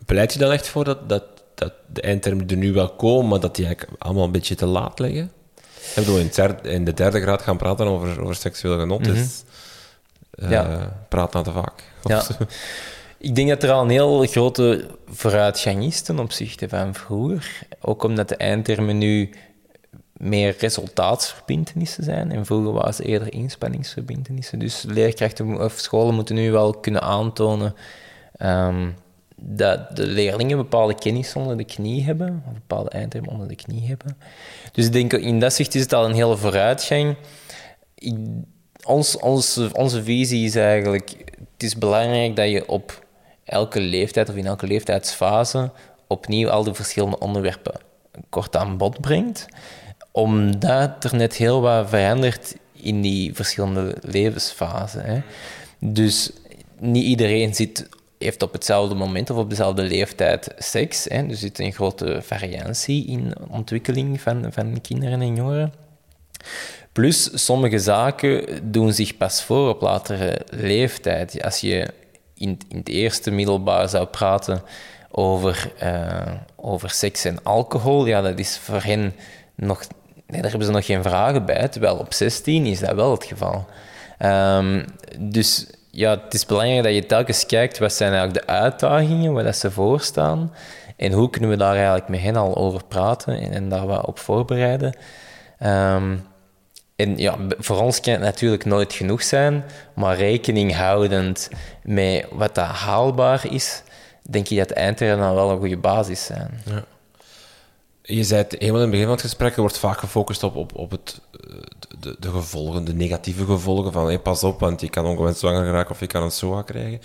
Pleit 0.06 0.32
je 0.32 0.38
dan 0.38 0.52
echt 0.52 0.68
voor 0.68 0.84
dat, 0.84 1.08
dat, 1.08 1.24
dat 1.54 1.72
de 1.86 2.00
eindtermen 2.00 2.48
er 2.48 2.56
nu 2.56 2.72
wel 2.72 2.88
komen, 2.88 3.28
maar 3.28 3.40
dat 3.40 3.56
die 3.56 3.66
eigenlijk 3.66 4.02
allemaal 4.02 4.24
een 4.24 4.30
beetje 4.30 4.54
te 4.54 4.66
laat 4.66 4.98
liggen? 4.98 5.32
Ik 5.66 5.94
bedoel, 5.94 6.18
in, 6.18 6.30
in 6.62 6.84
de 6.84 6.94
derde 6.94 7.20
graad 7.20 7.42
gaan 7.42 7.56
praten 7.56 7.86
over, 7.86 8.20
over 8.20 8.34
seksueel 8.34 8.78
genot 8.78 9.06
mm 9.06 9.12
-hmm. 9.12 9.22
is 9.22 9.42
uh, 10.34 10.50
ja. 10.50 10.92
praat 11.08 11.32
te 11.32 11.52
vaak. 11.52 11.82
Ja. 12.04 12.22
Ik 13.18 13.34
denk 13.34 13.48
dat 13.48 13.62
er 13.62 13.70
al 13.70 13.82
een 13.82 13.90
heel 13.90 14.26
grote 14.26 14.86
vooruitgang 15.06 15.84
is 15.84 16.00
ten 16.00 16.18
opzichte 16.18 16.68
van 16.68 16.94
vroeger. 16.94 17.58
Ook 17.80 18.02
omdat 18.02 18.28
de 18.28 18.36
eindtermen 18.36 18.98
nu 18.98 19.30
meer 20.16 20.56
resultaatsverbindenissen 20.58 22.04
zijn. 22.04 22.32
En 22.32 22.46
vroeger 22.46 22.72
waren 22.72 22.94
ze 22.94 23.04
eerder 23.04 23.32
inspanningsverbindenissen. 23.32 24.58
Dus 24.58 24.82
leerkrachten 24.82 25.60
of 25.60 25.72
scholen 25.72 26.14
moeten 26.14 26.34
nu 26.34 26.50
wel 26.50 26.72
kunnen 26.72 27.02
aantonen 27.02 27.74
um, 28.38 28.94
dat 29.36 29.96
de 29.96 30.06
leerlingen 30.06 30.56
bepaalde 30.56 30.94
kennis 30.94 31.34
onder 31.34 31.56
de 31.56 31.64
knie 31.64 32.04
hebben, 32.04 32.42
of 32.46 32.52
bepaalde 32.52 32.90
eindtermen 32.90 33.30
onder 33.30 33.48
de 33.48 33.56
knie 33.56 33.86
hebben. 33.86 34.16
Dus 34.72 34.86
ik 34.86 34.92
denk, 34.92 35.12
in 35.12 35.40
dat 35.40 35.52
zicht 35.52 35.74
is 35.74 35.82
het 35.82 35.92
al 35.92 36.04
een 36.04 36.14
hele 36.14 36.36
vooruitgang. 36.36 37.16
Ons, 38.84 39.18
onze, 39.18 39.70
onze 39.72 40.02
visie 40.02 40.44
is 40.44 40.56
eigenlijk, 40.56 41.10
het 41.52 41.62
is 41.62 41.78
belangrijk 41.78 42.36
dat 42.36 42.50
je 42.50 42.68
op 42.68 43.06
elke 43.44 43.80
leeftijd 43.80 44.28
of 44.28 44.36
in 44.36 44.46
elke 44.46 44.66
leeftijdsfase 44.66 45.70
opnieuw 46.06 46.50
al 46.50 46.64
die 46.64 46.74
verschillende 46.74 47.18
onderwerpen 47.18 47.80
kort 48.28 48.56
aan 48.56 48.76
bod 48.76 49.00
brengt 49.00 49.46
omdat 50.16 51.04
er 51.04 51.16
net 51.16 51.34
heel 51.34 51.60
wat 51.60 51.88
verandert 51.88 52.56
in 52.72 53.00
die 53.00 53.34
verschillende 53.34 53.96
levensfasen. 54.00 55.24
Dus 55.78 56.30
niet 56.78 57.04
iedereen 57.04 57.54
zit, 57.54 57.88
heeft 58.18 58.42
op 58.42 58.52
hetzelfde 58.52 58.94
moment 58.94 59.30
of 59.30 59.36
op 59.36 59.50
dezelfde 59.50 59.82
leeftijd 59.82 60.54
seks. 60.58 61.04
Hè. 61.04 61.28
Er 61.28 61.36
zit 61.36 61.58
een 61.58 61.72
grote 61.72 62.22
variatie 62.22 63.06
in 63.06 63.34
ontwikkeling 63.50 64.20
van, 64.20 64.46
van 64.52 64.80
kinderen 64.80 65.20
en 65.20 65.36
jongeren. 65.36 65.72
Plus, 66.92 67.44
sommige 67.44 67.78
zaken 67.78 68.60
doen 68.70 68.92
zich 68.92 69.16
pas 69.16 69.42
voor 69.42 69.68
op 69.68 69.80
latere 69.80 70.40
leeftijd. 70.50 71.42
Als 71.42 71.60
je 71.60 71.90
in, 72.34 72.58
in 72.68 72.76
het 72.76 72.88
eerste 72.88 73.30
middelbaar 73.30 73.88
zou 73.88 74.06
praten 74.06 74.62
over, 75.10 75.72
uh, 75.82 76.32
over 76.56 76.90
seks 76.90 77.24
en 77.24 77.42
alcohol, 77.42 78.06
ja, 78.06 78.20
dat 78.20 78.38
is 78.38 78.58
voor 78.58 78.82
hen 78.82 79.14
nog 79.54 79.86
Nee, 80.26 80.40
daar 80.40 80.50
hebben 80.50 80.68
ze 80.68 80.74
nog 80.74 80.86
geen 80.86 81.02
vragen 81.02 81.44
bij. 81.44 81.68
Terwijl 81.68 81.96
op 81.96 82.12
16 82.12 82.66
is 82.66 82.80
dat 82.80 82.94
wel 82.94 83.10
het 83.10 83.24
geval. 83.24 83.66
Um, 84.18 84.84
dus 85.18 85.66
ja, 85.90 86.10
het 86.10 86.34
is 86.34 86.46
belangrijk 86.46 86.82
dat 86.82 86.94
je 86.94 87.06
telkens 87.06 87.46
kijkt 87.46 87.78
wat 87.78 87.92
zijn 87.92 88.12
eigenlijk 88.12 88.46
de 88.46 88.52
uitdagingen 88.52 89.32
waar 89.32 89.44
dat 89.44 89.56
ze 89.56 89.70
voor 89.70 90.00
staan. 90.00 90.52
En 90.96 91.12
hoe 91.12 91.30
kunnen 91.30 91.50
we 91.50 91.56
daar 91.56 91.74
eigenlijk 91.74 92.08
met 92.08 92.20
hen 92.20 92.36
al 92.36 92.56
over 92.56 92.84
praten 92.84 93.50
en, 93.50 93.68
daar 93.68 93.86
wat 93.86 94.06
op 94.06 94.18
voorbereiden. 94.18 94.94
Um, 95.62 96.26
en 96.96 97.16
ja, 97.16 97.36
voor 97.58 97.80
ons 97.80 98.00
kan 98.00 98.12
het 98.12 98.22
natuurlijk 98.22 98.64
nooit 98.64 98.92
genoeg 98.92 99.22
zijn, 99.22 99.64
maar 99.94 100.16
rekening 100.16 100.74
houdend 100.76 101.50
met 101.82 102.26
wat 102.30 102.54
dat 102.54 102.66
haalbaar 102.66 103.52
is, 103.52 103.82
denk 104.22 104.48
ik 104.48 104.58
dat 104.58 104.70
eindtermen 104.70 105.26
dan 105.26 105.34
wel 105.34 105.50
een 105.50 105.58
goede 105.58 105.76
basis 105.76 106.24
zijn. 106.24 106.60
Ja. 106.64 106.84
Je 108.06 108.24
zei 108.24 108.42
het 108.42 108.52
helemaal 108.58 108.76
in 108.76 108.80
het 108.80 108.90
begin 108.90 109.06
van 109.06 109.14
het 109.14 109.24
gesprek, 109.24 109.54
er 109.54 109.60
wordt 109.60 109.78
vaak 109.78 109.98
gefocust 109.98 110.42
op, 110.42 110.56
op, 110.56 110.74
op 110.74 110.90
het, 110.90 111.20
de, 112.00 112.16
de 112.18 112.30
gevolgen, 112.30 112.84
de 112.84 112.94
negatieve 112.94 113.44
gevolgen 113.44 113.92
van 113.92 114.06
hey, 114.06 114.18
pas 114.18 114.44
op, 114.44 114.60
want 114.60 114.80
je 114.80 114.90
kan 114.90 115.06
ongewenst 115.06 115.40
zwanger 115.40 115.64
geraken 115.64 115.90
of 115.90 116.00
je 116.00 116.06
kan 116.06 116.22
een 116.22 116.30
SOA 116.30 116.62
krijgen. 116.62 117.00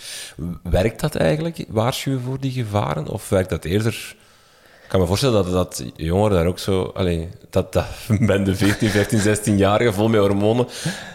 Werkt 0.62 1.00
dat 1.00 1.14
eigenlijk, 1.14 1.64
waarschuwen 1.68 2.20
voor 2.20 2.40
die 2.40 2.50
gevaren, 2.50 3.08
of 3.08 3.28
werkt 3.28 3.50
dat 3.50 3.64
eerder 3.64 4.16
kan 4.90 5.00
me 5.00 5.06
voorstellen 5.06 5.44
dat, 5.44 5.52
dat 5.52 5.84
jongeren 5.96 6.36
daar 6.36 6.46
ook 6.46 6.58
zo... 6.58 6.90
Allee, 6.94 7.28
dat, 7.50 7.72
dat 7.72 7.86
ben 8.20 8.44
de 8.44 8.56
14, 8.56 8.88
15, 8.88 9.18
16-jarigen 9.18 9.94
vol 9.94 10.08
met 10.08 10.20
hormonen 10.20 10.66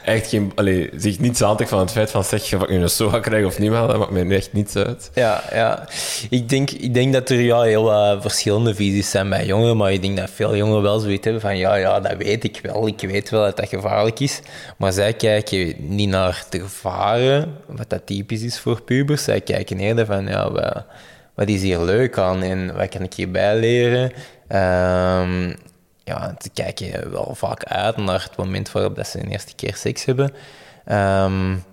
echt 0.03 0.27
geen, 0.27 0.51
allee, 0.55 0.89
zich 0.95 1.19
niets 1.19 1.43
aantrekt 1.43 1.69
van 1.69 1.79
het 1.79 1.91
feit 1.91 2.11
van 2.11 2.23
zeg, 2.23 2.53
of 2.53 2.61
ik 2.61 2.69
nu 2.69 2.81
een 2.81 2.89
soga 2.89 3.19
krijg 3.19 3.45
of 3.45 3.59
niet, 3.59 3.71
maar 3.71 3.87
dat 3.87 3.97
maakt 3.97 4.11
mij 4.11 4.29
echt 4.29 4.53
niets 4.53 4.75
uit. 4.75 5.11
Ja, 5.13 5.43
ja. 5.53 5.87
Ik, 6.29 6.49
denk, 6.49 6.69
ik 6.69 6.93
denk 6.93 7.13
dat 7.13 7.29
er 7.29 7.39
ja, 7.39 7.61
heel 7.61 7.83
wat 7.83 8.21
verschillende 8.21 8.75
visies 8.75 9.09
zijn 9.09 9.29
bij 9.29 9.45
jongeren, 9.45 9.77
maar 9.77 9.93
ik 9.93 10.01
denk 10.01 10.17
dat 10.17 10.29
veel 10.29 10.55
jongeren 10.55 10.81
wel 10.81 10.99
zoiets 10.99 11.23
hebben 11.23 11.41
van 11.41 11.57
ja, 11.57 11.75
ja, 11.75 11.99
dat 11.99 12.17
weet 12.17 12.43
ik 12.43 12.59
wel. 12.63 12.87
Ik 12.87 13.01
weet 13.01 13.29
wel 13.29 13.43
dat 13.43 13.57
dat 13.57 13.69
gevaarlijk 13.69 14.19
is. 14.19 14.41
Maar 14.77 14.91
zij 14.93 15.13
kijken 15.13 15.75
niet 15.77 16.09
naar 16.09 16.45
de 16.49 16.59
gevaren, 16.59 17.57
wat 17.67 17.89
dat 17.89 18.05
typisch 18.05 18.41
is 18.41 18.59
voor 18.59 18.81
pubers. 18.81 19.23
Zij 19.23 19.41
kijken 19.41 19.79
eerder 19.79 20.05
van 20.05 20.27
ja, 20.27 20.85
wat 21.35 21.47
is 21.47 21.61
hier 21.61 21.79
leuk 21.79 22.17
aan 22.17 22.41
en 22.41 22.75
wat 22.75 22.89
kan 22.89 23.01
ik 23.01 23.13
hierbij 23.13 23.55
leren? 23.55 24.03
Um, 24.03 25.55
ja, 26.03 26.35
ze 26.41 26.49
kijken 26.53 27.11
wel 27.11 27.35
vaak 27.35 27.63
uit 27.63 27.97
naar 27.97 28.23
het 28.23 28.37
moment 28.37 28.71
waarop 28.71 28.95
dat 28.95 29.07
ze 29.07 29.19
een 29.19 29.31
eerste 29.31 29.55
keer 29.55 29.75
seks 29.75 30.05
hebben. 30.05 30.33
Um, 30.91 31.63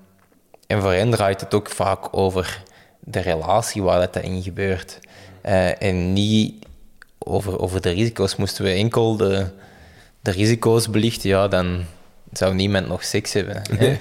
en 0.67 0.81
voor 0.81 0.93
hen 0.93 1.11
draait 1.11 1.41
het 1.41 1.55
ook 1.55 1.71
vaak 1.71 2.17
over 2.17 2.63
de 3.01 3.21
relatie 3.21 3.83
waar 3.83 3.99
dat 4.13 4.23
in 4.23 4.43
gebeurt. 4.43 4.99
Uh, 5.45 5.83
en 5.83 6.13
niet 6.13 6.67
over, 7.19 7.59
over 7.59 7.81
de 7.81 7.91
risico's. 7.91 8.37
Moesten 8.37 8.65
we 8.65 8.71
enkel 8.71 9.17
de, 9.17 9.47
de 10.21 10.31
risico's 10.31 10.91
belichten, 10.91 11.29
ja, 11.29 11.49
dan 11.49 11.85
zou 12.33 12.55
niemand 12.55 12.89
nog 12.89 13.05
seks 13.05 13.33
hebben. 13.33 13.63
Nee. 13.79 13.99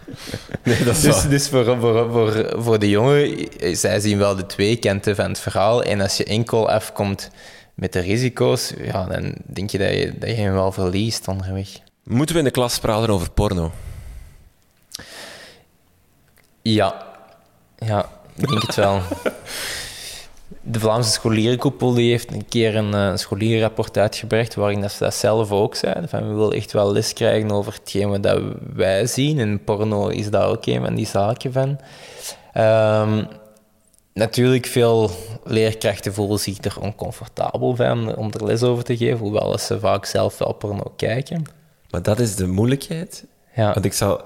nee 0.64 0.84
dat 0.84 0.96
is 0.96 1.00
dus, 1.00 1.22
dus 1.22 1.48
voor, 1.48 1.64
voor, 1.64 2.10
voor, 2.10 2.52
voor 2.56 2.78
de 2.78 2.90
jongen, 2.90 3.48
zij 3.76 4.00
zien 4.00 4.18
wel 4.18 4.36
de 4.36 4.46
twee 4.46 4.76
kanten 4.76 5.16
van 5.16 5.28
het 5.28 5.38
verhaal. 5.38 5.82
En 5.82 6.00
als 6.00 6.16
je 6.16 6.24
enkel 6.24 6.70
afkomt 6.70 7.30
met 7.74 7.92
de 7.92 8.00
risico's, 8.00 8.72
ja, 8.78 9.04
dan 9.04 9.34
denk 9.46 9.70
je 9.70 9.78
dat 9.78 9.90
je, 9.90 10.18
dat 10.18 10.28
je 10.28 10.34
hem 10.34 10.52
wel 10.52 10.72
verliest 10.72 11.28
onderweg. 11.28 11.68
Moeten 12.02 12.34
we 12.34 12.40
in 12.40 12.46
de 12.46 12.50
klas 12.50 12.78
praten 12.78 13.10
over 13.10 13.30
porno? 13.30 13.72
Ja, 16.62 17.06
ja 17.78 18.08
ik 18.36 18.48
denk 18.48 18.62
het 18.62 18.74
wel. 18.74 19.00
De 20.66 20.80
Vlaamse 20.80 21.10
scholierenkoepel 21.10 21.94
die 21.94 22.10
heeft 22.10 22.32
een 22.32 22.48
keer 22.48 22.76
een 22.76 22.94
uh, 22.94 23.16
scholierenrapport 23.16 23.98
uitgebracht 23.98 24.54
waarin 24.54 24.80
dat 24.80 24.92
ze 24.92 25.04
dat 25.04 25.14
zelf 25.14 25.52
ook 25.52 25.74
zeiden. 25.74 26.08
Van, 26.08 26.28
we 26.28 26.34
willen 26.34 26.56
echt 26.56 26.72
wel 26.72 26.92
les 26.92 27.12
krijgen 27.12 27.50
over 27.50 27.72
hetgeen 27.72 28.20
dat 28.20 28.40
wij 28.74 29.06
zien. 29.06 29.38
En 29.38 29.64
porno 29.64 30.08
is 30.08 30.30
daar 30.30 30.48
ook 30.48 30.66
een 30.66 30.84
van 30.84 30.94
die 30.94 31.06
zaken 31.06 31.52
van. 31.52 31.78
Um, 32.62 33.26
natuurlijk, 34.12 34.66
veel 34.66 35.10
leerkrachten 35.44 36.14
voelen 36.14 36.38
zich 36.38 36.64
er 36.64 36.80
oncomfortabel 36.80 37.76
van 37.76 38.16
om 38.16 38.30
er 38.32 38.44
les 38.44 38.62
over 38.62 38.84
te 38.84 38.96
geven, 38.96 39.18
hoewel 39.18 39.58
ze 39.58 39.80
vaak 39.80 40.04
zelf 40.04 40.38
wel 40.38 40.52
porno 40.52 40.92
kijken. 40.96 41.44
Maar 41.90 42.02
dat 42.02 42.20
is 42.20 42.36
de 42.36 42.46
moeilijkheid. 42.46 43.24
Ja. 43.54 43.72
Want 43.72 43.84
ik 43.84 43.92
zou... 43.92 44.20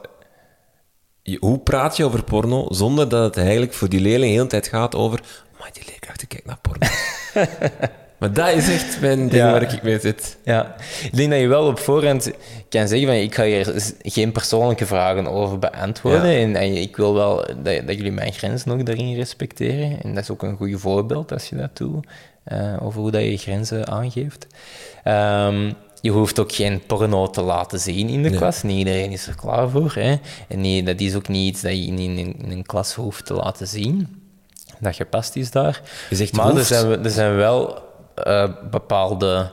Hoe 1.39 1.59
praat 1.59 1.97
je 1.97 2.05
over 2.05 2.25
porno 2.25 2.67
zonder 2.71 3.09
dat 3.09 3.25
het 3.25 3.37
eigenlijk 3.37 3.73
voor 3.73 3.89
die 3.89 4.01
leerling 4.01 4.31
de 4.31 4.37
hele 4.37 4.49
tijd 4.49 4.67
gaat 4.67 4.95
over... 4.95 5.47
Maar 5.59 5.71
die 5.73 5.83
leerkrachten 5.87 6.29
kijken 6.29 6.49
naar 6.49 6.59
porno. 6.61 6.87
Maar 8.19 8.33
dat 8.33 8.49
is 8.49 8.69
echt 8.69 9.01
mijn 9.01 9.29
ding 9.29 9.43
waar 9.43 9.63
ik 9.63 9.83
mee 9.83 10.01
zit. 10.01 10.37
Ja, 10.45 10.77
ik 11.03 11.17
denk 11.17 11.31
dat 11.31 11.41
je 11.41 11.47
wel 11.47 11.67
op 11.67 11.79
voorhand 11.79 12.31
kan 12.69 12.89
zeggen 12.89 13.07
van 13.07 13.17
ik 13.17 13.35
ga 13.35 13.45
hier 13.45 13.93
geen 14.03 14.33
persoonlijke 14.33 14.87
vragen 14.87 15.27
over 15.27 15.59
beantwoorden. 15.59 16.31
En, 16.31 16.57
en, 16.57 16.77
ik 16.77 16.97
wil 16.97 17.15
wel 17.15 17.37
dat, 17.37 17.87
dat, 17.87 17.97
jullie 17.97 18.13
mijn 18.13 18.33
grenzen 18.33 18.73
ook 18.73 18.87
daarin 18.87 19.15
respecteren. 19.15 20.03
En 20.03 20.15
dat 20.15 20.23
is 20.23 20.31
ook 20.31 20.43
een 20.43 20.57
goed 20.57 20.81
voorbeeld 20.81 21.33
als 21.33 21.49
je 21.49 21.57
dat 21.57 21.77
doet, 21.77 22.07
uh, 22.53 22.77
over 22.83 23.01
hoe 23.01 23.11
dat 23.11 23.23
je 23.23 23.37
grenzen 23.37 23.89
aangeeft. 23.89 24.47
Um, 25.05 25.75
je 26.01 26.11
hoeft 26.11 26.39
ook 26.39 26.53
geen 26.53 26.83
porno 26.87 27.31
te 27.31 27.43
laten 27.43 27.79
zien 27.79 28.09
in 28.09 28.23
de 28.23 28.31
klas. 28.31 28.63
Niet 28.63 28.79
iedereen 28.79 29.11
is 29.11 29.27
er 29.27 29.35
klaar 29.35 29.69
voor. 29.69 29.93
Hè? 29.95 30.17
En 30.49 30.61
nee, 30.61 30.83
dat 30.83 31.01
is 31.01 31.15
ook 31.15 31.29
niet 31.29 31.49
iets 31.49 31.61
dat 31.61 31.73
je 31.73 31.87
in, 31.87 31.99
in, 31.99 32.19
in 32.19 32.51
een 32.51 32.67
klas 32.67 32.95
hoeft 32.95 33.27
te 33.27 33.35
laten 33.35 33.67
zien. 33.67 34.18
Dat 34.81 34.95
gepast 34.95 35.37
is 35.37 35.51
daar. 35.51 35.81
maar 36.33 36.57
er 36.57 36.65
zijn, 36.65 37.05
er 37.05 37.11
zijn 37.11 37.37
wel 37.37 37.83
uh, 38.27 38.49
bepaalde 38.71 39.51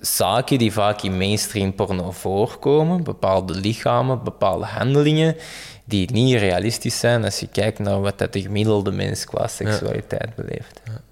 zaken 0.00 0.58
die 0.58 0.72
vaak 0.72 1.02
in 1.02 1.16
mainstream 1.16 1.74
porno 1.74 2.10
voorkomen, 2.10 3.04
bepaalde 3.04 3.54
lichamen, 3.54 4.24
bepaalde 4.24 4.64
handelingen, 4.64 5.36
die 5.84 6.12
niet 6.12 6.38
realistisch 6.38 6.98
zijn 6.98 7.24
als 7.24 7.40
je 7.40 7.48
kijkt 7.48 7.78
naar 7.78 8.00
wat 8.00 8.18
dat 8.18 8.32
de 8.32 8.40
gemiddelde 8.40 8.90
mens 8.90 9.24
qua 9.24 9.46
seksualiteit 9.46 10.34
beleeft. 10.34 10.80
Ja. 10.84 11.02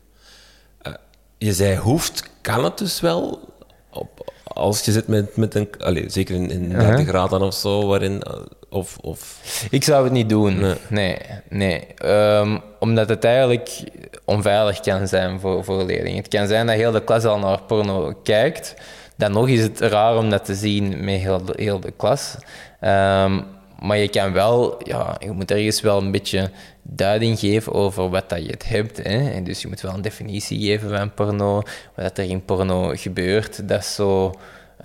Uh, 0.90 0.94
je 1.38 1.52
zei 1.52 1.76
hoeft, 1.76 2.30
kan 2.40 2.64
het 2.64 2.78
dus 2.78 3.00
wel? 3.00 3.50
Op, 3.90 4.32
als 4.54 4.84
je 4.84 4.92
zit 4.92 5.08
met, 5.08 5.36
met 5.36 5.54
een, 5.54 5.68
allez, 5.78 6.12
zeker 6.12 6.34
in, 6.34 6.50
in 6.50 6.68
30 6.68 7.06
graden 7.06 7.42
of 7.42 7.54
zo, 7.54 7.86
waarin 7.86 8.22
eh, 8.22 8.32
of, 8.68 8.98
of... 9.00 9.40
Ik 9.70 9.84
zou 9.84 10.04
het 10.04 10.12
niet 10.12 10.28
doen. 10.28 10.74
Nee, 10.88 11.16
nee. 11.48 11.86
Ehm, 11.96 12.58
omdat 12.78 13.08
het 13.08 13.24
eigenlijk 13.24 13.82
onveilig 14.24 14.80
kan 14.80 15.08
zijn 15.08 15.40
voor, 15.40 15.64
voor 15.64 15.84
leerlingen. 15.84 16.18
Het 16.18 16.28
kan 16.28 16.46
zijn 16.46 16.66
dat 16.66 16.76
heel 16.76 16.92
de 16.92 17.04
klas 17.04 17.24
al 17.24 17.38
naar 17.38 17.62
porno 17.62 18.14
kijkt. 18.22 18.74
Dan 19.16 19.32
nog 19.32 19.48
is 19.48 19.62
het 19.62 19.80
raar 19.80 20.16
om 20.16 20.30
dat 20.30 20.44
te 20.44 20.54
zien 20.54 21.04
met 21.04 21.20
heel 21.20 21.44
de, 21.44 21.52
heel 21.56 21.80
de 21.80 21.92
klas. 21.96 22.36
Ehm, 22.80 23.40
maar 23.82 23.96
je 23.96 24.08
kan 24.08 24.32
wel, 24.32 24.88
ja, 24.88 25.16
je 25.18 25.30
moet 25.30 25.50
ergens 25.50 25.80
wel 25.80 25.98
een 25.98 26.10
beetje 26.10 26.50
duiding 26.82 27.38
geven 27.38 27.72
over 27.72 28.10
wat 28.10 28.28
dat 28.28 28.44
je 28.46 28.54
hebt. 28.64 28.96
Hè? 28.96 29.30
En 29.30 29.44
dus 29.44 29.62
je 29.62 29.68
moet 29.68 29.80
wel 29.80 29.94
een 29.94 30.02
definitie 30.02 30.60
geven 30.60 30.90
van 30.90 31.14
porno, 31.14 31.62
wat 31.96 32.18
er 32.18 32.24
in 32.24 32.44
porno 32.44 32.92
gebeurt. 32.94 33.68
Dat 33.68 33.80
is 33.80 33.94
zo, 33.94 34.34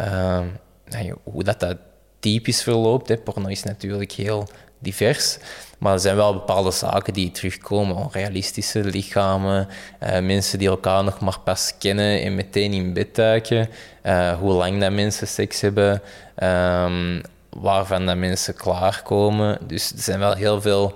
uh, 0.01 0.39
hoe 1.23 1.43
dat, 1.43 1.59
dat 1.59 1.77
typisch 2.19 2.63
verloopt. 2.63 3.07
Hè. 3.07 3.17
Porno 3.17 3.47
is 3.47 3.63
natuurlijk 3.63 4.11
heel 4.11 4.47
divers. 4.79 5.37
Maar 5.77 5.93
er 5.93 5.99
zijn 5.99 6.15
wel 6.15 6.33
bepaalde 6.33 6.71
zaken 6.71 7.13
die 7.13 7.31
terugkomen. 7.31 7.95
Onrealistische 7.95 8.83
lichamen, 8.83 9.67
uh, 10.03 10.19
mensen 10.19 10.59
die 10.59 10.67
elkaar 10.67 11.03
nog 11.03 11.19
maar 11.19 11.39
pas 11.43 11.73
kennen 11.79 12.21
en 12.21 12.35
meteen 12.35 12.73
in 12.73 12.93
bed 12.93 13.15
duiken. 13.15 13.69
Uh, 14.03 14.37
hoe 14.39 14.53
lang 14.53 14.79
dat 14.79 14.91
mensen 14.91 15.27
seks 15.27 15.61
hebben, 15.61 16.01
um, 16.43 17.21
waarvan 17.59 18.05
dat 18.05 18.17
mensen 18.17 18.55
klaarkomen. 18.55 19.57
Dus 19.67 19.91
er 19.91 20.01
zijn 20.01 20.19
wel 20.19 20.33
heel 20.33 20.61
veel, 20.61 20.93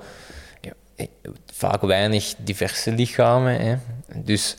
ja, 0.61 1.05
vaak 1.53 1.81
weinig 1.81 2.33
diverse 2.37 2.91
lichamen. 2.91 3.61
Hè. 3.61 3.75
Dus 4.15 4.55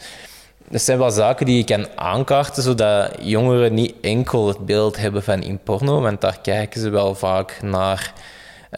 dat 0.69 0.83
zijn 0.83 0.99
wel 0.99 1.11
zaken 1.11 1.47
die 1.47 1.57
je 1.57 1.65
kan 1.65 1.87
aankaarten, 1.95 2.63
zodat 2.63 3.11
jongeren 3.21 3.75
niet 3.75 3.95
enkel 4.01 4.49
het 4.49 4.67
beeld 4.67 4.97
hebben 4.97 5.23
van 5.23 5.43
in 5.43 5.59
porno, 5.59 6.01
want 6.01 6.21
daar 6.21 6.39
kijken 6.43 6.81
ze 6.81 6.91
wel 6.91 7.15
vaak 7.15 7.63
naar 7.63 8.13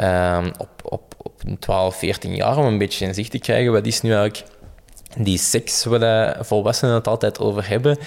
um, 0.01 0.53
op, 0.59 0.69
op, 0.83 1.15
op 1.17 1.43
12, 1.59 1.97
14 1.97 2.35
jaar 2.35 2.57
om 2.57 2.65
een 2.65 2.79
beetje 2.79 3.07
inzicht 3.07 3.31
te 3.31 3.39
krijgen. 3.39 3.73
Wat 3.73 3.87
is 3.87 4.01
nu 4.01 4.13
eigenlijk 4.13 4.51
die 5.17 5.39
seks 5.39 5.85
waar 5.85 6.37
volwassenen 6.45 6.95
het 6.95 7.07
altijd 7.07 7.39
over 7.39 7.69
hebben? 7.69 7.99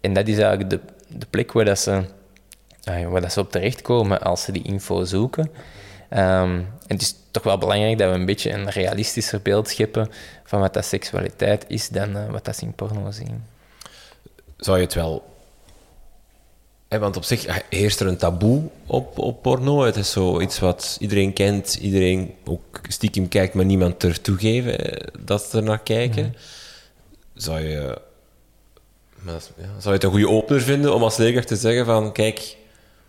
En 0.00 0.12
dat 0.12 0.28
is 0.28 0.38
eigenlijk 0.38 0.70
de, 0.70 0.80
de 1.08 1.26
plek 1.30 1.52
waar, 1.52 1.64
dat 1.64 1.78
ze, 1.78 2.04
waar 3.08 3.20
dat 3.20 3.32
ze 3.32 3.40
op 3.40 3.50
terechtkomen 3.50 4.20
als 4.20 4.42
ze 4.42 4.52
die 4.52 4.62
info 4.62 5.04
zoeken. 5.04 5.50
Um, 6.12 6.18
en 6.18 6.96
het 6.96 7.02
is 7.02 7.14
toch 7.30 7.42
wel 7.42 7.58
belangrijk 7.58 7.98
dat 7.98 8.10
we 8.10 8.14
een 8.14 8.26
beetje 8.26 8.52
een 8.52 8.70
realistischer 8.70 9.42
beeld 9.42 9.68
scheppen 9.68 10.10
van 10.44 10.60
wat 10.60 10.74
dat 10.74 10.84
seksualiteit 10.84 11.64
is 11.68 11.88
dan 11.88 12.16
uh, 12.16 12.30
wat 12.30 12.44
dat 12.44 12.56
ze 12.56 12.64
in 12.64 12.72
porno 12.72 13.10
zien. 13.10 13.44
Zou 14.56 14.76
je 14.78 14.84
het 14.84 14.94
wel... 14.94 15.34
want 16.88 17.16
op 17.16 17.24
zich 17.24 17.62
heerst 17.68 18.00
er 18.00 18.06
een 18.06 18.16
taboe 18.16 18.62
op, 18.86 19.18
op 19.18 19.42
porno. 19.42 19.82
Het 19.82 19.96
is 19.96 20.10
zoiets 20.10 20.58
wat 20.58 20.96
iedereen 21.00 21.32
kent, 21.32 21.74
iedereen 21.74 22.34
ook 22.44 22.80
stiekem 22.88 23.28
kijkt, 23.28 23.54
maar 23.54 23.64
niemand 23.64 24.02
er 24.02 24.20
toegeven 24.20 24.96
dat 25.20 25.42
ze 25.42 25.56
er 25.56 25.62
naar 25.62 25.82
kijken. 25.82 26.24
Mhm. 26.24 26.38
Zou 27.34 27.60
je... 27.60 27.98
ja, 29.26 29.38
zou 29.56 29.80
je 29.82 29.90
het 29.90 30.04
een 30.04 30.10
goede 30.10 30.28
opener 30.28 30.62
vinden 30.62 30.94
om 30.94 31.02
als 31.02 31.16
leerkracht 31.16 31.48
te 31.48 31.56
zeggen 31.56 31.84
van... 31.84 32.12
Kijk, 32.12 32.58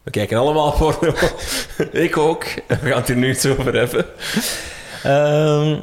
we 0.03 0.11
kijken 0.11 0.37
allemaal 0.37 0.71
porno. 0.71 1.13
ik 1.91 2.17
ook. 2.17 2.43
We 2.67 2.75
gaan 2.75 2.97
het 2.97 3.07
hier 3.07 3.17
nu 3.17 3.29
iets 3.29 3.45
over 3.45 3.73
hebben. 3.73 4.05
Um, 5.05 5.81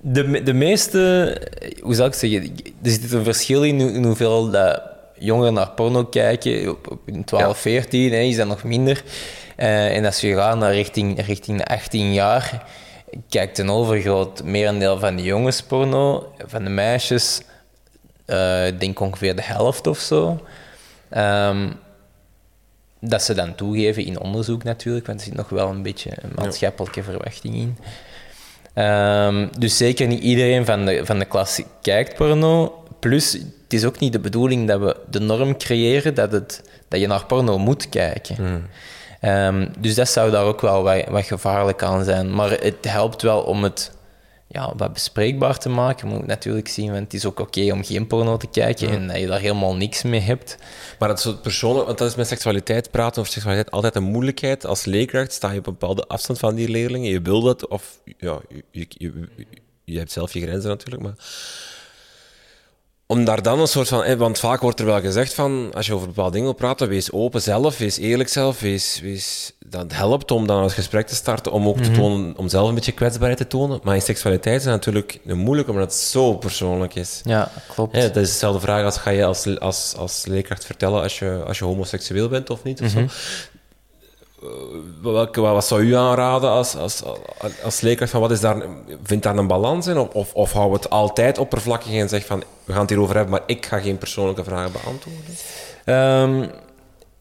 de, 0.00 0.42
de 0.42 0.52
meeste, 0.52 1.36
hoe 1.80 1.94
zou 1.94 2.08
ik 2.08 2.14
zeggen, 2.14 2.54
er 2.82 2.90
zit 2.90 3.12
een 3.12 3.24
verschil 3.24 3.62
in, 3.64 4.04
hoeveel 4.04 4.50
dat 4.50 4.82
jongeren 5.18 5.54
naar 5.54 5.70
porno 5.70 6.04
kijken. 6.04 6.70
Op, 6.70 6.90
op 6.90 7.00
12, 7.24 7.58
14 7.58 8.12
hè, 8.12 8.18
is 8.18 8.36
dat 8.36 8.46
nog 8.46 8.64
minder. 8.64 9.02
Uh, 9.56 9.96
en 9.96 10.04
als 10.04 10.20
je 10.20 10.34
gaat 10.34 10.58
naar 10.58 10.72
richting, 10.72 11.26
richting 11.26 11.64
18 11.64 12.12
jaar, 12.12 12.66
kijkt 13.28 13.58
een 13.58 13.70
overgroot 13.70 14.44
merendeel 14.44 14.98
van 14.98 15.16
de 15.16 15.22
jongens 15.22 15.62
porno. 15.62 16.32
Van 16.46 16.64
de 16.64 16.70
meisjes, 16.70 17.40
uh, 18.26 18.62
denk 18.78 19.00
ongeveer 19.00 19.36
de 19.36 19.42
helft 19.42 19.86
of 19.86 19.98
zo. 19.98 20.40
Um, 21.16 21.78
dat 23.00 23.22
ze 23.22 23.34
dan 23.34 23.54
toegeven 23.54 24.04
in 24.04 24.20
onderzoek 24.20 24.62
natuurlijk, 24.62 25.06
want 25.06 25.20
er 25.20 25.26
zit 25.26 25.34
nog 25.34 25.48
wel 25.48 25.68
een 25.68 25.82
beetje 25.82 26.10
een 26.14 26.32
maatschappelijke 26.34 27.02
verwachting 27.02 27.54
in. 27.54 27.76
Um, 28.84 29.50
dus 29.58 29.76
zeker 29.76 30.06
niet 30.06 30.22
iedereen 30.22 30.64
van 30.64 30.84
de, 30.84 31.06
van 31.06 31.18
de 31.18 31.24
klas 31.24 31.62
kijkt 31.82 32.14
porno. 32.14 32.84
Plus, 32.98 33.32
het 33.32 33.72
is 33.72 33.84
ook 33.84 33.98
niet 33.98 34.12
de 34.12 34.18
bedoeling 34.18 34.68
dat 34.68 34.80
we 34.80 34.96
de 35.10 35.20
norm 35.20 35.56
creëren 35.56 36.14
dat, 36.14 36.32
het, 36.32 36.62
dat 36.88 37.00
je 37.00 37.06
naar 37.06 37.26
porno 37.26 37.58
moet 37.58 37.88
kijken. 37.88 38.36
Hmm. 38.36 38.66
Ehm, 39.20 39.66
dus 39.78 39.94
dat 39.94 40.08
zou 40.08 40.30
daar 40.30 40.44
ook 40.44 40.60
wel 40.60 40.82
wat, 40.82 41.04
wat 41.08 41.24
gevaarlijk 41.24 41.82
aan 41.82 42.04
zijn. 42.04 42.34
Maar 42.34 42.50
het 42.50 42.84
helpt 42.88 43.22
wel 43.22 43.40
om 43.40 43.62
het 43.62 43.92
ja, 44.52 44.72
wat 44.76 44.92
bespreekbaar 44.92 45.58
te 45.58 45.68
maken. 45.68 46.08
Je 46.08 46.14
moet 46.14 46.26
natuurlijk 46.26 46.68
zien, 46.68 46.90
want 46.90 47.04
het 47.04 47.14
is 47.14 47.26
ook 47.26 47.40
oké 47.40 47.72
om 47.72 47.84
geen 47.84 48.06
porno 48.06 48.36
te 48.36 48.46
kijken 48.46 48.90
en 48.90 49.06
dat 49.06 49.18
je 49.18 49.26
daar 49.26 49.40
helemaal 49.40 49.76
niks 49.76 50.02
mee 50.02 50.20
hebt. 50.20 50.56
Maar 50.98 51.12
is 51.12 51.22
zo 51.22 51.32
persoonlijk, 51.32 51.86
want 51.86 51.98
dat 51.98 52.08
is 52.08 52.14
met 52.14 52.28
seksualiteit 52.28 52.90
praten 52.90 53.20
over 53.20 53.32
seksualiteit 53.32 53.70
altijd 53.70 53.94
een 53.94 54.02
moeilijkheid. 54.02 54.66
Als 54.66 54.84
leerkracht 54.84 55.32
sta 55.32 55.50
je 55.50 55.58
op 55.58 55.66
een 55.66 55.72
bepaalde 55.78 56.06
afstand 56.06 56.38
van 56.38 56.54
die 56.54 56.68
leerlingen. 56.68 57.10
Je 57.10 57.20
wil 57.20 57.40
dat, 57.40 57.68
of 57.68 58.00
ja, 58.18 58.38
je, 58.48 58.64
je, 58.70 58.86
je, 58.88 59.28
je 59.84 59.98
hebt 59.98 60.12
zelf 60.12 60.32
je 60.32 60.40
grenzen 60.40 60.70
natuurlijk, 60.70 61.02
maar 61.02 61.14
om 63.06 63.24
daar 63.24 63.42
dan 63.42 63.60
een 63.60 63.66
soort 63.66 63.88
van... 63.88 64.16
Want 64.16 64.38
vaak 64.38 64.60
wordt 64.60 64.80
er 64.80 64.86
wel 64.86 65.00
gezegd 65.00 65.34
van, 65.34 65.70
als 65.74 65.86
je 65.86 65.94
over 65.94 66.06
bepaalde 66.06 66.30
dingen 66.30 66.46
wil 66.46 66.56
praten, 66.56 66.88
wees 66.88 67.12
open 67.12 67.42
zelf, 67.42 67.78
wees 67.78 67.98
eerlijk 67.98 68.28
zelf, 68.28 68.60
wees... 68.60 69.00
wees 69.00 69.52
dat 69.70 69.92
helpt 69.92 70.30
om 70.30 70.46
dan 70.46 70.62
het 70.62 70.72
gesprek 70.72 71.06
te 71.06 71.14
starten, 71.14 71.52
om 71.52 71.68
ook 71.68 71.80
te 71.80 71.90
Mhm. 71.90 71.98
tonen, 72.00 72.36
om 72.36 72.48
zelf 72.48 72.68
een 72.68 72.74
beetje 72.74 72.92
kwetsbaarheid 72.92 73.38
te 73.38 73.46
tonen. 73.46 73.80
Maar 73.82 73.94
in 73.94 74.02
seksualiteit 74.02 74.56
is 74.58 74.64
het 74.64 74.72
natuurlijk 74.72 75.20
moeilijk, 75.24 75.68
omdat 75.68 75.84
het 75.84 75.94
zo 75.94 76.34
persoonlijk 76.36 76.94
is. 76.94 77.20
Ja, 77.24 77.50
klopt. 77.74 77.96
Ja, 77.96 78.02
dat 78.02 78.16
is 78.16 78.32
dezelfde 78.32 78.60
vraag 78.60 78.84
als 78.84 78.96
ga 78.96 79.10
je 79.10 79.24
als, 79.24 79.58
als, 79.58 79.94
als 79.98 80.24
leerkracht 80.26 80.64
vertellen 80.64 81.02
als 81.02 81.18
je, 81.18 81.42
als 81.46 81.58
je 81.58 81.64
homoseksueel 81.64 82.28
bent 82.28 82.50
of 82.50 82.62
niet. 82.62 82.80
Of 82.82 82.94
Mhm. 82.94 83.08
zo. 83.08 83.14
Eh, 84.42 84.48
welke, 85.02 85.40
wat, 85.40 85.52
wat 85.52 85.66
zou 85.66 85.80
u 85.82 85.94
aanraden 85.94 86.50
als, 86.50 86.76
als, 86.76 87.02
als, 87.62 87.80
leerkracht? 87.80 88.10
Van 88.10 88.20
wat 88.20 88.30
is 88.30 88.40
daar, 88.40 88.62
vindt 89.02 89.24
daar 89.24 89.36
een 89.36 89.46
balans 89.46 89.86
in? 89.86 89.98
Of, 89.98 90.08
of, 90.14 90.34
of 90.34 90.52
hou 90.52 90.72
het 90.72 90.90
altijd 90.90 91.38
oppervlakkig 91.38 91.92
en 91.92 92.08
zeg 92.08 92.26
van 92.26 92.42
we 92.64 92.72
gaan 92.72 92.80
het 92.80 92.90
hierover 92.90 93.14
hebben, 93.14 93.32
maar 93.32 93.42
ik 93.46 93.66
ga 93.66 93.78
geen 93.78 93.98
persoonlijke 93.98 94.44
vragen 94.44 94.72
beantwoorden? 94.72 95.34
Ehm, 95.84 96.48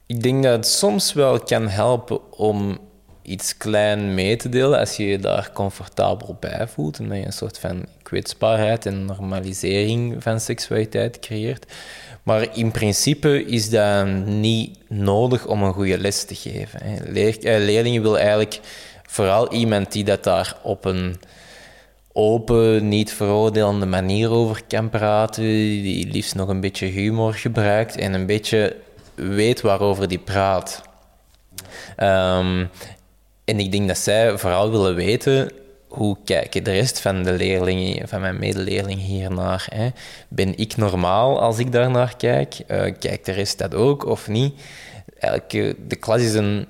ik 0.09 0.23
denk 0.23 0.43
dat 0.43 0.51
het 0.51 0.67
soms 0.67 1.13
wel 1.13 1.39
kan 1.39 1.67
helpen 1.67 2.37
om 2.37 2.79
iets 3.21 3.57
klein 3.57 4.13
mee 4.13 4.35
te 4.35 4.49
delen 4.49 4.79
als 4.79 4.97
je 4.97 5.05
je 5.05 5.19
daar 5.19 5.49
comfortabel 5.53 6.37
bij 6.39 6.67
voelt. 6.67 6.99
En 6.99 7.09
dat 7.09 7.17
je 7.17 7.25
een 7.25 7.33
soort 7.33 7.59
van 7.59 7.85
kwetsbaarheid 8.03 8.85
en 8.85 9.05
normalisering 9.05 10.23
van 10.23 10.39
seksualiteit 10.39 11.19
creëert. 11.19 11.73
Maar 12.23 12.57
in 12.57 12.71
principe 12.71 13.45
is 13.45 13.69
dat 13.69 14.07
niet 14.25 14.77
nodig 14.87 15.47
om 15.47 15.63
een 15.63 15.73
goede 15.73 15.97
les 15.97 16.23
te 16.23 16.35
geven. 16.35 16.81
Leer, 17.11 17.43
eh, 17.43 17.63
leerlingen 17.65 18.01
willen 18.01 18.19
eigenlijk 18.19 18.59
vooral 19.07 19.53
iemand 19.53 19.91
die 19.91 20.03
dat 20.03 20.23
daar 20.23 20.57
op 20.63 20.85
een 20.85 21.19
open, 22.13 22.87
niet 22.87 23.13
veroordelende 23.13 23.85
manier 23.85 24.29
over 24.29 24.61
kan 24.67 24.89
praten, 24.89 25.43
die 25.43 26.07
liefst 26.07 26.35
nog 26.35 26.49
een 26.49 26.61
beetje 26.61 26.85
humor 26.85 27.33
gebruikt 27.33 27.97
en 27.97 28.13
een 28.13 28.25
beetje 28.25 28.75
weet 29.19 29.61
waarover 29.61 30.07
die 30.07 30.19
praat. 30.19 30.81
Ehm, 31.95 32.65
en 33.45 33.59
ik 33.59 33.71
denk 33.71 33.87
dat 33.87 33.97
zij 33.97 34.37
vooral 34.37 34.71
willen 34.71 34.95
weten 34.95 35.51
hoe 35.87 36.17
kijken 36.25 36.63
de 36.63 36.71
rest 36.71 37.01
van 37.01 37.23
de 37.23 37.31
leerlingen, 37.31 38.07
van 38.07 38.21
mijn 38.21 38.39
medeleerlingen 38.39 39.05
hiernaar. 39.05 39.67
Hè? 39.73 39.89
Ben 40.27 40.57
ik 40.57 40.77
normaal 40.77 41.41
als 41.41 41.59
ik 41.59 41.71
daar 41.71 41.91
naar 41.91 42.15
kijk? 42.17 42.59
Eh, 42.67 42.93
kijkt 42.99 43.25
de 43.25 43.31
rest 43.31 43.57
dat 43.57 43.75
ook 43.75 44.05
of 44.05 44.27
niet? 44.27 44.61
Elke, 45.19 45.75
de 45.87 45.95
klas 45.95 46.21
is 46.21 46.33
een, 46.33 46.67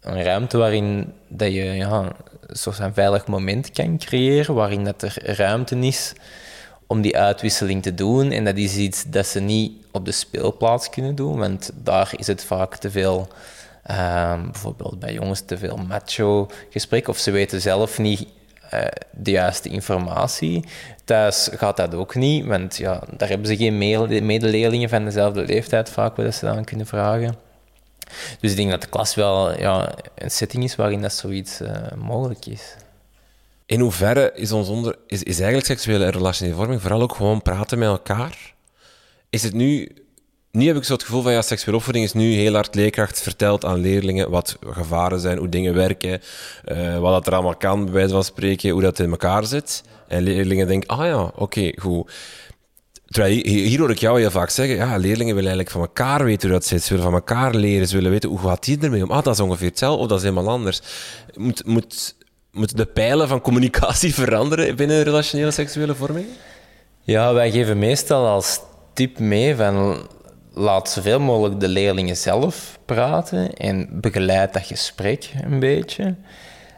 een 0.00 0.22
ruimte 0.22 0.58
waarin 0.58 1.12
dat 1.28 1.52
je 1.52 1.64
ja, 1.64 2.12
een 2.46 2.56
soort 2.56 2.80
veilig 2.92 3.26
moment 3.26 3.70
kan 3.70 3.98
creëren, 3.98 4.54
waarin 4.54 4.84
dat 4.84 5.02
er 5.02 5.36
ruimte 5.36 5.76
is 5.76 6.12
om 6.88 7.00
die 7.00 7.16
uitwisseling 7.16 7.82
te 7.82 7.94
doen. 7.94 8.30
En 8.30 8.44
dat 8.44 8.56
is 8.56 8.76
iets 8.76 9.04
dat 9.06 9.26
ze 9.26 9.40
niet 9.40 9.72
op 9.92 10.04
de 10.04 10.12
speelplaats 10.12 10.90
kunnen 10.90 11.14
doen, 11.14 11.38
want 11.38 11.70
daar 11.74 12.12
is 12.16 12.26
het 12.26 12.44
vaak 12.44 12.76
te 12.76 12.90
veel, 12.90 13.28
ehm, 13.82 14.44
bijvoorbeeld 14.44 14.98
bij 14.98 15.12
jongens, 15.12 15.40
te 15.40 15.58
veel 15.58 15.76
macho 15.76 16.48
gesprek, 16.70 17.08
of 17.08 17.18
ze 17.18 17.30
weten 17.30 17.60
zelf 17.60 17.98
niet 17.98 18.26
eh, 18.70 18.86
de 19.10 19.30
juiste 19.30 19.68
informatie. 19.68 20.64
Thuis 21.04 21.48
gaat 21.52 21.76
dat 21.76 21.94
ook 21.94 22.14
niet, 22.14 22.44
want 22.44 22.76
ja, 22.76 23.02
daar 23.16 23.28
hebben 23.28 23.46
ze 23.46 23.56
geen 23.56 23.78
mede- 23.78 24.20
medeleerlingen 24.20 24.88
van 24.88 25.04
dezelfde 25.04 25.44
leeftijd 25.44 25.90
vaak 25.90 26.16
waar 26.16 26.32
ze 26.32 26.44
dan 26.44 26.64
kunnen 26.64 26.86
vragen. 26.86 27.36
Dus 28.40 28.50
ik 28.50 28.56
denk 28.56 28.70
dat 28.70 28.82
de 28.82 28.88
klas 28.88 29.14
wel 29.14 29.58
ja, 29.58 29.94
een 30.14 30.30
setting 30.30 30.64
is 30.64 30.76
waarin 30.76 31.02
dat 31.02 31.12
zoiets 31.12 31.60
eh, 31.60 31.92
mogelijk 31.96 32.46
is. 32.46 32.74
In 33.68 33.80
hoeverre 33.80 34.32
is, 34.34 34.52
ons 34.52 34.68
onder, 34.68 34.96
is, 35.06 35.22
is 35.22 35.36
eigenlijk 35.36 35.66
seksuele 35.66 36.04
en 36.04 36.10
relationele 36.10 36.56
vorming 36.56 36.80
vooral 36.80 37.02
ook 37.02 37.14
gewoon 37.14 37.42
praten 37.42 37.78
met 37.78 37.88
elkaar? 37.88 38.54
Is 39.30 39.42
het 39.42 39.52
nu... 39.52 39.88
Nu 40.50 40.66
heb 40.66 40.76
ik 40.76 40.84
zo 40.84 40.92
het 40.92 41.02
gevoel 41.02 41.22
van, 41.22 41.32
ja, 41.32 41.42
seksuele 41.42 41.76
opvoeding 41.76 42.04
is 42.04 42.12
nu 42.12 42.32
heel 42.32 42.54
hard 42.54 42.74
leerkracht 42.74 43.20
vertelt 43.20 43.64
aan 43.64 43.80
leerlingen 43.80 44.30
wat 44.30 44.56
gevaren 44.66 45.20
zijn, 45.20 45.38
hoe 45.38 45.48
dingen 45.48 45.74
werken, 45.74 46.20
eh, 46.64 46.98
wat 46.98 47.12
dat 47.12 47.26
er 47.26 47.32
allemaal 47.32 47.56
kan, 47.56 47.84
bij 47.84 47.92
wijze 47.92 48.12
van 48.12 48.24
spreken, 48.24 48.70
hoe 48.70 48.82
dat 48.82 48.98
in 48.98 49.10
elkaar 49.10 49.44
zit. 49.44 49.82
En 50.06 50.22
leerlingen 50.22 50.66
denken, 50.66 50.88
ah 50.88 51.06
ja, 51.06 51.32
oké, 51.34 51.72
goed. 51.80 52.12
Terwijl 53.06 53.42
hier 53.44 53.78
hoor 53.78 53.90
ik 53.90 53.98
jou 53.98 54.20
heel 54.20 54.30
vaak 54.30 54.50
zeggen, 54.50 54.76
ja, 54.76 54.96
leerlingen 54.96 55.34
willen 55.34 55.50
eigenlijk 55.50 55.70
van 55.70 55.80
elkaar 55.80 56.24
weten 56.24 56.48
hoe 56.48 56.58
dat 56.58 56.66
zit. 56.66 56.82
Ze 56.82 56.88
willen 56.88 57.04
van 57.04 57.14
elkaar 57.14 57.54
leren, 57.54 57.88
ze 57.88 57.94
willen 57.94 58.10
weten 58.10 58.28
hoe 58.28 58.38
gaat 58.38 58.64
die 58.64 58.78
ermee 58.80 59.02
om. 59.02 59.10
Ah, 59.10 59.24
dat 59.24 59.34
is 59.34 59.40
ongeveer 59.40 59.68
hetzelfde, 59.68 60.02
of 60.02 60.08
dat 60.08 60.18
is 60.18 60.24
helemaal 60.24 60.52
anders. 60.52 60.80
Moet, 61.34 61.66
moet, 61.66 62.16
moeten 62.50 62.76
de 62.76 62.86
pijlen 62.86 63.28
van 63.28 63.40
communicatie 63.40 64.14
veranderen 64.24 64.76
binnen 64.76 65.02
relationele 65.02 65.50
seksuele 65.50 65.94
vorming? 65.94 66.26
Ja, 67.02 67.34
wij 67.34 67.50
geven 67.50 67.78
meestal 67.78 68.26
als 68.26 68.60
tip 68.92 69.18
mee 69.18 69.56
van 69.56 70.06
laat 70.52 70.90
zoveel 70.90 71.20
mogelijk 71.20 71.60
de 71.60 71.68
leerlingen 71.68 72.16
zelf 72.16 72.78
praten 72.84 73.54
en 73.54 73.88
begeleid 74.00 74.52
dat 74.52 74.66
gesprek 74.66 75.30
een 75.42 75.58
beetje. 75.58 76.14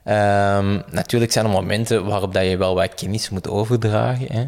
Ehm, 0.04 0.80
natuurlijk 0.90 1.32
zijn 1.32 1.44
er 1.44 1.50
momenten 1.50 2.06
waarop 2.06 2.34
dat 2.34 2.44
je 2.44 2.56
wel 2.56 2.74
wat 2.74 2.94
kennis 2.94 3.30
moet 3.30 3.48
overdragen, 3.48 4.26
hè. 4.32 4.44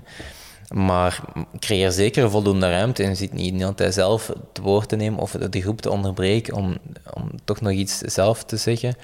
maar 0.79 1.21
creëer 1.59 1.93
zeker 1.93 2.31
voldoende 2.31 2.71
ruimte 2.71 3.03
en 3.03 3.17
zit 3.17 3.33
niet 3.33 3.65
altijd 3.65 3.95
zelf 3.95 4.27
het 4.27 4.59
woord 4.63 4.89
te 4.89 4.97
nemen 4.97 5.21
of 5.21 5.31
de 5.31 5.61
groep 5.61 5.81
te 5.81 5.91
onderbreken 5.91 6.55
om, 6.55 6.77
om 7.15 7.31
toch 7.45 7.61
nog 7.61 7.73
iets 7.73 7.99
zelf 7.99 8.45
te 8.45 8.57
zeggen. 8.57 8.95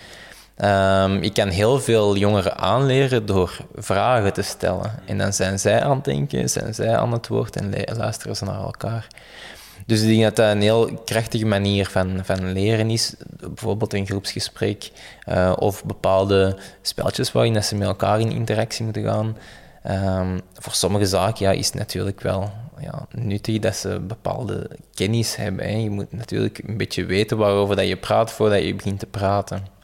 Um, 0.65 1.23
ik 1.23 1.35
kan 1.35 1.49
heel 1.49 1.81
veel 1.81 2.17
jongeren 2.17 2.57
aanleren 2.57 3.27
door 3.27 3.57
vragen 3.75 4.33
te 4.33 4.43
stellen. 4.43 4.91
En 5.07 5.19
dan 5.19 5.33
zijn 5.33 5.59
zij 5.59 5.83
aan 5.83 5.97
het 5.97 6.05
denken, 6.05 6.51
zijn 6.51 6.75
zij 6.75 6.97
aan 6.97 7.13
het 7.13 7.29
woord 7.29 7.57
en 7.57 7.97
luisteren 7.97 8.37
ze 8.37 8.45
naar 8.45 8.61
elkaar. 8.61 9.07
Dus 9.87 10.01
ik 10.03 10.09
denk 10.09 10.23
dat 10.23 10.37
dat 10.37 10.51
een 10.51 10.61
heel 10.61 11.03
krachtige 11.05 11.47
manier 11.47 11.87
van, 11.87 12.21
van 12.23 12.53
leren 12.53 12.91
is. 12.91 13.15
Bijvoorbeeld 13.41 13.95
een 13.95 14.07
groepsgesprek 14.07 14.91
uh, 15.29 15.53
of 15.59 15.85
bepaalde 15.85 16.57
spelletjes 16.83 17.33
waarin 17.33 17.65
ze 17.65 17.77
met 17.77 17.89
elkaar 17.89 18.21
in 18.21 18.31
interactie 18.31 18.85
moeten 18.85 19.05
gaan. 19.05 19.37
Um, 20.23 20.41
voor 20.55 20.73
sommige 20.73 21.07
zaken 21.07 21.47
ja, 21.47 21.53
is 21.53 21.67
het 21.67 21.75
natuurlijk 21.75 22.21
wel 22.21 22.51
ja, 22.81 23.07
nuttig 23.11 23.59
dat 23.59 23.77
ze 23.77 24.01
bepaalde 24.01 24.71
kennis 24.95 25.37
hebben. 25.37 25.65
Hè. 25.65 25.77
Je 25.77 25.91
moet 25.91 26.13
natuurlijk 26.13 26.61
een 26.67 26.77
beetje 26.77 27.05
weten 27.05 27.37
waarover 27.37 27.77
dat 27.77 27.89
je 27.89 27.97
praat 27.97 28.31
voordat 28.31 28.63
je 28.63 28.75
begint 28.75 28.99
te 28.99 29.07
praten. 29.07 29.77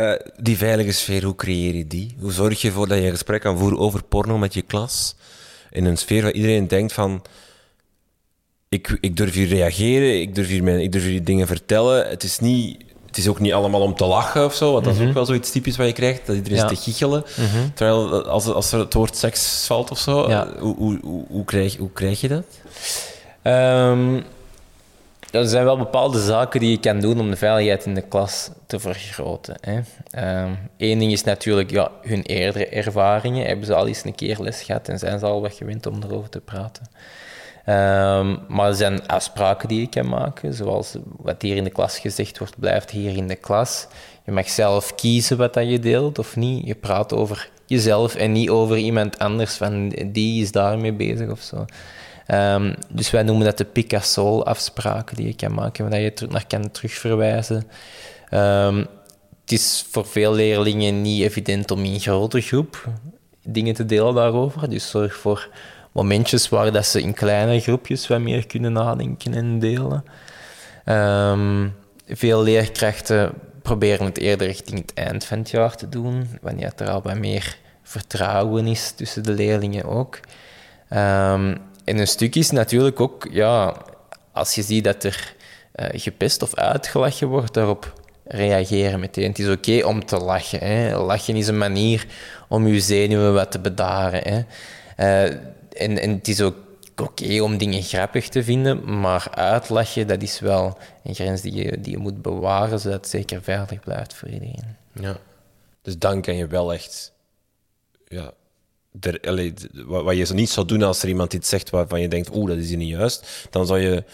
Uh, 0.00 0.12
die 0.36 0.56
veilige 0.56 0.92
sfeer, 0.92 1.24
hoe 1.24 1.34
creëer 1.34 1.74
je 1.74 1.86
die? 1.86 2.16
Hoe 2.20 2.32
zorg 2.32 2.60
je 2.60 2.68
ervoor 2.68 2.88
dat 2.88 2.98
je 2.98 3.04
een 3.04 3.10
gesprek 3.10 3.40
kan 3.40 3.58
voeren 3.58 3.78
over 3.78 4.02
porno 4.02 4.38
met 4.38 4.54
je 4.54 4.62
klas? 4.62 5.14
In 5.70 5.84
een 5.84 5.96
sfeer 5.96 6.22
waar 6.22 6.32
iedereen 6.32 6.68
denkt 6.68 6.92
van... 6.92 7.22
Ik, 8.68 8.98
ik 9.00 9.16
durf 9.16 9.34
hier 9.34 9.48
reageren, 9.48 10.20
ik 10.20 10.34
durf 10.34 10.48
hier, 10.48 10.62
mijn, 10.62 10.80
ik 10.80 10.92
durf 10.92 11.04
hier 11.04 11.24
dingen 11.24 11.46
vertellen. 11.46 12.08
Het 12.08 12.22
is, 12.22 12.38
niet, 12.38 12.84
het 13.06 13.16
is 13.16 13.28
ook 13.28 13.40
niet 13.40 13.52
allemaal 13.52 13.80
om 13.80 13.94
te 13.94 14.04
lachen 14.04 14.44
of 14.44 14.54
zo, 14.54 14.72
want 14.72 14.84
dat 14.84 14.94
is 14.94 15.06
ook 15.06 15.12
wel 15.12 15.26
zoiets 15.26 15.50
typisch 15.50 15.76
wat 15.76 15.86
je 15.86 15.92
krijgt, 15.92 16.26
dat 16.26 16.36
iedereen 16.36 16.58
ja. 16.58 16.68
zit 16.68 16.76
te 16.76 16.82
giechelen. 16.82 17.24
Mm 17.36 17.46
-hmm. 17.46 17.74
Terwijl 17.74 18.26
als, 18.26 18.46
als 18.46 18.72
er 18.72 18.78
het 18.78 18.94
woord 18.94 19.16
seks 19.16 19.66
valt 19.66 19.90
of 19.90 19.98
zo, 19.98 20.28
ja. 20.28 20.48
hoe, 20.58 20.76
hoe, 20.76 20.98
hoe, 21.02 21.24
hoe, 21.28 21.44
krijg, 21.44 21.76
hoe 21.76 21.92
krijg 21.92 22.20
je 22.20 22.28
dat? 22.28 22.44
Um, 23.42 24.24
er 25.30 25.46
zijn 25.46 25.64
wel 25.64 25.78
bepaalde 25.78 26.20
zaken 26.20 26.60
die 26.60 26.70
je 26.70 26.80
kan 26.80 27.00
doen 27.00 27.20
om 27.20 27.30
de 27.30 27.36
veiligheid 27.36 27.86
in 27.86 27.94
de 27.94 28.02
klas 28.02 28.50
te 28.66 28.78
vergroten. 28.78 29.56
Hè. 29.60 29.80
Eén 30.76 30.98
ding 30.98 31.12
is 31.12 31.24
natuurlijk 31.24 31.70
ja, 31.70 31.90
hun 32.02 32.22
eerdere 32.22 32.66
ervaringen. 32.66 33.46
Hebben 33.46 33.66
ze 33.66 33.74
al 33.74 33.86
eens 33.86 34.04
een 34.04 34.14
keer 34.14 34.40
les 34.40 34.62
gehad 34.62 34.88
en 34.88 34.98
zijn 34.98 35.18
ze 35.18 35.26
al 35.26 35.40
wat 35.40 35.54
gewend 35.54 35.86
om 35.86 36.02
erover 36.02 36.28
te 36.28 36.40
praten. 36.40 36.86
Um, 37.68 38.38
maar 38.48 38.68
er 38.68 38.74
zijn 38.74 39.06
afspraken 39.06 39.68
die 39.68 39.80
je 39.80 39.88
kan 39.88 40.08
maken, 40.08 40.54
zoals 40.54 40.96
wat 41.16 41.42
hier 41.42 41.56
in 41.56 41.64
de 41.64 41.70
klas 41.70 41.98
gezegd 41.98 42.38
wordt, 42.38 42.58
blijft 42.58 42.90
hier 42.90 43.16
in 43.16 43.28
de 43.28 43.36
klas. 43.36 43.86
Je 44.24 44.32
mag 44.32 44.48
zelf 44.48 44.94
kiezen 44.94 45.36
wat 45.36 45.54
dat 45.54 45.70
je 45.70 45.78
deelt 45.78 46.18
of 46.18 46.36
niet. 46.36 46.66
Je 46.66 46.74
praat 46.74 47.12
over 47.12 47.50
jezelf 47.66 48.14
en 48.14 48.32
niet 48.32 48.48
over 48.48 48.76
iemand 48.76 49.18
anders, 49.18 49.54
van 49.54 49.88
die 50.06 50.42
is 50.42 50.52
daarmee 50.52 50.92
bezig 50.92 51.30
of 51.30 51.40
zo. 51.40 51.64
Um, 52.30 52.74
dus 52.88 53.10
wij 53.10 53.22
noemen 53.22 53.44
dat 53.44 53.58
de 53.58 53.64
Picasso-afspraken 53.64 55.16
die 55.16 55.26
je 55.26 55.34
kan 55.34 55.54
maken, 55.54 55.90
waar 55.90 56.00
je 56.00 56.12
naar 56.28 56.46
kan 56.46 56.70
terugverwijzen. 56.70 57.56
Um, 58.34 58.86
het 59.40 59.52
is 59.52 59.86
voor 59.90 60.06
veel 60.06 60.34
leerlingen 60.34 61.02
niet 61.02 61.22
evident 61.22 61.70
om 61.70 61.84
in 61.84 62.00
grote 62.00 62.40
groep 62.40 62.88
dingen 63.42 63.74
te 63.74 63.86
delen 63.86 64.14
daarover. 64.14 64.70
Dus 64.70 64.90
zorg 64.90 65.16
voor 65.16 65.48
momentjes 65.92 66.48
waar 66.48 66.72
dat 66.72 66.86
ze 66.86 67.02
in 67.02 67.14
kleine 67.14 67.60
groepjes 67.60 68.08
wat 68.08 68.20
meer 68.20 68.46
kunnen 68.46 68.72
nadenken 68.72 69.34
en 69.34 69.58
delen. 69.58 70.04
Ehm, 70.84 71.68
veel 72.06 72.42
leerkrachten 72.42 73.32
proberen 73.62 74.06
het 74.06 74.18
eerder 74.18 74.46
richting 74.46 74.78
het 74.78 74.94
eind 74.94 75.24
van 75.24 75.38
het 75.38 75.50
jaar 75.50 75.76
te 75.76 75.88
doen, 75.88 76.38
wanneer 76.40 76.72
er 76.76 76.90
al 76.90 77.02
wat 77.02 77.18
meer 77.18 77.56
vertrouwen 77.82 78.66
is 78.66 78.90
tussen 78.90 79.22
de 79.22 79.32
leerlingen 79.32 79.84
ook. 79.84 80.20
Um, 80.92 81.56
en 81.88 81.98
een 81.98 82.06
stuk 82.06 82.34
is 82.34 82.50
natuurlijk 82.50 83.00
ook, 83.00 83.26
ja, 83.30 83.76
als 84.32 84.54
je 84.54 84.62
ziet 84.62 84.84
dat 84.84 85.04
er 85.04 85.34
uh, 85.74 85.86
gepest 85.92 86.42
of 86.42 86.54
uitgelachen 86.54 87.28
wordt, 87.28 87.54
daarop 87.54 87.92
reageren 88.24 89.00
meteen. 89.00 89.28
Het 89.28 89.38
is 89.38 89.48
oké 89.48 89.86
om 89.86 90.04
te 90.04 90.16
lachen. 90.16 90.58
Hè. 90.58 90.98
Lachen 90.98 91.36
is 91.36 91.48
een 91.48 91.58
manier 91.58 92.06
om 92.48 92.66
je 92.66 92.80
zenuwen 92.80 93.34
wat 93.34 93.50
te 93.50 93.58
bedaren. 93.58 94.22
Hè. 94.22 94.44
Uh, 94.96 95.36
en, 95.72 95.98
en 95.98 96.10
het 96.10 96.28
is 96.28 96.40
ook 96.40 96.56
oké 96.96 97.40
om 97.42 97.58
dingen 97.58 97.82
grappig 97.82 98.28
te 98.28 98.44
vinden, 98.44 99.00
maar 99.00 99.28
uitlachen, 99.30 100.06
dat 100.06 100.22
is 100.22 100.40
wel 100.40 100.78
een 101.04 101.14
grens 101.14 101.40
die 101.40 101.54
je, 101.54 101.80
die 101.80 101.92
je 101.92 101.98
moet 101.98 102.22
bewaren, 102.22 102.80
zodat 102.80 103.00
het 103.00 103.08
zeker 103.08 103.42
veilig 103.42 103.80
blijft 103.80 104.14
voor 104.14 104.28
iedereen. 104.28 104.76
Ja. 104.92 105.16
Dus 105.82 105.98
dan 105.98 106.22
kan 106.22 106.34
je 106.34 106.46
wel 106.46 106.72
echt... 106.72 107.12
Ja, 108.08 108.32
allee, 109.26 109.54
wat 109.86 110.16
je 110.16 110.34
niet 110.34 110.50
zou 110.50 110.66
doen 110.66 110.82
als 110.82 111.02
er 111.02 111.08
iemand 111.08 111.32
iets 111.32 111.48
zegt 111.48 111.70
waarvan 111.70 112.00
je 112.00 112.08
denkt, 112.08 112.34
oeh, 112.34 112.48
dat 112.48 112.58
is 112.58 112.68
hier 112.68 112.76
niet 112.76 112.88
juist, 112.88 113.48
dan 113.50 113.66
zou 113.66 113.80
je 113.80 114.04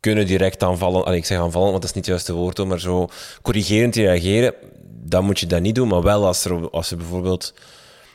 kunnen 0.00 0.26
direct 0.26 0.62
aanvallen. 0.62 1.04
Allee, 1.04 1.18
ik 1.18 1.26
zeg 1.26 1.38
aanvallen, 1.38 1.70
want 1.70 1.80
dat 1.80 1.90
is 1.90 1.96
niet 1.96 2.06
het 2.06 2.14
juiste 2.14 2.32
woord, 2.32 2.64
maar 2.64 2.80
zo 2.80 3.08
corrigerend 3.42 3.96
reageren, 3.96 4.54
dan 4.84 5.24
moet 5.24 5.40
je 5.40 5.46
dat 5.46 5.60
niet 5.60 5.74
doen. 5.74 5.88
Maar 5.88 6.02
wel 6.02 6.26
als 6.26 6.44
er, 6.44 6.70
als 6.70 6.90
er 6.90 6.96
bijvoorbeeld 6.96 7.54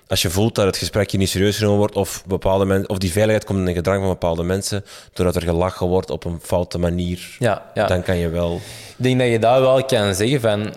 als 0.08 0.22
je 0.22 0.30
voelt 0.30 0.56
dat 0.56 0.66
het 0.66 0.78
gesprek 0.78 1.12
hier 1.12 1.20
niet 1.20 1.30
serieus 1.30 1.58
genomen 1.58 1.78
wordt, 1.78 1.96
of, 1.96 2.24
bepaalde 2.26 2.66
mensen, 2.66 2.90
of 2.90 2.98
die 2.98 3.12
veiligheid 3.12 3.46
komt 3.46 3.68
in 3.68 3.74
gedrang 3.74 4.00
van 4.00 4.10
bepaalde 4.10 4.44
mensen, 4.44 4.86
doordat 5.14 5.36
er 5.36 5.42
gelachen 5.42 5.88
wordt 5.88 6.10
op 6.10 6.26
een 6.26 6.40
foute 6.42 6.78
manier, 6.78 7.36
ja, 7.40 7.72
ja. 7.74 7.88
dan 7.88 8.04
kan 8.04 8.18
je 8.18 8.30
wel... 8.30 8.56
Ik 8.98 9.04
denk 9.04 9.20
dat 9.20 9.28
je 9.28 9.40
daar 9.40 9.62
wel 9.62 9.86
kan 9.86 10.16
zeggen 10.16 10.42
van... 10.42 10.74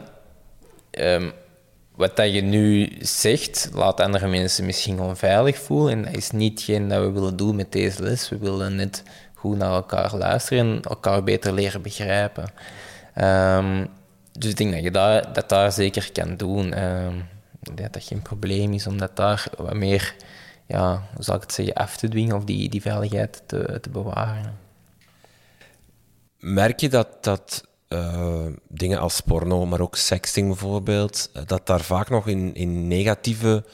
Um, 0.91 1.33
wat 1.97 2.17
dat 2.17 2.33
je 2.33 2.41
nu 2.41 2.93
zegt, 3.01 3.71
laat 3.73 4.01
andere 4.01 4.29
mensen 4.29 4.65
misschien 4.65 5.01
onveilig 5.01 5.59
voelen. 5.59 5.93
En 5.93 6.03
dat 6.03 6.17
is 6.17 6.31
niet 6.31 6.53
hetgeen 6.53 6.89
dat 6.89 7.01
we 7.01 7.11
willen 7.11 7.37
doen 7.37 7.57
met 7.57 7.73
deze 7.73 8.03
les. 8.03 8.29
We 8.29 8.39
willen 8.39 8.77
net 8.77 9.03
goed 9.35 9.57
naar 9.59 9.73
elkaar 9.73 10.17
luisteren 10.17 10.67
en 10.67 10.83
elkaar 10.83 11.23
beter 11.23 11.53
leren 11.53 11.83
begrijpen. 11.83 12.45
Um, 13.23 13.87
dus 14.33 14.51
ik 14.51 14.57
denk 14.57 14.73
dat 14.73 14.83
je 14.83 14.91
daar, 14.91 15.33
dat 15.33 15.49
daar 15.49 15.73
zeker 15.73 16.13
kan 16.13 16.37
doen. 16.37 16.85
Um, 16.85 17.29
dat 17.61 17.93
dat 17.93 18.05
geen 18.05 18.23
probleem 18.23 18.73
is 18.73 18.87
om 18.87 18.99
dat 18.99 19.17
daar 19.17 19.47
wat 19.57 19.75
meer, 19.75 20.15
ja, 20.67 21.03
hoe 21.15 21.25
zal 21.25 21.35
ik 21.35 21.43
het 21.43 21.53
zeggen, 21.53 21.75
af 21.75 21.97
te 21.97 22.09
dwingen 22.09 22.37
of 22.37 22.45
die, 22.45 22.69
die 22.69 22.83
veiligheid 22.83 23.43
te, 23.47 23.79
te 23.81 23.91
bewaren. 23.91 24.59
Merk 26.39 26.81
je 26.81 26.89
dat, 26.89 27.09
dat 27.25 27.67
uh, 27.89 28.47
dingen 28.69 28.99
als 28.99 29.21
porno, 29.21 29.67
maar 29.67 29.81
ook 29.81 29.97
sexting 29.97 30.47
bijvoorbeeld, 30.47 31.31
eh, 31.33 31.43
dat 31.47 31.67
daar 31.67 31.81
vaak 31.81 32.11
nog 32.11 32.27
in, 32.27 32.55
in 32.55 32.89
negatieve 32.89 33.65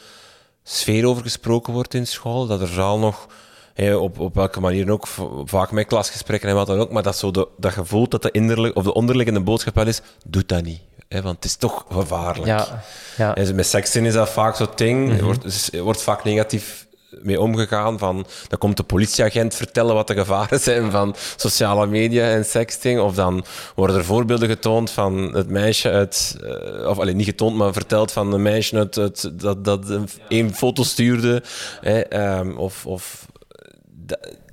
sfeer 0.62 1.07
over 1.07 1.22
gesproken 1.22 1.72
wordt 1.72 1.94
in 1.94 2.07
school? 2.07 2.46
Dat 2.46 2.61
er 2.61 2.68
zal 2.68 2.98
nog 2.98 3.29
Hey, 3.75 3.94
op, 3.94 4.18
op 4.18 4.35
welke 4.35 4.61
manier 4.61 4.90
ook, 4.90 5.07
vaak 5.44 5.70
met 5.70 5.87
klasgesprekken 5.87 6.48
en 6.48 6.55
wat 6.55 6.66
dan 6.66 6.79
ook, 6.79 6.90
maar 6.90 7.03
dat, 7.03 7.16
zo 7.16 7.31
de, 7.31 7.48
dat 7.57 7.72
gevoel 7.72 8.09
dat 8.09 8.22
de, 8.22 8.31
innerlijk, 8.31 8.77
of 8.77 8.85
de 8.85 8.94
onderliggende 8.94 9.40
boodschap 9.40 9.75
wel 9.75 9.87
is, 9.87 10.01
doe 10.27 10.42
dat 10.46 10.62
niet. 10.62 10.81
Hè, 11.09 11.22
want 11.22 11.37
het 11.37 11.44
is 11.44 11.57
toch 11.57 11.85
gevaarlijk. 11.90 12.46
Ja, 12.46 12.83
ja. 13.16 13.35
En 13.35 13.55
met 13.55 13.66
sexting 13.66 14.07
is 14.07 14.12
dat 14.12 14.31
vaak 14.31 14.57
zo'n 14.57 14.68
ding. 14.75 15.09
Mm 15.09 15.16
-hmm. 15.16 15.25
wordt, 15.25 15.79
wordt 15.79 16.03
vaak 16.03 16.25
negatief 16.25 16.87
mee 17.20 17.40
omgegaan. 17.40 17.98
Van, 17.98 18.27
dan 18.48 18.59
komt 18.59 18.77
de 18.77 18.83
politieagent 18.83 19.55
vertellen 19.55 19.94
wat 19.94 20.07
de 20.07 20.14
gevaren 20.14 20.61
zijn 20.61 20.90
van 20.90 21.14
sociale 21.37 21.87
media 21.87 22.31
en 22.31 22.44
sexting. 22.44 23.01
Of 23.01 23.14
dan 23.14 23.44
worden 23.75 23.96
er 23.96 24.05
voorbeelden 24.05 24.48
getoond 24.48 24.90
van 24.90 25.35
het 25.35 25.48
meisje 25.48 25.90
uit... 25.90 26.37
Uh, 26.42 26.88
of 26.88 26.98
alleen 26.98 27.16
niet 27.16 27.27
getoond, 27.27 27.57
maar 27.57 27.72
verteld 27.72 28.12
van 28.12 28.33
een 28.33 28.42
meisje 28.42 28.77
uit, 28.77 28.98
uit 28.98 29.40
dat, 29.40 29.64
dat 29.64 29.98
één 30.29 30.55
foto 30.55 30.83
stuurde. 30.83 31.42
Hè, 31.81 32.37
um, 32.38 32.57
of... 32.57 32.87
of 32.87 33.27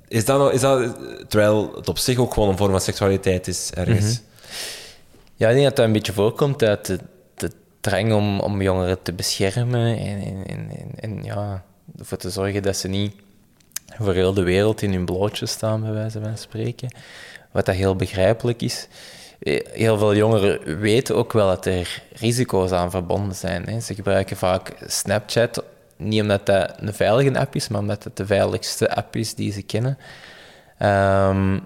is 0.08 0.24
dat, 0.24 0.38
nou, 0.38 0.52
is 0.52 0.60
dat, 0.60 0.96
terwijl 1.28 1.72
het 1.76 1.88
op 1.88 1.98
zich 1.98 2.18
ook 2.18 2.34
gewoon 2.34 2.48
een 2.48 2.56
vorm 2.56 2.70
van 2.70 2.80
seksualiteit 2.80 3.48
is, 3.48 3.70
ergens. 3.74 4.04
Mm 4.04 4.10
-hmm. 4.10 4.28
Ja, 5.36 5.48
ik 5.48 5.54
denk 5.54 5.66
dat 5.66 5.76
dat 5.76 5.86
een 5.86 5.92
beetje 5.92 6.12
voorkomt 6.12 6.62
uit 6.62 6.86
de, 6.86 6.98
de 7.34 7.50
drang 7.80 8.12
om, 8.12 8.40
om 8.40 8.62
jongeren 8.62 9.02
te 9.02 9.12
beschermen 9.12 9.98
en, 9.98 10.22
en, 10.22 10.46
en, 10.46 10.90
en 10.96 11.24
ja, 11.24 11.64
ervoor 11.98 12.18
te 12.18 12.30
zorgen 12.30 12.62
dat 12.62 12.76
ze 12.76 12.88
niet 12.88 13.12
voor 13.96 14.14
heel 14.14 14.34
de 14.34 14.42
wereld 14.42 14.82
in 14.82 14.92
hun 14.92 15.04
blootje 15.04 15.46
staan, 15.46 15.80
bij 15.80 15.92
wijze 15.92 16.20
van 16.20 16.38
spreken. 16.38 16.94
Wat 17.50 17.66
dat 17.66 17.74
heel 17.74 17.96
begrijpelijk 17.96 18.62
is. 18.62 18.88
Heel 19.72 19.98
veel 19.98 20.14
jongeren 20.14 20.78
weten 20.78 21.16
ook 21.16 21.32
wel 21.32 21.46
dat 21.46 21.66
er 21.66 22.02
risico's 22.12 22.70
aan 22.70 22.90
verbonden 22.90 23.36
zijn. 23.36 23.68
Hè. 23.68 23.80
Ze 23.80 23.94
gebruiken 23.94 24.36
vaak 24.36 24.72
Snapchat, 24.86 25.64
niet 25.96 26.20
omdat 26.20 26.46
dat 26.46 26.72
een 26.76 26.94
veilige 26.94 27.38
app 27.38 27.54
is, 27.54 27.68
maar 27.68 27.80
omdat 27.80 28.04
het 28.04 28.16
de 28.16 28.26
veiligste 28.26 28.94
app 28.94 29.16
is 29.16 29.34
die 29.34 29.52
ze 29.52 29.62
kennen. 29.62 29.98
Um, 30.82 31.60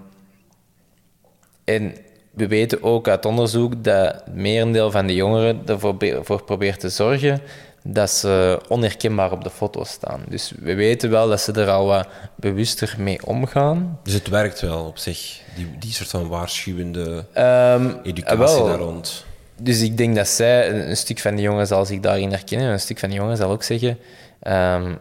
en 1.63 1.95
we 2.31 2.47
weten 2.47 2.83
ook 2.83 3.07
uit 3.07 3.25
onderzoek 3.25 3.83
dat 3.83 4.13
het 4.13 4.35
merendeel 4.35 4.91
van 4.91 5.07
de 5.07 5.15
jongeren 5.15 5.61
ervoor 5.65 6.43
probeert 6.43 6.79
te 6.79 6.89
zorgen 6.89 7.41
dat 7.87 8.11
ze 8.11 8.61
onherkenbaar 8.67 9.31
op 9.31 9.43
de 9.43 9.49
foto's 9.49 9.89
staan. 9.89 10.23
Dus 10.27 10.53
we 10.59 10.73
weten 10.73 11.09
wel 11.09 11.27
dat 11.27 11.41
ze 11.41 11.51
er 11.51 11.69
al 11.69 11.85
wat 11.85 12.07
bewuster 12.35 12.95
mee 12.97 13.25
omgaan. 13.25 13.99
Dus 14.03 14.13
het 14.13 14.27
werkt 14.27 14.61
wel 14.61 14.85
op 14.85 14.97
zich, 14.97 15.41
die, 15.55 15.67
die 15.79 15.91
soort 15.91 16.09
van 16.09 16.27
waarschuwende 16.27 17.25
um, 17.37 17.99
educatie 18.03 18.37
wel, 18.37 18.65
daar 18.65 18.77
rond. 18.77 19.25
Dus 19.61 19.81
ik 19.81 19.97
denk 19.97 20.15
dat 20.15 20.27
zij, 20.27 20.71
een 20.71 20.97
stuk 20.97 21.19
van 21.19 21.35
de 21.35 21.41
jongen 21.41 21.67
zal 21.67 21.85
zich 21.85 21.99
daarin 21.99 22.31
herkennen, 22.31 22.71
een 22.71 22.79
stuk 22.79 22.99
van 22.99 23.09
de 23.09 23.15
jongen 23.15 23.37
zal 23.37 23.49
ook 23.49 23.63
zeggen, 23.63 23.97
um, 24.47 24.97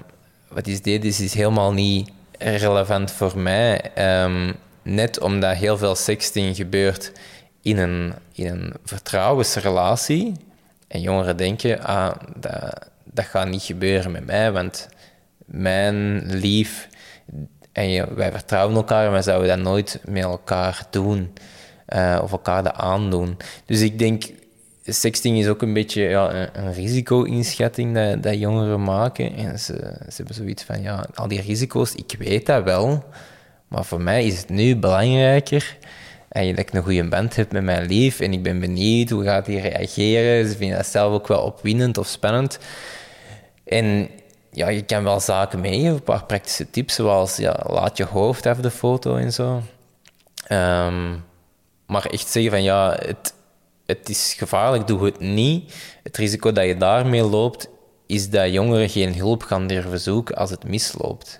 wat 0.49 0.66
is 0.66 0.83
dit 0.83 1.05
is, 1.05 1.20
is 1.20 1.35
helemaal 1.35 1.73
niet 1.73 2.11
relevant 2.38 3.11
voor 3.11 3.38
mij. 3.38 3.81
Um, 4.23 4.55
net 4.83 5.20
omdat 5.20 5.57
heel 5.57 5.79
veel 5.79 5.94
sexting 5.94 6.57
gebeurt 6.57 7.12
in 7.62 7.79
een, 7.79 8.14
in 8.33 8.47
een 8.47 8.75
vertrouwensrelatie. 8.85 10.33
En 10.94 11.00
jongeren 11.00 11.37
denken, 11.37 11.83
ah, 11.83 12.12
dat, 12.37 12.88
dat 13.04 13.24
gaat 13.24 13.48
niet 13.48 13.62
gebeuren 13.62 14.11
met 14.12 14.26
mij, 14.26 14.52
want 14.52 14.88
mijn 15.44 16.26
lief 16.26 16.88
en 17.72 18.14
wij 18.14 18.30
vertrouwen 18.30 18.76
elkaar 18.76 19.07
en 19.07 19.12
wij 19.12 19.22
zouden 19.22 19.48
dat 19.48 19.59
nooit 19.59 20.00
met 20.09 20.22
elkaar 20.22 20.87
doen 20.90 21.33
uh, 21.88 22.20
of 22.22 22.33
elkaar 22.33 22.62
dat 22.62 22.74
aandoen. 22.74 23.37
Dus 23.66 23.80
ik 23.80 23.98
denk, 23.98 24.24
sexting 24.85 25.38
is 25.38 25.48
ook 25.48 25.62
een 25.62 25.72
beetje 25.72 26.02
ja, 26.02 26.33
een, 26.33 26.48
een 26.52 26.72
risico-inschatting 26.72 27.94
dat, 27.94 28.22
dat 28.22 28.38
jongeren 28.38 28.83
maken. 28.83 29.35
En 29.35 29.59
ze, 29.59 29.72
ze 30.09 30.16
hebben 30.16 30.35
zoiets 30.35 30.62
van, 30.62 30.83
ja, 30.83 31.07
al 31.14 31.28
die 31.28 31.40
risico's, 31.40 31.94
ik 31.94 32.14
weet 32.18 32.46
dat 32.46 32.64
wel, 32.64 33.04
maar 33.68 33.85
voor 33.85 34.00
mij 34.00 34.24
is 34.24 34.38
het 34.38 34.48
nu 34.48 34.76
belangrijker 34.76 35.76
en 36.42 36.49
dat 36.49 36.59
ik 36.59 36.73
een 36.73 36.83
goede 36.83 37.09
band 37.09 37.37
heb 37.37 37.53
met 37.53 37.62
mijn 37.62 37.87
lief 37.87 38.20
en 38.20 38.33
ik 38.33 38.42
ben 38.42 38.61
benieuwd 38.61 39.11
hoe 39.11 39.25
gaat 39.25 39.47
hij 39.47 39.57
reageren. 39.57 40.49
Ze 40.49 40.57
vinden 40.57 40.77
dat 40.77 40.87
zelf 40.87 41.12
ook 41.12 41.29
wel 41.29 41.42
opwindend 41.42 41.99
of 41.99 42.07
spannend. 42.07 42.59
En 43.64 44.09
ja, 44.51 44.68
je 44.68 44.83
kan 44.83 45.05
wel 45.05 45.20
zaken 45.20 45.61
meegeven, 45.61 45.94
een 45.94 46.03
paar 46.03 46.25
praktische 46.25 46.70
tips, 46.70 46.94
zoals 46.94 47.37
ja, 47.37 47.61
laat 47.66 47.97
je 47.97 48.05
hoofd 48.05 48.47
af 48.47 48.59
de 48.59 48.70
foto 48.70 49.16
en 49.16 49.33
zo. 49.33 49.62
Um, 50.53 51.25
maar 51.87 52.07
echt 52.07 52.29
zeggen 52.29 52.51
van 52.51 52.62
ja, 52.62 52.97
het, 53.01 53.35
het 53.87 54.09
is 54.09 54.35
gevaarlijk, 54.38 54.87
doe 54.87 55.05
het 55.05 55.20
niet. 55.20 55.75
Het 56.03 56.16
risico 56.16 56.53
dat 56.53 56.66
je 56.66 56.77
daarmee 56.77 57.23
loopt, 57.23 57.68
is 58.07 58.31
dat 58.31 58.53
jongeren 58.53 58.88
geen 58.88 59.14
hulp 59.14 59.42
gaan 59.42 59.66
durven 59.66 60.01
zoeken 60.01 60.37
als 60.37 60.51
het 60.51 60.64
misloopt. 60.64 61.38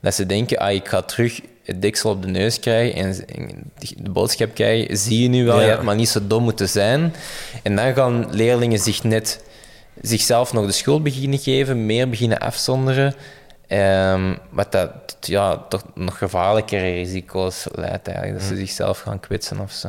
Dat 0.00 0.14
ze 0.14 0.26
denken, 0.26 0.58
ah, 0.58 0.72
ik 0.72 0.88
ga 0.88 1.02
terug 1.02 1.40
het 1.62 1.82
deksel 1.82 2.10
op 2.10 2.22
de 2.22 2.28
neus 2.28 2.60
krijgen 2.60 3.02
en 3.26 3.72
de 3.96 4.10
boodschap 4.10 4.54
krijgen, 4.54 4.96
zie 4.96 5.22
je 5.22 5.28
nu 5.28 5.44
wel, 5.44 5.60
ja. 5.60 5.76
je 5.76 5.82
maar 5.82 5.94
niet 5.94 6.08
zo 6.08 6.26
dom 6.26 6.42
moeten 6.42 6.68
zijn. 6.68 7.14
En 7.62 7.76
dan 7.76 7.94
gaan 7.94 8.26
leerlingen 8.30 8.78
zich 8.78 9.02
net 9.02 9.44
zichzelf 10.00 10.52
nog 10.52 10.66
de 10.66 10.72
schuld 10.72 11.02
beginnen 11.02 11.38
geven, 11.38 11.86
meer 11.86 12.08
beginnen 12.08 12.38
afzonderen. 12.38 13.14
Um, 13.68 14.38
wat 14.50 14.72
dat 14.72 15.16
ja, 15.20 15.56
toch 15.56 15.84
nog 15.94 16.18
gevaarlijkere 16.18 16.92
risico's 16.92 17.66
leidt 17.74 18.08
eigenlijk, 18.08 18.38
dat 18.38 18.48
ze 18.48 18.56
zichzelf 18.56 19.00
gaan 19.00 19.20
kwetsen 19.20 19.60
of 19.60 19.72
zo. 19.72 19.88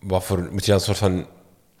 Wat 0.00 0.24
voor, 0.24 0.48
moet 0.50 0.64
je 0.64 0.70
dan 0.70 0.74
een 0.74 0.80
soort 0.84 0.98
van 0.98 1.26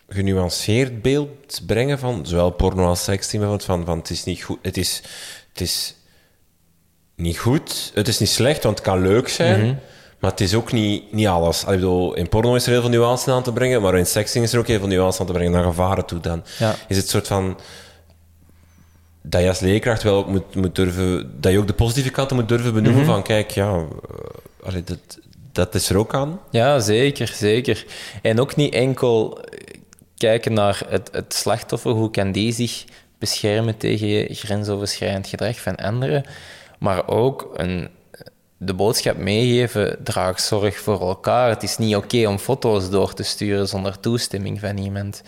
genuanceerd 0.08 1.02
beeld 1.02 1.60
brengen 1.66 1.98
van 1.98 2.26
zowel 2.26 2.50
porno 2.50 2.86
als 2.86 3.04
seks, 3.04 3.30
van, 3.30 3.84
van 3.84 3.98
het 3.98 4.10
is 4.10 4.24
niet 4.24 4.42
goed, 4.42 4.58
het 4.62 4.76
is, 4.76 5.02
het 5.52 5.60
is 5.60 5.94
niet 7.16 7.38
goed. 7.38 7.90
Het 7.94 8.08
is 8.08 8.18
niet 8.18 8.28
slecht, 8.28 8.62
want 8.62 8.78
het 8.78 8.86
kan 8.86 9.02
leuk 9.02 9.28
zijn. 9.28 9.60
Mm 9.60 9.66
-hmm. 9.66 9.78
Maar 10.18 10.30
het 10.30 10.40
is 10.40 10.54
ook 10.54 10.72
niet, 10.72 11.12
niet 11.12 11.26
alles. 11.26 11.62
Ik 11.62 11.68
bedoel, 11.68 12.14
in 12.14 12.28
porno 12.28 12.54
is 12.54 12.64
er 12.64 12.70
heel 12.70 12.80
veel 12.80 12.90
nuance 12.90 13.30
aan 13.30 13.42
te 13.42 13.52
brengen, 13.52 13.82
maar 13.82 13.98
in 13.98 14.06
sexting 14.06 14.44
is 14.44 14.52
er 14.52 14.58
ook 14.58 14.66
heel 14.66 14.78
veel 14.78 14.88
nuance 14.88 15.20
aan 15.20 15.26
te 15.26 15.32
brengen 15.32 15.52
naar 15.52 15.64
gevaren 15.64 16.06
toe. 16.06 16.20
Dan 16.20 16.44
ja. 16.58 16.74
is 16.88 16.96
het 16.96 17.08
soort 17.08 17.26
van... 17.26 17.58
dat 19.22 19.40
je 19.40 19.48
als 19.48 19.60
leerkracht 19.60 20.02
wel 20.02 20.24
moet, 20.24 20.54
moet 20.54 20.74
durven, 20.74 21.40
dat 21.40 21.52
je 21.52 21.58
ook 21.58 21.66
de 21.66 21.72
positieve 21.72 22.10
kanten 22.10 22.36
moet 22.36 22.48
durven 22.48 22.74
benoemen 22.74 23.04
van 23.04 23.22
kijk, 23.22 23.50
ja, 23.50 23.74
uh, 23.74 23.84
allee, 24.62 24.84
dat, 24.84 25.18
dat 25.52 25.74
is 25.74 25.90
er 25.90 25.96
ook 25.96 26.14
aan. 26.14 26.40
Ja, 26.50 26.80
zeker, 26.80 27.28
zeker. 27.34 27.84
En 28.22 28.40
ook 28.40 28.56
niet 28.56 28.74
enkel 28.74 29.38
kijken 30.16 30.52
naar 30.52 30.82
het, 30.88 31.08
het 31.12 31.34
slachtoffer, 31.34 31.90
hoe 31.90 32.10
kan 32.10 32.32
die 32.32 32.52
zich 32.52 32.84
beschermen 33.18 33.76
tegen 33.76 34.34
grensoverschrijdend 34.34 35.26
gedrag 35.26 35.60
van 35.60 35.76
anderen, 35.76 36.24
maar 36.82 37.08
ook 37.08 37.50
een, 37.54 37.88
de 38.56 38.74
boodschap 38.74 39.16
meegeven, 39.16 39.98
draag 40.04 40.40
zorg 40.40 40.78
voor 40.78 41.00
elkaar. 41.00 41.48
Het 41.48 41.62
is 41.62 41.78
niet 41.78 41.96
oké 41.96 42.26
om 42.26 42.38
foto's 42.38 42.90
door 42.90 43.14
te 43.14 43.22
sturen 43.22 43.68
zonder 43.68 44.00
toestemming 44.00 44.60
van 44.60 44.78
iemand. 44.78 45.22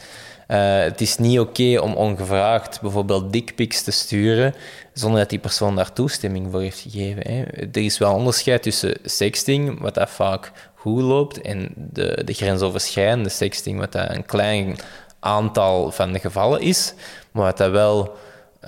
Uh, 0.49 0.79
het 0.79 1.01
is 1.01 1.17
niet 1.17 1.39
oké 1.39 1.79
om 1.81 1.95
ongevraagd 1.95 2.81
bijvoorbeeld 2.81 3.33
dickpics 3.33 3.83
te 3.83 3.91
sturen 3.91 4.55
zonder 4.93 5.21
dat 5.21 5.31
die 5.31 5.39
persoon 5.39 5.77
daar 5.77 5.93
toestemming 5.93 6.49
voor 6.51 6.61
heeft 6.61 6.81
gegeven. 6.81 7.33
Hè. 7.33 7.43
Er 7.73 7.85
is 7.85 7.99
wel 7.99 8.15
onderscheid 8.15 8.63
tussen 8.63 8.97
sexting, 9.05 9.81
wat 9.81 9.95
dat 9.95 10.11
vaak 10.11 10.53
goed 10.75 11.03
loopt, 11.03 11.41
en 11.41 11.73
de, 11.77 12.23
de 12.25 12.33
grensoverschrijdende 12.33 13.29
sexting, 13.29 13.79
wat 13.79 13.95
een 13.95 14.27
klein 14.27 14.77
aantal 15.21 15.91
van 15.91 16.13
de 16.13 16.19
gevallen 16.19 16.61
is, 16.61 16.95
maar 17.31 17.45
wat 17.45 17.57
dat 17.57 17.71
wel 17.71 18.17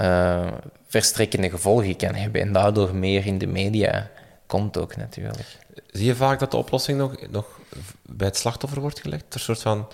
uh, 0.00 0.46
verstrekkende 0.86 1.50
gevolgen 1.50 1.96
kan 1.96 2.14
hebben 2.14 2.40
en 2.40 2.52
daardoor 2.52 2.94
meer 2.94 3.26
in 3.26 3.38
de 3.38 3.46
media 3.46 4.10
komt 4.46 4.78
ook 4.78 4.96
natuurlijk. 4.96 5.56
Zie 5.90 6.06
je 6.06 6.14
vaak 6.14 6.38
dat 6.38 6.50
de 6.50 6.56
oplossing 6.56 6.98
nog, 6.98 7.14
nog 7.30 7.60
bij 8.02 8.26
het 8.26 8.36
slachtoffer 8.36 8.80
wordt 8.80 9.00
gelegd? 9.00 9.24
Er 9.28 9.34
een 9.34 9.40
soort 9.40 9.62
van 9.62 9.88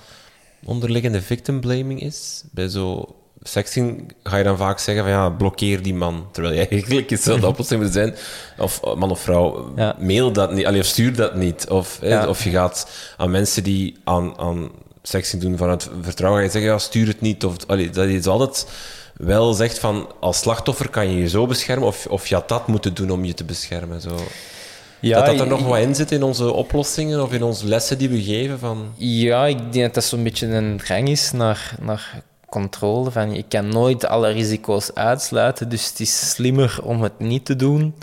onderliggende 0.65 1.23
victim 1.23 1.61
blaming 1.61 2.01
is? 2.01 2.45
Bij 2.51 2.69
zo 2.69 3.17
sexting 3.43 4.13
ga 4.23 4.37
je 4.37 4.45
dan 4.45 4.57
vaak 4.57 4.79
zeggen 4.79 5.05
van 5.05 5.13
ja, 5.13 5.31
blokkeer 5.31 5.83
die 5.83 5.95
man. 5.95 6.29
Terwijl 6.33 6.55
je 6.55 6.67
eigenlijk 6.67 7.11
is 7.11 7.25
dat 7.25 7.41
de 7.41 7.47
oplossing 7.47 7.83
moet 7.83 7.93
zijn. 7.93 8.15
Of 8.59 8.81
man 8.83 9.11
of 9.11 9.21
vrouw, 9.21 9.73
ja. 9.77 9.97
mail 9.99 10.33
dat 10.33 10.53
niet, 10.53 10.67
of 10.67 10.85
stuur 10.85 11.17
dat 11.17 11.35
niet. 11.35 11.69
Of, 11.69 11.99
ja. 12.03 12.29
of 12.29 12.45
je 12.45 12.51
gaat 12.51 12.89
aan 13.17 13.31
mensen 13.31 13.65
die 13.65 13.97
aan, 14.05 14.39
aan 14.39 14.71
sexting 15.03 15.43
doen 15.43 15.57
vanuit 15.57 15.91
vertrouwen, 16.01 16.41
ga 16.41 16.47
je 16.47 16.53
zeggen 16.53 16.71
ja, 16.71 16.79
stuur 16.79 17.07
het 17.07 17.21
niet. 17.21 17.45
Of, 17.45 17.57
allee, 17.67 17.91
dat 17.91 18.25
je 18.25 18.31
altijd 18.31 18.67
wel 19.25 19.53
zegt 19.53 19.79
van 19.79 20.13
als 20.21 20.39
slachtoffer 20.39 20.89
kan 20.89 21.11
je 21.11 21.19
je 21.19 21.29
zo 21.29 21.47
beschermen 21.47 21.89
of, 21.89 22.07
of 22.07 22.27
je 22.27 22.35
had 22.35 22.49
dat 22.49 22.67
moeten 22.67 22.95
doen 22.95 23.11
om 23.11 23.25
je 23.25 23.35
te 23.35 23.45
beschermen. 23.45 24.01
Zo. 24.01 24.17
Ja, 25.01 25.17
dat 25.17 25.27
dat 25.27 25.41
er 25.41 25.47
nog 25.47 25.67
wat 25.67 25.79
in 25.79 25.95
zit 25.95 26.13
in 26.13 26.23
onze 26.23 26.53
oplossingen 26.53 27.23
of 27.23 27.33
in 27.33 27.43
onze 27.43 27.67
lessen 27.67 27.99
die 27.99 28.09
we 28.09 28.23
geven? 28.23 28.59
Van... 28.59 28.93
Ja, 28.97 29.47
ik 29.47 29.73
denk 29.73 29.85
dat 29.85 29.95
dat 29.95 30.05
zo'n 30.05 30.23
beetje 30.23 30.47
een 30.47 30.77
drang 30.77 31.09
is 31.09 31.33
naar, 31.33 31.75
naar 31.81 32.23
controle. 32.49 33.11
Van, 33.11 33.35
je 33.35 33.45
kan 33.49 33.69
nooit 33.69 34.07
alle 34.07 34.31
risico's 34.31 34.95
uitsluiten, 34.95 35.69
dus 35.69 35.89
het 35.89 36.01
is 36.01 36.31
slimmer 36.31 36.79
om 36.83 37.03
het 37.03 37.19
niet 37.19 37.45
te 37.45 37.57
doen. 37.57 37.95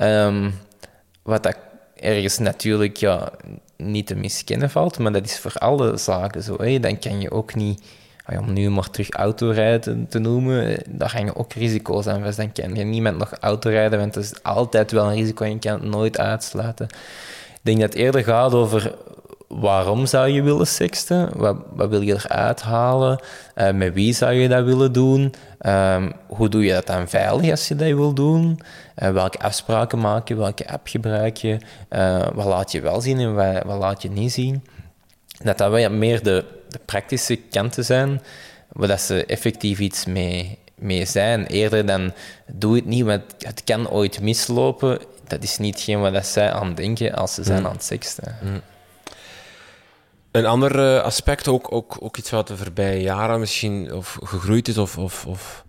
Um, 0.00 0.54
wat 1.22 1.42
dat 1.42 1.56
ergens 1.94 2.38
natuurlijk 2.38 2.96
ja, 2.96 3.32
niet 3.76 4.06
te 4.06 4.14
miskennen 4.14 4.70
valt, 4.70 4.98
maar 4.98 5.12
dat 5.12 5.24
is 5.24 5.38
voor 5.38 5.54
alle 5.54 5.96
zaken 5.96 6.42
zo. 6.42 6.56
Hè. 6.58 6.80
Dan 6.80 6.98
kan 6.98 7.20
je 7.20 7.30
ook 7.30 7.54
niet 7.54 7.82
om 8.38 8.52
nu 8.52 8.70
maar 8.70 8.90
terug 8.90 9.10
autorijden 9.10 10.06
te 10.08 10.18
noemen, 10.18 10.82
daar 10.88 11.12
hangen 11.12 11.36
ook 11.36 11.52
risico's 11.52 12.06
aan 12.06 12.22
vast. 12.22 12.36
Dan 12.36 12.52
kan 12.52 12.74
je 12.74 12.84
niemand 12.84 13.18
nog 13.18 13.32
autorijden, 13.40 13.98
want 13.98 14.14
het 14.14 14.24
is 14.24 14.42
altijd 14.42 14.92
wel 14.92 15.06
een 15.06 15.16
risico 15.16 15.44
en 15.44 15.50
je 15.50 15.58
kan 15.58 15.72
het 15.72 15.82
nooit 15.82 16.18
uitsluiten. 16.18 16.86
Ik 17.54 17.60
denk 17.62 17.80
dat 17.80 17.88
het 17.88 17.98
eerder 17.98 18.24
gaat 18.24 18.54
over 18.54 18.94
waarom 19.50 20.06
zou 20.06 20.28
je 20.28 20.42
willen 20.42 20.66
sexten? 20.66 21.30
Wat, 21.36 21.56
wat 21.74 21.88
wil 21.88 22.00
je 22.00 22.14
eruit 22.14 22.62
halen? 22.62 23.20
Uh, 23.56 23.70
met 23.70 23.94
wie 23.94 24.14
zou 24.14 24.32
je 24.32 24.48
dat 24.48 24.64
willen 24.64 24.92
doen? 24.92 25.34
Um, 25.66 26.12
hoe 26.26 26.48
doe 26.48 26.64
je 26.64 26.72
dat 26.72 26.86
dan 26.86 27.08
veilig 27.08 27.50
als 27.50 27.68
je 27.68 27.76
dat 27.76 27.88
wil 27.88 28.12
doen? 28.12 28.60
Uh, 29.02 29.10
welke 29.10 29.38
afspraken 29.38 29.98
maak 29.98 30.28
je? 30.28 30.34
Welke 30.34 30.68
app 30.68 30.86
gebruik 30.88 31.36
je? 31.36 31.58
Uh, 31.90 32.26
wat 32.34 32.44
laat 32.44 32.72
je 32.72 32.80
wel 32.80 33.00
zien 33.00 33.18
en 33.18 33.34
wat, 33.34 33.62
wat 33.64 33.78
laat 33.78 34.02
je 34.02 34.10
niet 34.10 34.32
zien? 34.32 34.62
Dat 35.42 35.58
dat 35.58 35.70
wel 35.70 35.90
meer 35.90 36.22
de 36.22 36.44
de 36.70 36.80
praktische 36.84 37.36
kanten 37.36 37.84
zijn, 37.84 38.22
waar 38.68 38.88
dat 38.88 39.00
ze 39.00 39.24
effectief 39.24 39.78
iets 39.78 40.04
mee, 40.04 40.58
mee 40.74 41.04
zijn. 41.04 41.46
Eerder 41.46 41.86
dan 41.86 42.12
doe 42.46 42.74
het 42.74 42.84
niet, 42.84 43.04
want 43.04 43.22
het 43.38 43.64
kan 43.64 43.90
ooit 43.90 44.20
mislopen. 44.20 44.98
Dat 45.26 45.42
is 45.42 45.58
niet 45.58 45.74
hetgeen 45.74 46.00
wat 46.00 46.26
zij 46.26 46.52
aan 46.52 46.74
denken 46.74 47.14
als 47.14 47.34
ze 47.34 47.42
zijn 47.42 47.60
mm. 47.60 47.66
aan 47.66 47.72
het 47.72 47.84
seksten. 47.84 48.36
Mm. 48.42 48.60
Een 50.30 50.46
ander 50.46 50.78
eh, 50.78 51.02
aspect, 51.02 51.48
ook, 51.48 51.72
ook, 51.72 51.96
ook 52.00 52.16
iets 52.16 52.30
wat 52.30 52.48
de 52.48 52.56
voorbije 52.56 53.00
jaren 53.00 53.40
misschien 53.40 53.94
of 53.94 54.18
gegroeid 54.22 54.68
is 54.68 54.78
of, 54.78 54.98
of, 54.98 55.26
of 55.26 55.64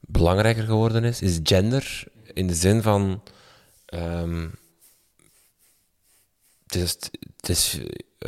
belangrijker 0.00 0.64
geworden 0.64 1.04
is, 1.04 1.20
is 1.20 1.38
gender. 1.42 2.04
In 2.32 2.46
de 2.46 2.54
zin 2.54 2.82
van. 2.82 3.22
Um, 3.94 4.54
het, 6.66 6.74
is, 6.74 6.96
het 7.36 7.48
is 7.48 7.78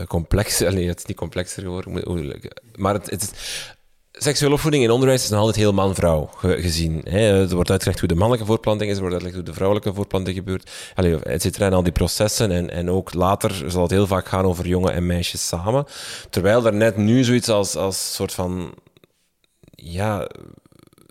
complexer. 0.09 0.75
Nee, 0.75 0.89
het 0.89 0.99
is 0.99 1.05
niet 1.05 1.17
complexer 1.17 1.63
geworden. 1.63 2.41
Maar 2.77 2.95
het, 2.95 3.33
seksuele 4.19 4.55
opvoeding 4.55 4.85
in 4.85 4.91
onderwijs 4.91 5.23
is 5.23 5.29
nog 5.29 5.39
altijd 5.39 5.57
heel 5.57 5.73
man-vrouw 5.73 6.31
gezien. 6.41 7.01
Hè. 7.05 7.49
Er 7.49 7.55
wordt 7.55 7.71
uitgelegd 7.71 8.01
hoe 8.01 8.09
de 8.09 8.15
mannelijke 8.15 8.47
voorplanting 8.47 8.91
is, 8.91 8.97
er 8.97 9.03
wordt 9.03 9.15
uitgelegd 9.15 9.41
hoe 9.41 9.53
de 9.53 9.59
vrouwelijke 9.59 9.95
voorplanting 9.95 10.37
gebeurt, 10.37 10.71
Allee, 10.95 11.19
et 11.19 11.59
en 11.59 11.73
al 11.73 11.83
die 11.83 11.93
processen. 11.93 12.51
En, 12.51 12.71
en 12.71 12.91
ook 12.91 13.15
later 13.15 13.71
zal 13.71 13.83
het 13.83 13.91
heel 13.91 14.07
vaak 14.07 14.29
gaan 14.29 14.45
over 14.45 14.67
jongen 14.67 14.93
en 14.93 15.07
meisjes 15.07 15.49
samen. 15.49 15.85
Terwijl 16.31 16.67
er 16.67 16.75
net 16.75 16.97
nu 16.97 17.25
zoiets 17.25 17.49
als, 17.49 17.77
als 17.77 18.15
soort 18.15 18.33
van... 18.33 18.75
Ja, 19.71 20.29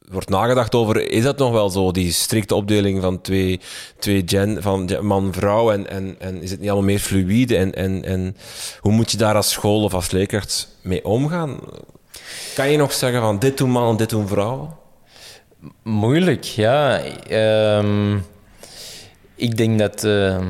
wordt 0.09 0.29
nagedacht 0.29 0.75
over, 0.75 1.09
is 1.11 1.23
dat 1.23 1.37
nog 1.37 1.51
wel 1.51 1.69
zo, 1.69 1.91
die 1.91 2.11
strikte 2.11 2.55
opdeling 2.55 3.01
van 3.01 3.21
twee, 3.21 3.59
twee 3.99 4.23
gen, 4.25 4.61
van 4.61 4.97
man-vrouw, 5.01 5.71
en, 5.71 5.89
en, 5.89 6.15
en 6.19 6.41
is 6.41 6.51
het 6.51 6.59
niet 6.59 6.69
allemaal 6.69 6.89
meer 6.89 6.99
fluïde? 6.99 7.57
En, 7.57 7.73
en, 7.73 8.05
en 8.05 8.37
hoe 8.79 8.91
moet 8.91 9.11
je 9.11 9.17
daar 9.17 9.35
als 9.35 9.51
school 9.51 9.83
of 9.83 9.93
als 9.93 10.11
leerkracht 10.11 10.77
mee 10.81 11.05
omgaan? 11.05 11.59
Kan 12.55 12.69
je 12.69 12.77
nog 12.77 12.93
zeggen 12.93 13.21
van 13.21 13.39
dit 13.39 13.57
doen 13.57 13.69
man 13.69 13.97
dit 13.97 14.09
doen 14.09 14.27
vrouw? 14.27 14.77
Moeilijk, 15.83 16.43
ja. 16.43 17.01
Um, 17.77 18.25
ik 19.35 19.57
denk 19.57 19.79
dat 19.79 20.03
uh, 20.03 20.47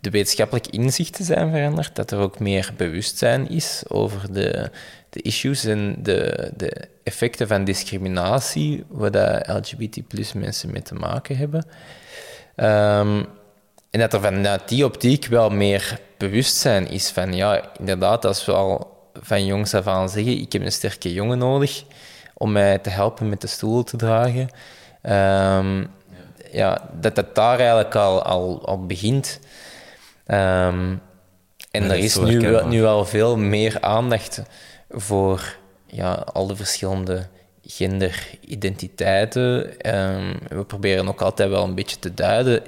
de 0.00 0.10
wetenschappelijke 0.10 0.70
inzichten 0.70 1.24
zijn 1.24 1.50
veranderd, 1.50 1.96
dat 1.96 2.10
er 2.10 2.18
ook 2.18 2.38
meer 2.38 2.72
bewustzijn 2.76 3.48
is 3.48 3.82
over 3.88 4.32
de, 4.32 4.70
de 5.16 5.22
issues 5.22 5.64
en 5.64 5.96
de, 6.02 6.50
de 6.56 6.88
effecten 7.02 7.48
van 7.48 7.64
discriminatie, 7.64 8.84
waar 8.88 9.46
LGBT 9.56 10.08
plus 10.08 10.32
mensen 10.32 10.70
mee 10.72 10.82
te 10.82 10.94
maken 10.94 11.36
hebben. 11.36 11.66
Um, 12.56 13.26
en 13.90 14.00
dat 14.00 14.12
er 14.12 14.20
vanuit 14.20 14.68
die 14.68 14.84
optiek 14.84 15.26
wel 15.26 15.50
meer 15.50 16.00
bewustzijn 16.18 16.88
is 16.88 17.10
van, 17.10 17.32
ja, 17.32 17.62
inderdaad, 17.78 18.24
als 18.24 18.44
we 18.44 18.52
al 18.52 19.00
van 19.12 19.46
jongs 19.46 19.74
af 19.74 19.86
aan 19.86 20.08
zeggen, 20.08 20.40
ik 20.40 20.52
heb 20.52 20.62
een 20.62 20.72
sterke 20.72 21.12
jongen 21.12 21.38
nodig 21.38 21.84
om 22.34 22.52
mij 22.52 22.78
te 22.78 22.90
helpen 22.90 23.28
met 23.28 23.40
de 23.40 23.46
stoel 23.46 23.84
te 23.84 23.96
dragen. 23.96 24.48
Um, 25.02 25.86
ja, 26.52 26.88
dat 27.00 27.16
het 27.16 27.34
daar 27.34 27.58
eigenlijk 27.58 27.94
al, 27.94 28.22
al, 28.22 28.66
al 28.66 28.86
begint. 28.86 29.40
Um, 30.26 31.00
en 31.70 31.90
er 31.90 31.96
is 31.96 32.16
nu, 32.16 32.64
nu 32.64 32.82
wel 32.82 33.04
veel 33.04 33.36
meer 33.36 33.80
aandacht 33.80 34.42
voor 34.88 35.56
ja, 35.86 36.12
al 36.12 36.46
de 36.46 36.56
verschillende 36.56 37.26
genderidentiteiten. 37.62 39.44
Um, 39.96 40.38
we 40.48 40.64
proberen 40.66 41.08
ook 41.08 41.20
altijd 41.20 41.48
wel 41.48 41.64
een 41.64 41.74
beetje 41.74 41.98
te 41.98 42.14
duiden 42.14 42.62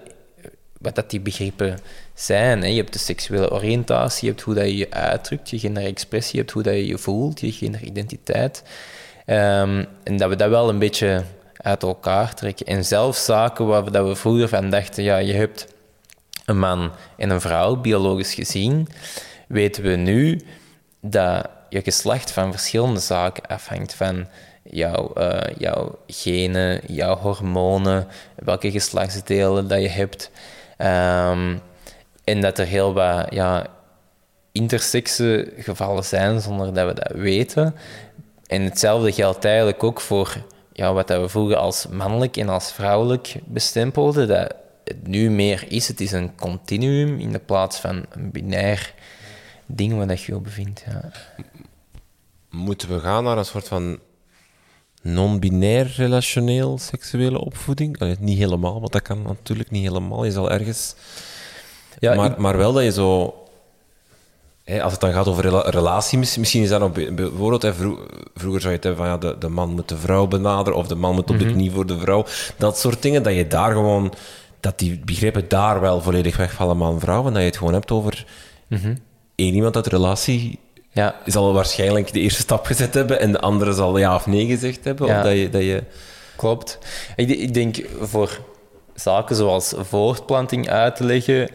wat 0.78 0.94
dat 0.94 1.10
die 1.10 1.20
begrippen 1.20 1.78
zijn. 2.14 2.72
Je 2.72 2.80
hebt 2.80 2.92
de 2.92 2.98
seksuele 2.98 3.50
oriëntatie, 3.50 4.24
je 4.24 4.30
hebt 4.32 4.44
hoe 4.44 4.54
dat 4.54 4.64
je 4.64 4.76
je 4.76 4.90
uitdrukt, 4.90 5.50
je 5.50 5.58
genderexpressie, 5.58 6.32
je 6.32 6.38
hebt 6.40 6.52
hoe 6.52 6.62
dat 6.62 6.74
je 6.74 6.86
je 6.86 6.98
voelt, 6.98 7.40
je 7.40 7.52
genderidentiteit. 7.52 8.62
Um, 9.26 9.86
en 10.02 10.16
dat 10.16 10.28
we 10.28 10.36
dat 10.36 10.48
wel 10.48 10.68
een 10.68 10.78
beetje 10.78 11.24
uit 11.56 11.82
elkaar 11.82 12.34
trekken. 12.34 12.66
En 12.66 12.84
zelfs 12.84 13.24
zaken 13.24 13.66
waar 13.66 13.84
we, 13.84 13.90
dat 13.90 14.06
we 14.06 14.14
vroeger 14.16 14.48
van 14.48 14.70
dachten, 14.70 15.02
ja, 15.02 15.16
je 15.16 15.32
hebt 15.32 15.66
een 16.44 16.58
man 16.58 16.92
en 17.16 17.30
een 17.30 17.40
vrouw, 17.40 17.76
biologisch 17.76 18.34
gezien, 18.34 18.88
weten 19.48 19.82
we 19.82 19.96
nu 19.96 20.40
dat 21.00 21.48
je 21.68 21.82
geslacht 21.82 22.30
van 22.30 22.50
verschillende 22.50 23.00
zaken 23.00 23.46
afhangt. 23.46 23.94
Van 23.94 24.26
jouw, 24.62 25.10
uh, 25.16 25.40
jouw 25.58 25.98
genen, 26.06 26.80
jouw 26.86 27.16
hormonen, 27.16 28.06
welke 28.34 28.70
geslachtsdelen 28.70 29.68
dat 29.68 29.82
je 29.82 29.88
hebt. 29.88 30.30
Um, 30.78 31.60
en 32.24 32.40
dat 32.40 32.58
er 32.58 32.66
heel 32.66 32.94
wat 32.94 33.26
ja, 33.30 33.66
intersexe 34.52 35.52
gevallen 35.56 36.04
zijn 36.04 36.40
zonder 36.40 36.74
dat 36.74 36.86
we 36.86 36.94
dat 36.94 37.12
weten. 37.12 37.74
En 38.46 38.62
hetzelfde 38.62 39.12
geldt 39.12 39.44
eigenlijk 39.44 39.84
ook 39.84 40.00
voor 40.00 40.36
ja, 40.72 40.92
wat 40.92 41.08
we 41.08 41.28
vroeger 41.28 41.56
als 41.56 41.86
mannelijk 41.86 42.36
en 42.36 42.48
als 42.48 42.72
vrouwelijk 42.72 43.34
bestempelden. 43.44 44.28
Dat 44.28 44.54
het 44.84 45.06
nu 45.06 45.30
meer 45.30 45.64
is. 45.68 45.88
Het 45.88 46.00
is 46.00 46.12
een 46.12 46.34
continuum 46.34 47.18
in 47.18 47.32
de 47.32 47.38
plaats 47.38 47.78
van 47.78 48.04
een 48.10 48.30
binair 48.30 48.94
ding 49.66 49.96
waar 49.96 50.06
dat 50.06 50.22
je 50.22 50.34
op 50.34 50.44
bevindt. 50.44 50.84
Ja 50.86 51.10
moeten 52.50 52.88
we 52.88 53.00
gaan 53.00 53.24
naar 53.24 53.38
een 53.38 53.44
soort 53.44 53.68
van 53.68 53.98
non-binair 55.02 55.92
relationeel 55.96 56.78
seksuele 56.78 57.40
opvoeding. 57.40 57.98
Allee, 58.00 58.16
niet 58.20 58.38
helemaal, 58.38 58.80
want 58.80 58.92
dat 58.92 59.02
kan 59.02 59.22
natuurlijk 59.22 59.70
niet 59.70 59.82
helemaal. 59.86 60.24
Je 60.24 60.30
zal 60.30 60.50
ergens... 60.50 60.94
Ja, 61.98 62.14
maar, 62.14 62.30
ik- 62.30 62.36
maar 62.36 62.56
wel 62.56 62.72
dat 62.72 62.82
je 62.84 62.92
zo... 62.92 63.34
Hè, 64.64 64.82
als 64.82 64.92
het 64.92 65.00
dan 65.00 65.12
gaat 65.12 65.28
over 65.28 65.42
rela- 65.42 65.70
relatie, 65.70 66.18
mis- 66.18 66.36
misschien 66.36 66.62
is 66.62 66.68
dat 66.68 66.80
nog... 66.80 66.92
be- 66.92 67.12
Bijvoorbeeld, 67.12 67.62
hè, 67.62 67.74
vro- 67.74 68.06
vroeger 68.34 68.60
zou 68.60 68.72
je 68.72 68.78
het 68.78 68.84
hebben 68.88 69.04
van... 69.04 69.12
Ja, 69.12 69.18
de, 69.18 69.38
de 69.38 69.48
man 69.48 69.70
moet 69.70 69.88
de 69.88 69.96
vrouw 69.96 70.26
benaderen, 70.26 70.78
of 70.78 70.86
de 70.86 70.94
man 70.94 71.14
moet 71.14 71.30
op 71.30 71.38
de 71.38 71.44
knie 71.52 71.70
voor 71.70 71.86
de 71.86 71.98
vrouw. 71.98 72.24
Dat 72.56 72.78
soort 72.78 73.02
dingen, 73.02 73.22
dat 73.22 73.34
je 73.34 73.46
daar 73.46 73.72
gewoon... 73.72 74.12
Dat 74.60 74.78
die 74.78 74.98
begrippen 75.04 75.48
daar 75.48 75.80
wel 75.80 76.00
volledig 76.00 76.36
wegvallen 76.36 76.76
man-vrouw. 76.76 77.26
En 77.26 77.32
dat 77.32 77.42
je 77.42 77.48
het 77.48 77.56
gewoon 77.56 77.72
hebt 77.72 77.90
over... 77.90 78.26
één 79.34 79.54
iemand 79.54 79.76
uit 79.76 79.86
relatie 79.86 80.58
ja, 80.90 81.14
zal 81.26 81.52
waarschijnlijk 81.52 82.12
de 82.12 82.20
eerste 82.20 82.40
stap 82.40 82.66
gezet 82.66 82.94
hebben 82.94 83.20
en 83.20 83.32
de 83.32 83.40
andere 83.40 83.72
zal 83.72 83.98
ja 83.98 84.14
of 84.14 84.26
nee 84.26 84.46
gezegd 84.46 84.84
hebben. 84.84 85.06
Ja. 85.06 85.16
Of 85.16 85.24
dat 85.24 85.32
je, 85.32 85.48
dat 85.50 85.62
je... 85.62 85.82
Klopt. 86.36 86.78
Ik, 87.16 87.28
ik 87.28 87.54
denk 87.54 87.76
voor 88.00 88.40
zaken 88.94 89.36
zoals 89.36 89.74
voortplanting 89.76 90.68
uit 90.68 90.96
te 90.96 91.04
leggen, 91.04 91.50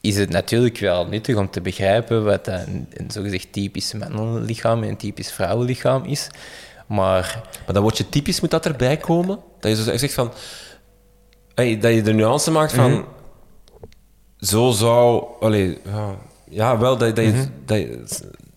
is 0.00 0.16
het 0.16 0.30
natuurlijk 0.30 0.78
wel 0.78 1.06
nuttig 1.06 1.36
om 1.36 1.50
te 1.50 1.60
begrijpen 1.60 2.24
wat 2.24 2.46
een, 2.46 2.86
een 2.92 3.10
zogezegd 3.10 3.52
typisch 3.52 3.92
mannenlichaam 3.92 4.82
en 4.82 4.88
een 4.88 4.96
typisch 4.96 5.32
vrouwenlichaam 5.32 6.04
is. 6.04 6.28
Maar 6.86 7.42
Maar 7.64 7.74
dan 7.74 7.82
word 7.82 7.98
je 7.98 8.08
typisch, 8.08 8.40
moet 8.40 8.50
dat 8.50 8.66
erbij 8.66 8.96
komen? 8.96 9.38
Dat 9.60 9.76
je 9.76 9.84
zo 9.84 9.96
zegt 9.96 10.14
van... 10.14 10.32
Hey, 11.54 11.78
dat 11.78 11.94
je 11.94 12.02
de 12.02 12.12
nuance 12.12 12.50
maakt 12.50 12.72
van... 12.72 13.04
Zo 14.38 14.70
zou... 14.70 15.24
Allee, 15.40 15.78
ja, 15.84 16.16
ja, 16.48 16.78
wel, 16.78 16.96
dat, 16.96 17.16
dat, 17.16 17.24
je, 17.24 17.46
dat, 17.64 17.78
je, 17.78 18.04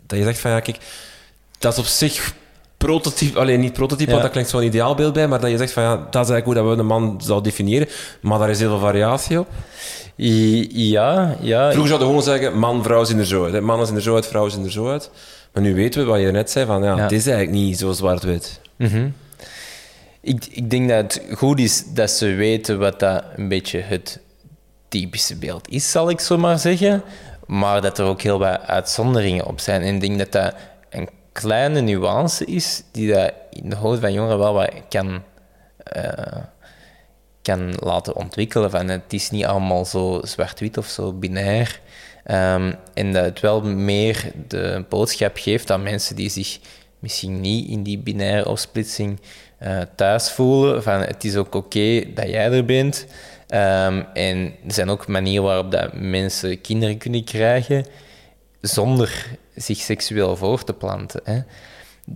dat 0.07 0.17
je 0.19 0.25
zegt 0.25 0.39
van... 0.39 0.51
Ja, 0.51 0.59
kijk, 0.59 0.77
dat 1.59 1.73
is 1.73 1.79
op 1.79 1.85
zich 1.85 2.33
prototype... 2.77 3.39
Alleen 3.39 3.59
niet 3.59 3.73
prototype, 3.73 4.03
Ja. 4.05 4.09
want 4.11 4.21
dat 4.21 4.31
klinkt 4.31 4.49
zo'n 4.49 4.63
ideaalbeeld 4.63 5.13
bij, 5.13 5.27
maar 5.27 5.39
dat 5.39 5.49
je 5.51 5.57
zegt 5.57 5.71
van... 5.71 5.83
Ja, 5.83 5.95
dat 5.95 6.23
is 6.25 6.29
eigenlijk 6.31 6.45
hoe 6.45 6.53
dat 6.55 6.65
we 6.65 6.79
een 6.79 6.85
man 6.85 7.21
zou 7.23 7.41
definiëren. 7.43 7.87
Maar 8.21 8.39
daar 8.39 8.49
is 8.49 8.59
heel 8.59 8.69
veel 8.69 8.79
variatie 8.79 9.39
op. 9.39 9.47
i- 10.17 10.89
ja, 10.91 11.37
ja, 11.41 11.71
Vroeger 11.71 11.87
zouden 11.87 11.97
we 11.97 12.13
gewoon 12.21 12.23
zeggen, 12.39 12.59
man, 12.59 12.83
vrouw 12.83 13.03
zien 13.03 13.19
er 13.19 13.25
zo 13.25 13.43
uit. 13.43 13.53
hè. 13.53 13.61
Mannen 13.61 13.87
zien 13.87 13.95
er 13.95 14.01
zo 14.01 14.15
uit, 14.15 14.27
vrouwen 14.27 14.51
zien 14.51 14.63
er 14.63 14.71
zo 14.71 14.89
uit. 14.89 15.09
Maar 15.53 15.63
nu 15.63 15.75
weten 15.75 16.01
we 16.01 16.07
wat 16.11 16.19
je 16.19 16.31
net 16.31 16.51
zei, 16.51 16.65
van 16.65 16.83
ja, 16.83 16.95
Ja. 16.95 17.01
het 17.03 17.11
is 17.11 17.27
eigenlijk 17.27 17.57
niet 17.57 17.77
zo 17.79 17.91
zwart-wit. 17.91 18.59
Mhm. 18.75 19.07
Ik, 20.21 20.45
ik 20.49 20.69
denk 20.69 20.89
dat 20.89 20.97
het 20.97 21.21
goed 21.37 21.59
is 21.59 21.83
dat 21.93 22.11
ze 22.11 22.25
weten 22.33 22.79
wat 22.79 22.99
dat 22.99 23.23
een 23.35 23.47
beetje 23.47 23.79
het 23.79 24.19
typische 24.89 25.35
beeld 25.35 25.69
is, 25.69 25.91
zal 25.91 26.09
ik 26.09 26.19
zo 26.19 26.37
maar 26.37 26.59
zeggen. 26.59 27.03
Maar 27.45 27.81
dat 27.81 27.97
er 27.97 28.05
ook 28.05 28.21
heel 28.21 28.39
wat 28.39 28.61
uitzonderingen 28.61 29.45
op 29.45 29.59
zijn. 29.59 29.81
En 29.81 29.95
ik 29.95 30.01
denk 30.01 30.17
dat 30.17 30.31
dat 30.31 30.55
een 30.89 31.09
kleine 31.31 31.81
nuance 31.81 32.45
is 32.45 32.83
die 32.91 33.13
dat 33.13 33.33
in 33.49 33.69
de 33.69 33.75
hoofd 33.75 33.99
van 33.99 34.13
jongeren 34.13 34.39
wel 34.39 34.53
wat 34.53 34.71
kan, 34.89 35.23
eh, 35.83 36.37
kan 37.41 37.73
laten 37.79 38.15
ontwikkelen. 38.15 38.71
Van 38.71 38.87
het 38.87 39.13
is 39.13 39.29
niet 39.29 39.45
allemaal 39.45 39.85
zo 39.85 40.19
zwart-wit 40.23 40.77
of 40.77 40.87
zo 40.87 41.13
binair. 41.13 41.79
Ehm, 42.23 42.73
en 42.93 43.13
dat 43.13 43.25
het 43.25 43.39
wel 43.39 43.61
meer 43.61 44.31
de 44.47 44.85
boodschap 44.89 45.37
geeft 45.37 45.71
aan 45.71 45.83
mensen 45.83 46.15
die 46.15 46.29
zich 46.29 46.59
misschien 46.99 47.41
niet 47.41 47.69
in 47.69 47.83
die 47.83 47.97
binaire 47.97 48.49
opsplitsing 48.49 49.19
eh, 49.57 49.81
thuis 49.95 50.31
voelen. 50.31 50.83
Van 50.83 50.99
het 50.99 51.23
is 51.23 51.35
ook 51.35 51.55
oké 51.55 52.13
dat 52.13 52.29
jij 52.29 52.51
er 52.51 52.65
bent. 52.65 53.05
Ehm, 53.47 54.03
en 54.13 54.53
er 54.67 54.73
zijn 54.73 54.89
ook 54.89 55.07
manieren 55.07 55.43
waarop 55.43 55.71
dat 55.71 55.93
mensen 55.93 56.61
kinderen 56.61 56.97
kunnen 56.97 57.23
krijgen 57.23 57.85
zonder 58.61 59.37
zich 59.55 59.77
seksueel 59.77 60.35
voor 60.35 60.63
te 60.63 60.73
planten. 60.73 61.21
Hè. 61.23 61.41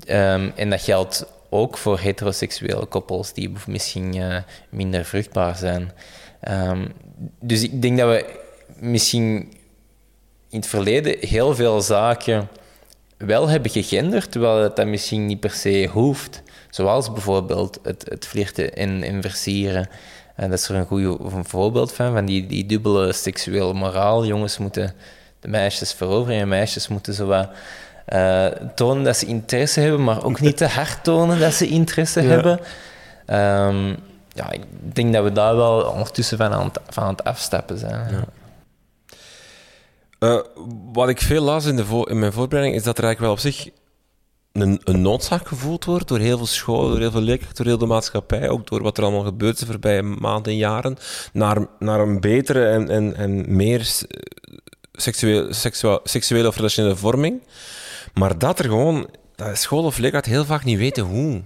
Ehm, 0.06 0.50
en 0.56 0.70
dat 0.70 0.82
geldt 0.82 1.26
ook 1.50 1.78
voor 1.78 2.00
heteroseksuele 2.00 2.86
koppels 2.86 3.34
die 3.34 3.52
misschien 3.68 4.14
eh, 4.14 4.38
minder 4.70 5.06
vruchtbaar 5.06 5.56
zijn. 5.56 5.92
Ehm, 6.40 6.88
dus 7.42 7.64
ik 7.64 7.82
denk 7.82 7.98
dat 7.98 8.08
we 8.08 8.40
misschien 8.80 9.54
in 10.50 10.60
het 10.60 10.68
verleden 10.68 11.16
heel 11.20 11.56
veel 11.56 11.82
zaken 11.82 12.48
wel 13.18 13.50
hebben 13.50 13.72
gegenderd, 13.72 14.32
terwijl 14.32 14.64
het 14.64 14.76
dat 14.76 14.88
misschien 14.88 15.26
niet 15.26 15.40
per 15.40 15.52
se 15.52 15.90
hoeft. 15.92 16.42
Zoals 16.70 17.12
bijvoorbeeld 17.12 17.80
het, 17.84 18.06
het 18.10 18.28
flirten 18.28 18.76
en, 18.76 19.04
en 19.04 19.22
versieren. 19.22 19.90
En 20.40 20.50
dat 20.50 20.60
is 20.60 20.70
er 20.70 20.76
een 20.76 20.86
goed 20.86 21.18
voorbeeld 21.48 21.92
van, 21.94 22.14
van 22.14 22.26
die, 22.26 22.48
die 22.48 22.66
dubbele 22.66 23.14
seksuele 23.14 23.74
moraal. 23.74 24.26
Jongens 24.26 24.58
moeten 24.58 24.94
de 25.40 25.48
meisjes 25.48 25.94
veroveren 25.94 26.40
en 26.40 26.48
meisjes 26.48 26.88
moeten 26.88 27.14
zo 27.14 27.26
wat, 27.26 27.50
eh, 28.06 28.46
tonen 28.76 29.04
dat 29.04 29.18
ze 29.18 29.26
interesse 29.26 29.80
hebben, 29.80 30.04
maar 30.04 30.24
ook 30.24 30.40
niet 30.40 30.58
te 30.58 30.68
hard 30.68 31.04
tonen 31.04 31.40
dat 31.40 31.54
ze 31.54 31.68
interesse 31.68 32.20
hebben. 32.20 32.60
Ehm, 33.26 33.88
ja, 34.34 34.52
ik 34.52 34.62
denk 34.96 35.14
dat 35.14 35.24
we 35.24 35.32
daar 35.32 35.56
wel 35.56 35.82
ondertussen 35.82 36.38
van 36.38 36.54
aan 36.54 36.66
het, 36.66 36.80
van 36.90 37.04
aan 37.04 37.10
het 37.12 37.24
afstappen 37.24 37.78
zijn. 37.78 38.08
Ja. 38.12 38.24
Eh, 40.20 40.40
wat 40.94 41.10
ik 41.10 41.22
veel 41.22 41.42
las 41.44 41.66
in, 41.66 41.76
de 41.76 41.86
vo- 41.86 42.04
in 42.04 42.20
mijn 42.20 42.34
voorbereiding, 42.34 42.78
is 42.78 42.84
dat 42.84 42.98
er 42.98 43.04
eigenlijk 43.04 43.34
wel 43.34 43.44
op 43.44 43.54
zich 43.54 43.70
een, 44.62 44.82
een 44.84 45.02
noodzaak 45.02 45.48
gevoeld 45.48 45.86
wordt 45.86 46.08
door 46.08 46.20
heel 46.20 46.38
veel 46.38 46.46
scholen, 46.46 46.90
door 46.90 47.00
heel 47.00 47.12
veel 47.12 47.22
leerkrachten, 47.22 47.56
door 47.56 47.66
heel 47.66 47.78
de 47.78 47.94
maatschappij, 47.94 48.50
ook 48.50 48.68
door 48.68 48.82
wat 48.82 48.98
er 48.98 49.04
allemaal 49.04 49.24
gebeurt 49.24 49.60
de 49.60 49.66
voorbije 49.66 50.02
maanden 50.02 50.52
en 50.52 50.58
jaren, 50.58 50.98
naar, 51.34 51.68
naar 51.80 52.00
een 52.00 52.20
betere 52.20 52.66
en, 52.66 52.90
en, 52.90 53.16
en 53.16 53.56
meer 53.56 53.92
seksueel, 54.94 55.54
seksueel, 55.54 56.00
seksuele 56.04 56.48
of 56.48 56.56
relationele 56.56 56.96
vorming. 56.96 57.42
Maar 58.14 58.38
dat 58.38 58.60
er 58.60 58.66
gewoon, 58.66 59.08
dat 59.36 59.58
school 59.58 59.84
of 59.84 59.98
leerkrachten 59.98 60.32
heel 60.32 60.46
vaak 60.46 60.64
niet 60.64 60.78
weten 60.78 61.04
hoe. 61.04 61.42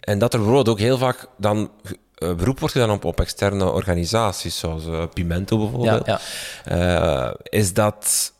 En 0.00 0.18
dat 0.18 0.32
er 0.32 0.38
bijvoorbeeld 0.38 0.68
ook 0.68 0.78
heel 0.78 0.98
vaak 0.98 1.26
dan 1.38 1.70
eh, 2.16 2.34
beroep 2.34 2.58
wordt 2.58 2.74
gedaan 2.74 2.90
op, 2.90 3.04
op 3.04 3.20
externe 3.20 3.70
organisaties, 3.70 4.58
zoals 4.58 4.86
eh, 4.86 5.02
Pimento 5.14 5.58
bijvoorbeeld. 5.58 6.06
Ja, 6.06 6.20
Eh, 6.64 7.34
is, 7.42 7.72
dat, 7.72 8.32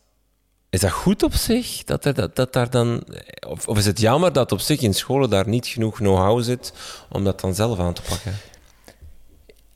is 0.77 0.83
dat 0.83 0.91
goed 0.91 1.23
op 1.23 1.35
zich? 1.35 1.85
Dat, 1.85 2.05
er, 2.05 2.15
dat, 2.15 2.37
dat 2.37 2.53
daar 2.53 2.71
dan, 2.71 3.05
of, 3.49 3.69
of 3.69 3.79
is 3.79 3.87
het 3.87 4.01
jammer 4.01 4.33
dat 4.33 4.53
op 4.53 4.61
zich 4.61 4.81
in 4.81 4.95
scholen 4.95 5.31
daar 5.31 5.49
niet 5.49 5.67
genoeg 5.67 5.97
know-how 5.97 6.43
zit 6.43 6.73
om 7.09 7.25
dat 7.25 7.41
dan 7.41 7.55
zelf 7.55 7.79
aan 7.79 7.93
te 7.93 8.03
pakken? 8.03 8.35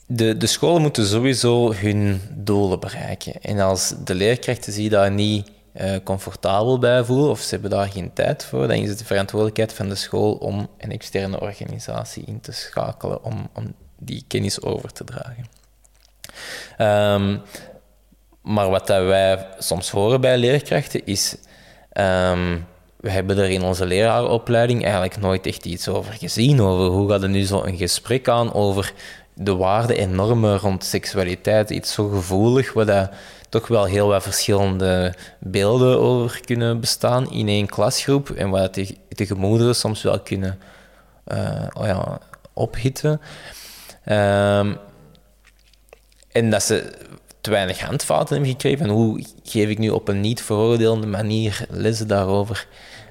De, 0.07 0.37
de 0.37 0.47
scholen 0.47 0.83
moeten 0.83 1.07
sowieso 1.07 1.73
hun 1.73 2.21
doelen 2.31 2.81
bereiken. 2.81 3.41
En 3.43 3.61
als 3.61 3.95
de 4.05 4.15
leerkrachten 4.15 4.73
zich 4.73 4.91
daar 4.91 5.11
niet 5.11 5.51
eh, 5.73 5.97
comfortabel 6.05 6.79
bij 6.79 7.05
voelen, 7.05 7.31
of 7.31 7.41
ze 7.41 7.51
hebben 7.51 7.71
daar 7.71 7.89
geen 7.89 8.13
tijd 8.13 8.45
voor, 8.45 8.69
dan 8.69 8.77
is 8.77 8.89
het 8.89 8.99
de 8.99 9.05
verantwoordelijkheid 9.05 9.73
van 9.73 9.89
de 9.89 9.95
school 9.95 10.35
om 10.35 10.69
een 10.79 10.93
externe 10.93 11.41
organisatie 11.41 12.25
in 12.27 12.41
te 12.41 12.53
schakelen 12.53 13.25
om, 13.25 13.49
om 13.55 13.75
die 13.99 14.25
kennis 14.27 14.63
over 14.63 14.93
te 14.93 15.05
dragen. 15.05 15.47
Ehm, 16.77 17.39
maar 18.43 18.71
wat 18.71 18.87
dat 18.87 19.05
wij 19.05 19.47
soms 19.59 19.91
horen 19.91 20.21
bij 20.21 20.39
leerkrachten 20.39 21.07
is... 21.07 21.37
ehm, 21.93 22.59
we 22.97 23.11
hebben 23.11 23.39
er 23.39 23.51
in 23.51 23.63
onze 23.63 23.87
leraaropleiding 23.87 24.83
eigenlijk 24.83 25.17
nooit 25.17 25.47
echt 25.47 25.65
iets 25.65 25.89
over 25.89 26.13
gezien. 26.13 26.61
Over 26.61 26.87
hoe 26.87 27.11
gaat 27.11 27.23
er 27.23 27.29
nu 27.29 27.45
zo 27.45 27.63
een 27.63 27.77
gesprek 27.77 28.29
aan 28.29 28.55
over 28.55 28.93
de 29.35 29.57
waarden 29.57 29.97
en 29.97 30.15
normen 30.15 30.59
rond 30.59 30.85
seksualiteit. 30.85 31.71
Iets 31.71 31.93
zo 31.93 32.09
gevoelig, 32.09 32.73
waar 32.73 32.87
dat 32.87 33.11
toch 33.49 33.69
wel 33.69 33.85
heel 33.85 34.09
wat 34.09 34.23
verschillende 34.23 35.15
beelden 35.39 35.99
over 35.99 36.41
kunnen 36.45 36.81
bestaan 36.81 37.31
in 37.31 37.49
één 37.49 37.67
klasgroep. 37.67 38.31
En 38.31 38.51
waar 38.51 38.73
de, 38.73 38.97
de 39.09 39.27
gemoederen 39.27 39.75
soms 39.75 40.03
wel 40.03 40.21
kunnen 40.21 40.59
oh 41.73 41.87
ja, 41.87 42.19
ophitten. 42.53 43.21
Ehm, 44.05 44.75
en 46.33 46.51
dat 46.51 46.63
ze 46.63 46.93
te 47.41 47.51
weinig 47.51 47.81
handvaten 47.81 48.35
hebben 48.35 48.53
gekregen 48.53 48.79
van 48.79 48.89
hoe 48.89 49.25
geef 49.43 49.69
ik 49.69 49.79
nu 49.79 49.91
op 49.91 50.09
een 50.09 50.21
niet 50.21 50.43
veroordelende 50.43 51.07
manier 51.07 51.67
lessen 51.69 52.09
daarover. 52.09 52.67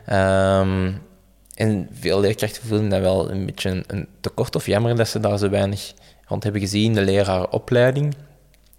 Ehm, 0.06 0.92
en 1.56 1.90
veel 1.94 2.20
leerkrachten 2.20 2.68
voelen 2.68 2.90
dat 2.90 3.02
wel 3.02 3.32
een 3.32 3.46
beetje 3.46 3.84
een, 3.88 4.08
tekort 4.20 4.56
of 4.56 4.66
jammer 4.66 4.96
dat 4.96 5.08
ze 5.08 5.20
daar 5.20 5.38
zo 5.38 5.50
weinig 5.50 5.94
rond 6.26 6.44
hebben 6.44 6.62
gezien, 6.62 6.94
de 6.94 7.02
leraaropleiding. 7.02 8.16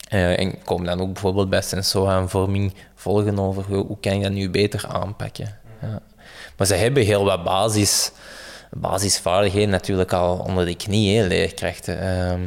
Eh, 0.08 0.38
en 0.38 0.62
komen 0.64 0.86
dan 0.86 1.00
ook 1.00 1.12
bijvoorbeeld 1.12 1.50
bij 1.50 1.62
Sensoa 1.62 2.18
en 2.18 2.28
vorming 2.28 2.74
volgen 2.94 3.38
over 3.38 3.64
hoe, 3.64 4.00
kan 4.00 4.16
je 4.16 4.22
dat 4.22 4.32
nu 4.32 4.50
beter 4.50 4.86
aanpakken. 4.88 5.58
Ja. 5.82 6.00
Maar 6.56 6.66
ze 6.66 6.74
hebben 6.74 7.04
heel 7.04 7.24
wat 7.24 7.44
basis, 7.44 8.12
basisvaardigheden 8.70 9.70
natuurlijk 9.70 10.12
al 10.12 10.38
onder 10.38 10.66
de 10.66 10.76
knie, 10.76 11.26
leerkrachten. 11.26 12.00
Ehm, 12.00 12.40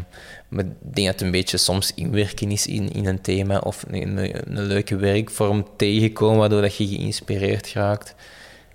maar 0.53 0.63
ik 0.65 0.95
denk 0.95 1.07
dat 1.07 1.15
het 1.15 1.21
een 1.21 1.31
beetje 1.31 1.57
soms 1.57 1.93
inwerken 1.93 2.51
is 2.51 2.67
in, 2.67 2.91
in 2.91 3.05
een 3.05 3.21
thema 3.21 3.57
of 3.57 3.83
een, 3.87 4.17
een, 4.17 4.57
een 4.57 4.63
leuke 4.63 4.95
werkvorm 4.95 5.67
tegenkomen, 5.77 6.37
waardoor 6.37 6.61
dat 6.61 6.75
je 6.75 6.87
geïnspireerd 6.87 7.73
raakt. 7.73 8.15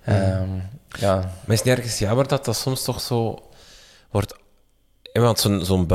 Ehm, 0.03 0.49
ja. 0.99 1.15
Maar 1.15 1.55
is 1.55 1.59
het 1.59 1.67
ergens 1.67 1.99
jammer 1.99 2.27
dat 2.27 2.45
dat 2.45 2.55
soms 2.55 2.83
toch 2.83 3.01
zo 3.01 3.39
wordt... 4.11 4.37
Want 5.13 5.39
zo'n 5.61 5.87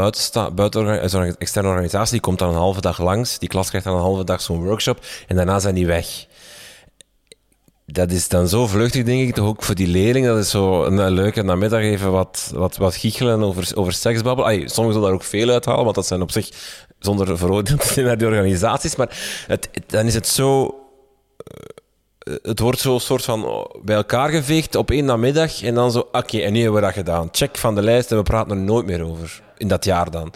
buitenorga- 0.55 1.09
zo'n 1.09 1.37
externe 1.39 1.68
organisatie 1.68 2.12
die 2.12 2.20
komt 2.20 2.39
dan 2.39 2.49
een 2.49 2.55
halve 2.55 2.80
dag 2.80 2.99
langs, 2.99 3.39
die 3.39 3.49
klas 3.49 3.68
krijgt 3.68 3.87
dan 3.87 3.97
een 3.97 4.03
halve 4.03 4.24
dag 4.24 4.41
zo'n 4.41 4.64
workshop 4.64 5.05
en 5.26 5.37
daarna 5.37 5.59
zijn 5.59 5.74
die 5.74 5.87
weg. 5.87 6.26
Dat 7.87 8.11
is 8.11 8.28
dan 8.28 8.49
zo 8.49 8.66
vluchtig, 8.66 9.05
denk 9.05 9.28
ik, 9.28 9.35
toch 9.35 9.47
ook 9.47 9.62
voor 9.62 9.74
die 9.74 9.87
leerling. 9.87 10.26
Dat 10.26 10.39
is 10.39 10.51
zo 10.51 10.85
een, 10.85 11.11
leuke 11.11 11.43
namiddag 11.43 11.80
even 11.80 12.12
wat, 12.12 12.51
wat, 12.55 12.76
wat 12.76 12.97
giechelen 12.97 13.43
over, 13.43 13.70
over 13.74 13.93
seksbabbel. 13.93 14.47
Ay, 14.47 14.57
sommigen 14.68 14.93
zullen 14.93 15.03
daar 15.03 15.12
ook 15.12 15.22
veel 15.22 15.51
uithalen, 15.51 15.85
want 15.85 15.95
dat 15.95 16.07
zijn 16.07 16.22
op 16.22 16.30
zich, 16.30 16.49
zonder 16.99 17.39
veroordeeld 17.39 17.97
naar 17.97 18.18
die 18.18 18.26
organisaties, 18.26 18.97
maar 18.97 19.45
het, 19.47 19.68
dan 19.87 20.07
is 20.07 20.14
het 20.14 20.28
zo... 20.28 20.74
eh, 21.37 22.35
Het 22.43 22.59
wordt 22.59 22.80
zo 22.80 22.99
soort 22.99 23.24
van 23.24 23.68
bij 23.82 23.97
elkaar 23.97 24.28
geveegd 24.30 24.74
op 24.74 24.91
één 24.91 25.05
namiddag 25.05 25.62
en 25.62 25.74
dan 25.74 25.93
zo, 25.93 26.09
oké, 26.12 26.39
en 26.39 26.53
nu 26.53 26.62
hebben 26.62 26.80
we 26.80 26.87
dat 26.87 26.97
gedaan. 26.97 27.28
Check 27.32 27.59
van 27.59 27.74
de 27.74 27.82
lijst 27.82 28.11
en 28.11 28.16
we 28.16 28.22
praten 28.22 28.51
er 28.57 28.62
nooit 28.62 28.87
meer 28.87 29.03
over. 29.03 29.43
In 29.57 29.68
dat 29.68 29.85
jaar 29.85 30.11
dan. 30.11 30.32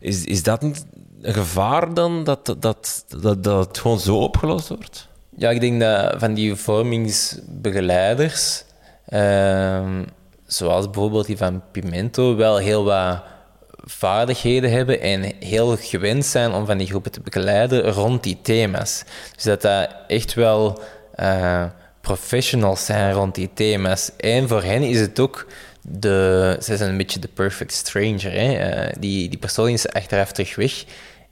Is, 0.00 0.24
is 0.24 0.42
dat 0.42 0.60
niet 0.62 0.84
een 1.22 1.34
gevaar 1.34 1.94
dan, 1.94 2.24
dat, 2.24 2.46
dat, 2.46 3.04
dat, 3.20 3.42
dat 3.42 3.66
het 3.66 3.78
gewoon 3.78 4.00
zo 4.00 4.16
opgelost 4.16 4.68
wordt? 4.68 5.08
Ja, 5.36 5.50
ik 5.50 5.60
denk 5.60 5.80
dat 5.80 6.14
van 6.18 6.34
die 6.34 6.54
vormingsbegeleiders, 6.54 8.64
ehm, 9.06 10.04
zoals 10.46 10.90
bijvoorbeeld 10.90 11.26
die 11.26 11.36
van 11.36 11.62
Pimento, 11.72 12.36
wel 12.36 12.56
heel 12.56 12.84
wat 12.84 13.22
vaardigheden 13.84 14.70
hebben 14.70 15.00
en 15.00 15.32
heel 15.40 15.76
gewend 15.76 16.24
zijn 16.24 16.52
om 16.52 16.66
van 16.66 16.78
die 16.78 16.86
groepen 16.86 17.12
te 17.12 17.20
begeleiden 17.20 17.90
rond 17.90 18.22
die 18.22 18.38
thema's. 18.42 19.04
Dus 19.34 19.44
dat 19.44 19.62
dat 19.62 19.88
echt 20.06 20.34
wel 20.34 20.82
eh, 21.14 21.64
professionals 22.00 22.84
zijn 22.84 23.12
rond 23.12 23.34
die 23.34 23.50
thema's. 23.54 24.10
En 24.16 24.48
voor 24.48 24.62
hen 24.62 24.82
is 24.82 25.00
het 25.00 25.20
ook 25.20 25.46
de... 25.82 26.56
Zij 26.60 26.76
zijn 26.76 26.90
een 26.90 26.96
beetje 26.96 27.20
de 27.20 27.28
perfect 27.28 27.72
stranger. 27.72 28.32
Hè? 28.32 28.52
Eh, 28.52 28.92
die, 28.98 29.28
die 29.28 29.38
persoon 29.38 29.68
is 29.68 29.88
achteraf 29.88 30.32
terug 30.32 30.54
weg. 30.54 30.84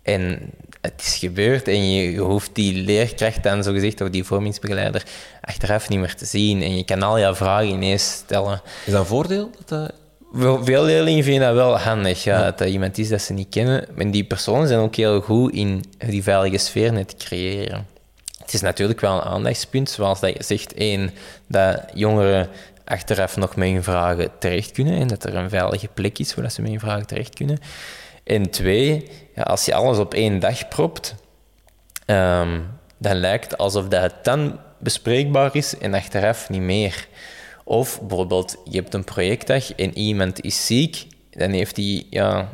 En 0.03 0.51
het 0.81 1.01
is 1.01 1.17
gebeurd 1.17 1.69
en 1.69 1.91
je, 1.93 2.19
hoeft 2.19 2.51
die 2.53 2.85
leerkracht 2.85 3.43
dan 3.43 3.63
zogezegd, 3.63 4.01
of 4.01 4.09
die 4.09 4.25
vormingsbegeleider, 4.25 5.03
achteraf 5.41 5.89
niet 5.89 5.99
meer 5.99 6.15
te 6.15 6.25
zien. 6.25 6.63
En 6.63 6.77
je 6.77 6.85
kan 6.85 7.03
al 7.03 7.19
jouw 7.19 7.35
vragen 7.35 7.69
ineens 7.69 8.13
stellen. 8.13 8.63
Is 8.87 8.93
dat 8.93 9.01
een 9.01 9.07
voordeel? 9.07 9.51
Dat 9.57 9.69
dat... 9.69 9.93
Wel, 10.33 10.65
Veel 10.65 10.85
leerlingen 10.85 11.25
vinden 11.25 11.47
dat 11.47 11.55
wel 11.55 11.79
handig, 11.79 12.25
ja, 12.25 12.43
dat 12.43 12.59
dat 12.59 12.69
iemand 12.69 12.99
is 12.99 13.09
dat 13.09 13.23
ze 13.23 13.33
niet 13.33 13.49
kennen. 13.51 13.99
En 13.99 14.11
die 14.11 14.25
personen 14.25 14.69
zijn 14.69 14.81
ook 14.81 14.95
heel 14.95 15.21
goed 15.21 15.53
in 15.53 15.85
die 15.99 16.23
veilige 16.23 16.59
sfeer 16.59 16.93
net 16.93 17.09
te 17.09 17.25
creëren. 17.25 17.87
Het 18.39 18.55
is 18.55 18.61
natuurlijk 18.61 19.01
wel 19.01 19.15
een 19.15 19.23
aandachtspunt, 19.23 19.91
zoals 19.91 20.21
dat 20.21 20.37
je 20.37 20.43
zegt. 20.43 20.75
één, 20.75 21.11
dat 21.47 21.83
jongeren 21.95 22.49
achteraf 22.85 23.37
nog 23.37 23.57
met 23.57 23.69
hun 23.69 23.83
vragen 23.83 24.31
terecht 24.39 24.73
kunnen 24.73 24.99
en 24.99 25.07
dat 25.07 25.25
er 25.25 25.35
een 25.35 25.51
veilige 25.51 25.89
plek 25.95 26.19
is 26.19 26.35
waar 26.35 26.51
ze 26.51 26.63
met 26.63 26.71
hun 26.71 26.81
vragen 26.81 27.07
terecht 27.07 27.35
kunnen. 27.35 27.59
En 28.25 28.51
twee, 28.51 29.11
ja, 29.41 29.47
als 29.47 29.65
je 29.65 29.75
alles 29.75 29.99
op 29.99 30.15
één 30.15 30.39
dag 30.39 30.69
propt, 30.69 31.15
ehm, 32.07 32.61
dan 32.99 33.17
lijkt 33.17 33.59
alsof 33.59 33.89
dat 33.89 34.03
het 34.03 34.15
dan 34.23 34.59
bespreekbaar 34.79 35.57
is 35.57 35.79
en 35.79 35.95
achteraf 35.95 36.49
niet 36.49 36.61
meer. 36.61 37.07
Of 37.65 38.01
bijvoorbeeld, 38.01 38.57
je 38.65 38.77
hebt 38.81 38.95
een 38.95 39.05
projectdag 39.05 39.73
en 39.75 39.99
iemand 39.99 40.41
is 40.41 40.67
ziek, 40.67 41.07
dan 41.31 41.51
heeft 41.51 41.77
hij 41.77 42.07
ja, 42.11 42.49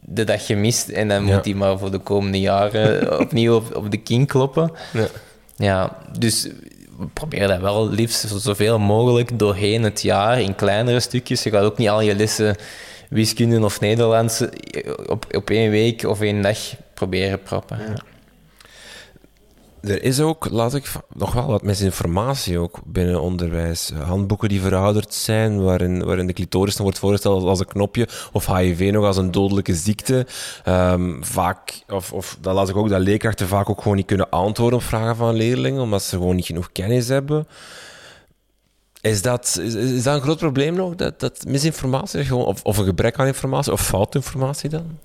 de 0.00 0.24
dag 0.24 0.46
gemist 0.46 0.88
en 0.88 1.08
dan 1.08 1.26
Ja. 1.26 1.34
moet 1.34 1.44
hij 1.44 1.54
maar 1.54 1.78
voor 1.78 1.90
de 1.90 1.98
komende 1.98 2.40
jaren 2.40 3.18
opnieuw 3.24 3.54
op, 3.54 3.76
op 3.76 3.90
de 3.90 3.96
king 3.96 4.26
kloppen. 4.28 4.70
Ja. 4.92 5.06
Ja, 5.56 5.96
dus 6.18 6.42
we 6.98 7.06
proberen 7.12 7.48
dat 7.48 7.60
wel 7.60 7.88
liefst 7.88 8.28
zo- 8.28 8.38
zoveel 8.38 8.78
mogelijk 8.78 9.38
doorheen 9.38 9.82
het 9.82 10.02
jaar 10.02 10.40
in 10.40 10.54
kleinere 10.54 11.00
stukjes. 11.00 11.42
Je 11.42 11.50
gaat 11.50 11.62
ook 11.64 11.78
niet 11.78 11.88
al 11.88 12.00
je 12.00 12.14
lessen 12.14 12.56
wiskunde 13.12 13.64
of 13.64 13.80
Nederlands 13.80 14.40
eh, 14.40 14.92
op, 15.06 15.26
op 15.30 15.50
één 15.50 15.70
week 15.70 16.04
of 16.04 16.20
één 16.20 16.42
dag 16.42 16.58
proberen 16.94 17.42
proppen. 17.42 17.78
Ja. 17.78 17.94
Er 19.82 20.02
is 20.02 20.20
ook, 20.20 20.50
laat 20.50 20.74
ik 20.74 20.92
nog 21.14 21.32
wel 21.32 21.46
wat 21.46 21.62
misinformatie 21.62 22.58
ook 22.58 22.80
binnen 22.84 23.20
onderwijs. 23.20 23.90
Handboeken 24.04 24.48
die 24.48 24.60
verouderd 24.60 25.14
zijn, 25.14 25.62
waarin, 25.62 26.04
waarin 26.04 26.26
de 26.26 26.32
clitoris 26.32 26.74
nog 26.74 26.82
wordt 26.82 26.98
voorgesteld 26.98 27.44
als 27.44 27.60
een 27.60 27.66
knopje, 27.66 28.08
of 28.32 28.46
HIV 28.46 28.90
nog 28.92 29.04
als 29.04 29.16
een 29.16 29.30
dodelijke 29.30 29.74
ziekte. 29.74 30.26
Ehm, 30.64 31.22
vaak, 31.22 31.82
of, 31.88 32.12
of 32.12 32.38
dan 32.40 32.54
laat 32.54 32.68
ik 32.68 32.76
ook 32.76 32.88
dat 32.88 33.00
leerkrachten 33.00 33.48
vaak 33.48 33.70
ook 33.70 33.82
gewoon 33.82 33.96
niet 33.96 34.06
kunnen 34.06 34.30
antwoorden 34.30 34.78
op 34.78 34.84
vragen 34.84 35.16
van 35.16 35.34
leerlingen, 35.34 35.82
omdat 35.82 36.02
ze 36.02 36.16
gewoon 36.16 36.36
niet 36.36 36.46
genoeg 36.46 36.72
kennis 36.72 37.08
hebben. 37.08 37.46
Is 39.02 39.22
dat, 39.22 39.58
is, 39.62 40.02
dat 40.02 40.14
een 40.14 40.22
groot 40.22 40.38
probleem 40.38 40.74
nog, 40.74 40.94
dat, 40.94 41.20
dat 41.20 41.44
misinformatie, 41.46 42.34
of, 42.34 42.62
of 42.62 42.76
een 42.76 42.84
gebrek 42.84 43.18
aan 43.18 43.26
informatie, 43.26 43.72
of 43.72 43.86
foutinformatie 43.86 44.68
dan? 44.68 44.98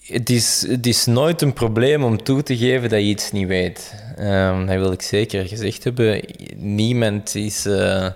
Het, 0.00 0.30
is, 0.30 0.66
het 0.68 0.86
is 0.86 1.06
nooit 1.06 1.42
een 1.42 1.52
probleem 1.52 2.04
om 2.04 2.22
toe 2.22 2.42
te 2.42 2.56
geven 2.56 2.88
dat 2.88 2.98
je 2.98 3.06
iets 3.06 3.32
niet 3.32 3.46
weet. 3.46 3.94
Ehm, 4.16 4.66
dat 4.66 4.76
wil 4.76 4.92
ik 4.92 5.02
zeker 5.02 5.46
gezegd 5.46 5.84
hebben. 5.84 6.22
Niemand 6.56 7.34
is... 7.34 7.66
eh, 7.66 8.08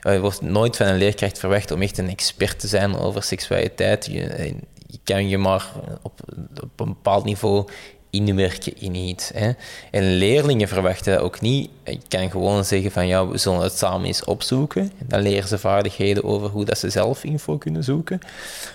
er 0.00 0.20
wordt 0.20 0.40
nooit 0.40 0.76
van 0.76 0.86
een 0.86 0.98
leerkracht 0.98 1.38
verwacht 1.38 1.70
om 1.70 1.82
echt 1.82 1.98
een 1.98 2.08
expert 2.08 2.60
te 2.60 2.66
zijn 2.66 2.96
over 2.96 3.22
seksualiteit. 3.22 4.06
Je, 4.06 4.54
je 4.86 4.98
kan 5.04 5.28
je 5.28 5.38
maar 5.38 5.72
op, 6.02 6.20
op 6.62 6.80
een 6.80 6.88
bepaald 6.88 7.24
niveau 7.24 7.68
inwerken 8.12 8.80
in 8.80 8.94
iets. 8.94 9.30
Hè. 9.34 9.52
En 9.90 10.16
leerlingen 10.16 10.68
verwachten 10.68 11.12
dat 11.12 11.22
ook 11.22 11.40
niet. 11.40 11.70
Je 11.84 11.98
kan 12.08 12.30
gewoon 12.30 12.64
zeggen 12.64 12.90
van 12.90 13.06
ja, 13.06 13.26
we 13.26 13.38
zullen 13.38 13.60
het 13.60 13.78
samen 13.78 14.06
eens 14.06 14.24
opzoeken. 14.24 14.92
Dan 15.06 15.20
leren 15.20 15.48
ze 15.48 15.58
vaardigheden 15.58 16.24
over 16.24 16.48
hoe 16.48 16.64
dat 16.64 16.78
ze 16.78 16.90
zelf 16.90 17.24
info 17.24 17.58
kunnen 17.58 17.84
zoeken. 17.84 18.20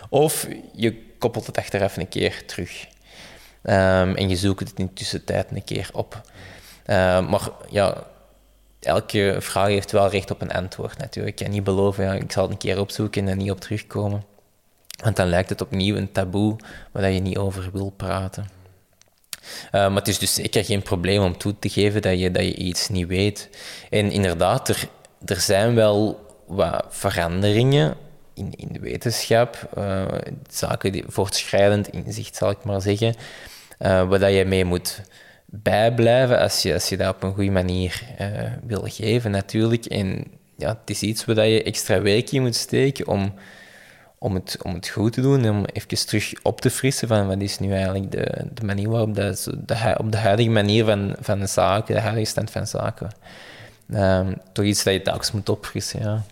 Of 0.10 0.48
je 0.74 1.02
koppelt 1.20 1.46
het 1.46 1.58
achteraf 1.58 1.98
een 1.98 2.10
keer 2.10 2.46
terug. 2.46 2.88
Ehm, 3.62 4.16
en 4.16 4.30
je 4.30 4.36
zoekt 4.36 4.60
het 4.70 4.80
in 4.80 4.86
de 4.86 4.94
tussentijd 4.94 5.48
een 5.52 5.64
keer 5.64 5.90
op. 5.94 6.22
Ehm, 6.86 7.30
maar 7.30 7.50
ja, 7.70 8.04
elke 8.80 9.38
vraag 9.40 9.68
heeft 9.68 9.92
wel 9.92 10.10
recht 10.10 10.32
op 10.32 10.42
een 10.42 10.52
antwoord 10.52 10.98
natuurlijk. 10.98 11.40
Ik 11.40 11.46
kan 11.46 11.54
niet 11.56 11.64
beloven, 11.64 12.04
ja, 12.04 12.14
ik 12.14 12.32
zal 12.32 12.44
het 12.44 12.52
een 12.52 12.58
keer 12.58 12.80
opzoeken 12.80 13.22
en 13.22 13.28
er 13.28 13.36
niet 13.36 13.52
op 13.52 13.60
terugkomen. 13.60 14.24
Want 15.04 15.16
dan 15.16 15.28
lijkt 15.28 15.50
het 15.50 15.62
opnieuw 15.62 15.96
een 15.96 16.12
taboe 16.12 16.56
waar 16.92 17.12
je 17.12 17.20
niet 17.20 17.38
over 17.38 17.70
wil 17.72 17.90
praten. 17.90 18.57
Uh, 19.66 19.72
maar 19.72 19.96
het 19.96 20.08
is 20.08 20.20
dus 20.20 20.34
zeker 20.34 20.66
geen 20.66 20.82
probleem 20.82 21.22
om 21.22 21.38
toe 21.38 21.56
te 21.60 21.70
geven 21.70 22.02
dat 22.02 22.20
je, 22.20 22.32
dat 22.32 22.44
je 22.44 22.56
iets 22.56 22.90
niet 22.90 23.08
weet. 23.08 23.50
En 23.90 24.12
inderdaad, 24.12 24.70
er, 24.70 24.88
er 25.26 25.40
zijn 25.40 25.76
wel 25.76 26.26
wat 26.46 26.86
veranderingen 26.90 27.96
in, 28.34 28.54
in 28.56 28.70
de 28.72 28.80
wetenschap, 28.80 29.70
uh, 29.78 30.06
zaken 30.50 30.92
die 30.92 31.04
voortschrijdend 31.08 31.88
inzicht, 31.90 32.36
zal 32.36 32.50
ik 32.50 32.64
maar 32.64 32.82
zeggen, 32.82 33.16
uh, 33.80 34.10
waar 34.10 34.32
je 34.32 34.46
mee 34.46 34.66
moet 34.66 35.02
bijblijven 35.46 36.40
als 36.40 36.62
je, 36.62 36.74
als 36.74 36.90
je 36.90 36.98
dat 36.98 37.16
op 37.16 37.24
een 37.24 37.34
goede 37.34 37.52
manier 37.52 38.04
wil 38.64 38.84
geven, 38.86 39.32
natuurlijk. 39.32 39.86
En 39.86 40.26
ja, 40.58 40.70
het 40.70 40.90
is 40.90 41.02
iets 41.02 41.26
waar 41.26 41.48
je 41.48 41.64
extra 41.64 42.02
werk 42.02 42.32
in 42.32 42.42
moet 42.42 42.56
steken 42.56 43.08
om 43.08 43.34
om 44.20 44.34
het, 44.34 44.58
om 44.64 44.74
het 44.74 44.88
goed 44.88 45.14
te 45.14 45.22
doen 45.22 45.44
en 45.44 45.50
om 45.50 45.66
even 45.66 46.06
terug 46.06 46.34
op 46.42 46.62
te 46.62 46.70
frissen 46.70 47.08
van 47.08 47.28
wat 47.28 47.42
is 47.42 47.60
nu 47.60 47.72
eigenlijk 47.74 48.12
de, 48.12 48.46
de 48.54 48.66
manier 48.66 48.90
waarop 48.90 49.16
dat, 49.16 49.50
de, 49.66 49.96
op 49.98 50.12
de 50.12 50.18
huidige 50.18 50.50
manier 50.50 50.86
van, 50.86 51.16
van 51.20 51.40
de 51.40 51.48
zaken, 51.48 51.96
de 51.96 52.02
huidige 52.02 52.26
stand 52.26 52.52
van 52.52 52.68
zaken, 52.68 53.10
um, 53.94 54.36
toch 54.54 54.66
iets 54.66 54.84
dat 54.84 54.94
je 54.94 55.02
telkens 55.02 55.32
moet 55.32 55.50
opfrissen, 55.50 56.02
ja. 56.02 56.24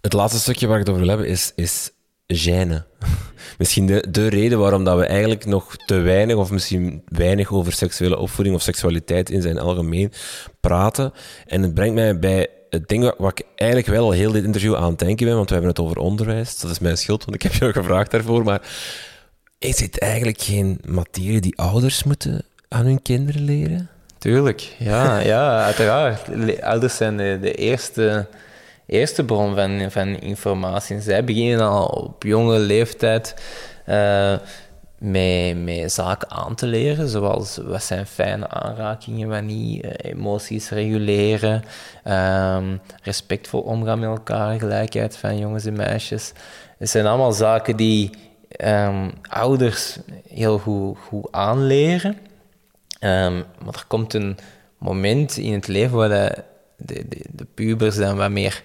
Het 0.00 0.12
laatste 0.12 0.38
stukje 0.38 0.66
waar 0.66 0.78
ik 0.78 0.86
het 0.86 0.94
over 0.94 1.00
wil 1.00 1.10
hebben 1.10 1.28
is, 1.28 1.52
is 1.54 1.90
gêne. 2.26 2.82
misschien 3.58 3.86
de, 3.86 4.06
de 4.10 4.28
reden 4.28 4.58
waarom 4.58 4.84
dat 4.84 4.98
we 4.98 5.06
eigenlijk 5.06 5.44
nog 5.44 5.76
te 5.76 5.94
weinig 5.94 6.36
of 6.36 6.50
misschien 6.50 7.02
weinig 7.06 7.52
over 7.52 7.72
seksuele 7.72 8.18
opvoeding 8.18 8.56
of 8.56 8.62
seksualiteit 8.62 9.30
in 9.30 9.42
zijn 9.42 9.58
algemeen 9.58 10.12
praten. 10.60 11.12
En 11.46 11.62
het 11.62 11.74
brengt 11.74 11.94
mij 11.94 12.18
bij 12.18 12.48
het 12.74 12.88
ding 12.88 13.14
wat 13.18 13.38
ik 13.38 13.46
eigenlijk 13.54 13.90
wel 13.90 14.04
al 14.04 14.10
heel 14.10 14.32
dit 14.32 14.44
interview 14.44 14.74
aan 14.74 14.90
het 14.90 14.98
denken 14.98 15.26
ben, 15.26 15.34
want 15.36 15.48
we 15.48 15.54
hebben 15.54 15.72
het 15.72 15.80
over 15.80 15.96
onderwijs. 15.96 16.58
Dat 16.58 16.70
is 16.70 16.78
mijn 16.78 16.96
schuld, 16.96 17.24
want 17.24 17.34
ik 17.34 17.42
heb 17.42 17.52
jou 17.52 17.72
gevraagd 17.72 18.10
daarvoor. 18.10 18.44
Maar 18.44 18.62
is 19.58 19.80
het 19.80 19.98
eigenlijk 19.98 20.40
geen 20.40 20.80
materie 20.84 21.40
die 21.40 21.58
ouders 21.58 22.04
moeten 22.04 22.44
aan 22.68 22.84
hun 22.84 23.02
kinderen 23.02 23.42
leren? 23.42 23.88
Tuurlijk, 24.18 24.74
ja, 24.78 25.18
ja 25.34 25.64
uiteraard. 25.64 26.60
Ouders 26.62 26.96
zijn 26.96 27.16
de, 27.16 27.38
de 27.40 27.54
eerste, 27.54 28.26
eerste 28.86 29.24
bron 29.24 29.54
van, 29.54 29.90
van 29.90 30.20
informatie. 30.20 31.00
Zij 31.00 31.24
beginnen 31.24 31.68
al 31.68 31.86
op 31.86 32.22
jonge 32.22 32.58
leeftijd 32.58 33.34
uh, 33.88 34.34
met, 35.04 35.64
met 35.64 35.92
zaken 35.92 36.30
aan 36.30 36.54
te 36.54 36.66
leren, 36.66 37.08
zoals 37.08 37.56
wat 37.56 37.82
zijn 37.82 38.06
fijne 38.06 38.48
aanrakingen, 38.48 39.28
wat 39.28 39.42
niet, 39.42 39.84
uh, 39.84 39.90
emoties 39.96 40.70
reguleren, 40.70 41.64
um, 42.56 42.80
respectvol 43.02 43.60
omgaan 43.60 43.98
met 43.98 44.08
elkaar, 44.08 44.58
gelijkheid 44.58 45.16
van 45.16 45.38
jongens 45.38 45.64
en 45.64 45.76
meisjes. 45.76 46.32
Het 46.78 46.90
zijn 46.90 47.06
allemaal 47.06 47.32
zaken 47.32 47.76
die 47.76 48.10
um, 48.64 49.10
ouders 49.28 49.98
heel 50.28 50.58
goed, 50.58 50.98
goed 50.98 51.26
aanleren. 51.30 52.18
Um, 53.00 53.44
maar 53.64 53.74
er 53.74 53.84
komt 53.88 54.14
een 54.14 54.38
moment 54.78 55.36
in 55.36 55.52
het 55.52 55.66
leven 55.66 55.96
waar 55.96 56.08
de, 56.08 56.42
de, 56.76 57.08
de, 57.08 57.24
de 57.30 57.46
pubers 57.54 57.96
dan 57.96 58.16
wat 58.16 58.30
meer 58.30 58.62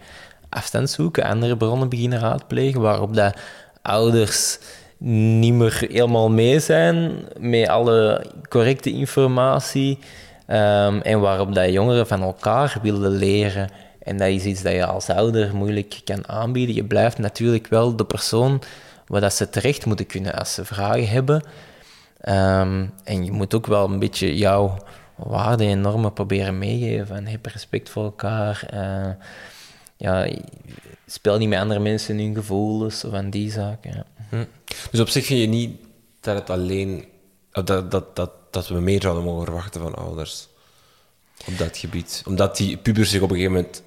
afstand 0.50 0.90
zoeken, 0.90 1.24
andere 1.24 1.58
bronnen 1.58 1.90
beginnen 1.90 2.20
raadplegen, 2.20 2.82
waarop 2.82 3.16
dat 3.16 3.38
ouders 3.82 4.60
niet 5.08 5.54
meer 5.54 5.86
helemaal 5.90 6.30
mee 6.30 6.60
zijn 6.60 7.12
met 7.40 7.68
alle 7.68 8.26
correcte 8.50 8.92
informatie. 8.92 10.00
Ehm, 10.46 11.00
en 11.00 11.20
waarop 11.20 11.56
dat 11.56 11.72
jongeren 11.72 12.08
van 12.08 12.22
elkaar 12.22 12.78
willen 12.82 13.12
leren. 13.12 13.70
En 14.04 14.18
dat 14.18 14.28
is 14.28 14.46
iets 14.46 14.62
dat 14.62 14.74
je 14.74 14.86
als 14.86 15.10
ouder 15.10 15.56
moeilijk 15.56 16.02
kan 16.04 16.28
aanbieden. 16.28 16.76
Je 16.76 16.84
blijft 16.84 17.18
natuurlijk 17.18 17.68
wel 17.68 17.96
de 17.96 18.06
persoon 18.06 18.62
waar 19.08 19.22
dat 19.22 19.34
ze 19.34 19.50
terecht 19.50 19.86
moeten 19.86 20.06
kunnen 20.06 20.34
als 20.34 20.54
ze 20.54 20.66
vragen 20.66 21.10
hebben. 21.10 21.44
Ehm, 22.22 22.86
en 23.04 23.26
je 23.26 23.32
moet 23.32 23.54
ook 23.54 23.68
wel 23.68 23.86
een 23.86 24.00
beetje 24.00 24.38
jouw 24.38 24.78
waarden 25.16 25.68
en 25.68 25.82
normen 25.82 26.14
proberen 26.14 26.58
meegeven. 26.58 27.08
Van, 27.08 27.26
heb 27.26 27.46
respect 27.46 27.90
voor 27.90 28.04
elkaar. 28.04 28.70
Uh, 28.74 29.10
ja, 29.98 30.28
speel 31.06 31.38
niet 31.38 31.50
met 31.50 31.60
andere 31.60 31.80
mensen 31.80 32.18
hun 32.18 32.36
gevoelens 32.36 33.06
of 33.06 33.14
aan 33.14 33.30
die 33.30 33.52
zaken. 33.52 33.92
Ja. 33.94 34.04
Hm. 34.30 34.46
Dus 34.92 35.00
op 35.00 35.10
zich 35.10 35.26
vind 35.26 35.40
je 35.40 35.48
niet 35.48 35.80
dat 36.20 36.36
het 36.36 36.50
alleen... 36.50 37.06
Dat, 37.52 37.92
dat, 37.92 38.16
dat, 38.16 38.32
dat 38.52 38.68
we 38.68 38.80
meer 38.80 39.02
zouden 39.02 39.24
mogen 39.24 39.46
verwachten 39.46 39.82
van 39.82 39.96
ouders 39.96 40.48
op 41.46 41.58
dat 41.58 41.78
gebied? 41.78 42.24
Omdat 42.26 42.58
die 42.58 42.78
pubers 42.78 43.10
zich 43.10 43.22
op 43.22 43.30
een 43.30 43.36
gegeven 43.36 43.56
moment 43.56 43.84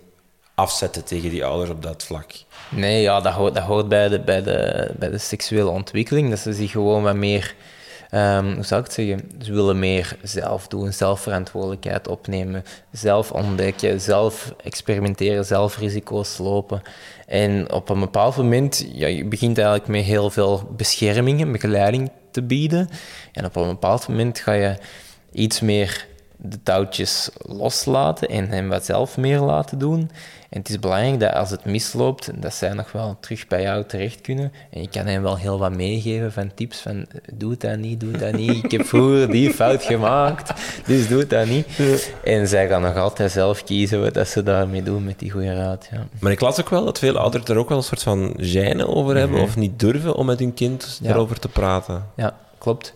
afzetten 0.54 1.04
tegen 1.04 1.30
die 1.30 1.44
ouders 1.44 1.70
op 1.70 1.82
dat 1.82 2.04
vlak? 2.04 2.32
Nee, 2.68 3.02
ja, 3.02 3.20
dat 3.20 3.32
hoort, 3.32 3.54
dat 3.54 3.64
hoort 3.64 3.88
bij, 3.88 4.08
de, 4.08 4.20
bij, 4.20 4.42
de, 4.42 4.90
bij 4.98 5.10
de 5.10 5.18
seksuele 5.18 5.68
ontwikkeling. 5.68 6.30
Dat 6.30 6.38
ze 6.38 6.52
zich 6.52 6.70
gewoon 6.70 7.02
wat 7.02 7.14
meer 7.14 7.54
Um, 8.14 8.54
hoe 8.54 8.64
zou 8.64 8.80
ik 8.80 8.86
het 8.86 8.94
zeggen? 8.94 9.30
Ze 9.42 9.52
willen 9.52 9.78
meer 9.78 10.16
zelf 10.22 10.68
doen, 10.68 10.92
zelf 10.92 11.20
verantwoordelijkheid 11.20 12.08
opnemen, 12.08 12.64
zelf 12.90 13.30
ontdekken, 13.32 14.00
zelf 14.00 14.54
experimenteren, 14.64 15.44
zelf 15.44 15.78
risico's 15.78 16.38
lopen. 16.38 16.82
En 17.26 17.72
op 17.72 17.88
een 17.88 18.00
bepaald 18.00 18.36
moment, 18.36 18.86
ja, 18.92 19.06
je 19.06 19.24
begint 19.24 19.58
eigenlijk 19.58 19.88
met 19.88 20.04
heel 20.04 20.30
veel 20.30 20.72
bescherming 20.76 21.52
begeleiding 21.52 22.10
te 22.30 22.42
bieden. 22.42 22.88
En 23.32 23.44
op 23.44 23.56
een 23.56 23.68
bepaald 23.68 24.08
moment 24.08 24.38
ga 24.38 24.52
je 24.52 24.76
iets 25.32 25.60
meer 25.60 26.06
de 26.44 26.62
touwtjes 26.62 27.30
loslaten 27.38 28.28
en 28.28 28.48
hem 28.48 28.68
wat 28.68 28.84
zelf 28.84 29.16
meer 29.16 29.40
laten 29.40 29.78
doen. 29.78 30.10
En 30.48 30.58
het 30.58 30.68
is 30.68 30.78
belangrijk 30.78 31.20
dat 31.20 31.32
als 31.32 31.50
het 31.50 31.64
misloopt, 31.64 32.42
dat 32.42 32.54
zij 32.54 32.72
nog 32.72 32.92
wel 32.92 33.16
terug 33.20 33.46
bij 33.46 33.62
jou 33.62 33.84
terecht 33.84 34.20
kunnen. 34.20 34.52
En 34.70 34.80
je 34.80 34.88
kan 34.88 35.06
hen 35.06 35.22
wel 35.22 35.36
heel 35.36 35.58
wat 35.58 35.76
meegeven 35.76 36.32
van 36.32 36.54
tips 36.54 36.80
van 36.80 37.06
doe 37.32 37.56
dat 37.56 37.78
niet, 37.78 38.00
doe 38.00 38.10
dat 38.10 38.32
niet. 38.32 38.64
Ik 38.64 38.70
heb 38.70 38.86
vroeger 38.86 39.30
die 39.30 39.50
fout 39.50 39.82
gemaakt, 39.82 40.52
dus 40.86 41.08
doe 41.08 41.26
dat 41.26 41.46
niet. 41.46 41.66
En 42.24 42.48
zij 42.48 42.68
gaan 42.68 42.82
nog 42.82 42.96
altijd 42.96 43.32
zelf 43.32 43.64
kiezen 43.64 44.12
wat 44.12 44.28
ze 44.28 44.42
daarmee 44.42 44.82
doen 44.82 45.04
met 45.04 45.18
die 45.18 45.30
goede 45.30 45.54
raad. 45.54 45.88
Ja. 45.92 46.06
Maar 46.20 46.32
ik 46.32 46.40
las 46.40 46.60
ook 46.60 46.70
wel 46.70 46.84
dat 46.84 46.98
veel 46.98 47.18
ouders 47.18 47.44
er 47.44 47.56
ook 47.56 47.68
wel 47.68 47.78
een 47.78 47.84
soort 47.84 48.02
van 48.02 48.36
gêne 48.40 48.86
over 48.86 49.16
hebben 49.16 49.36
mhm. 49.36 49.46
of 49.46 49.56
niet 49.56 49.78
durven 49.78 50.14
om 50.14 50.26
met 50.26 50.38
hun 50.38 50.54
kind 50.54 51.00
erover 51.02 51.38
te 51.38 51.48
praten. 51.48 52.04
Ja, 52.16 52.34
klopt. 52.62 52.92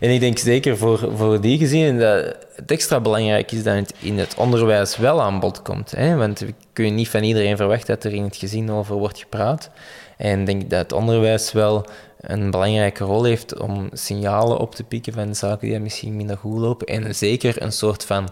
En 0.00 0.10
ik 0.10 0.20
denk 0.20 0.38
zeker 0.38 0.76
voor, 0.76 1.10
voor 1.16 1.40
die 1.40 1.58
gezien 1.58 1.98
dat 1.98 2.36
het 2.54 2.70
extra 2.70 3.00
belangrijk 3.00 3.52
is 3.52 3.62
dat 3.62 3.74
het 3.74 3.94
in 3.98 4.18
het 4.18 4.34
onderwijs 4.34 4.96
wel 4.96 5.22
aan 5.22 5.40
bod 5.40 5.62
komt. 5.62 5.90
Hè? 5.90 6.16
Want 6.16 6.38
we 6.38 6.54
kunnen 6.72 6.94
niet 6.94 7.08
van 7.08 7.22
iedereen 7.22 7.56
verwachten 7.56 7.94
dat 7.94 8.04
er 8.04 8.12
in 8.12 8.24
het 8.24 8.36
gezin 8.36 8.70
over 8.70 8.96
wordt 8.96 9.18
gepraat. 9.18 9.70
En 10.16 10.40
ik 10.40 10.46
denk 10.46 10.70
dat 10.70 10.78
het 10.78 10.92
onderwijs 10.92 11.52
wel 11.52 11.86
een 12.20 12.50
belangrijke 12.50 13.04
rol 13.04 13.24
heeft 13.24 13.58
om 13.58 13.88
signalen 13.92 14.58
op 14.58 14.74
te 14.74 14.84
pikken 14.84 15.12
van 15.12 15.34
zaken 15.34 15.68
die 15.68 15.78
misschien 15.78 16.16
minder 16.16 16.36
goed 16.36 16.58
lopen. 16.58 16.86
En 16.86 17.14
zeker 17.14 17.62
een 17.62 17.72
soort 17.72 18.04
van 18.04 18.28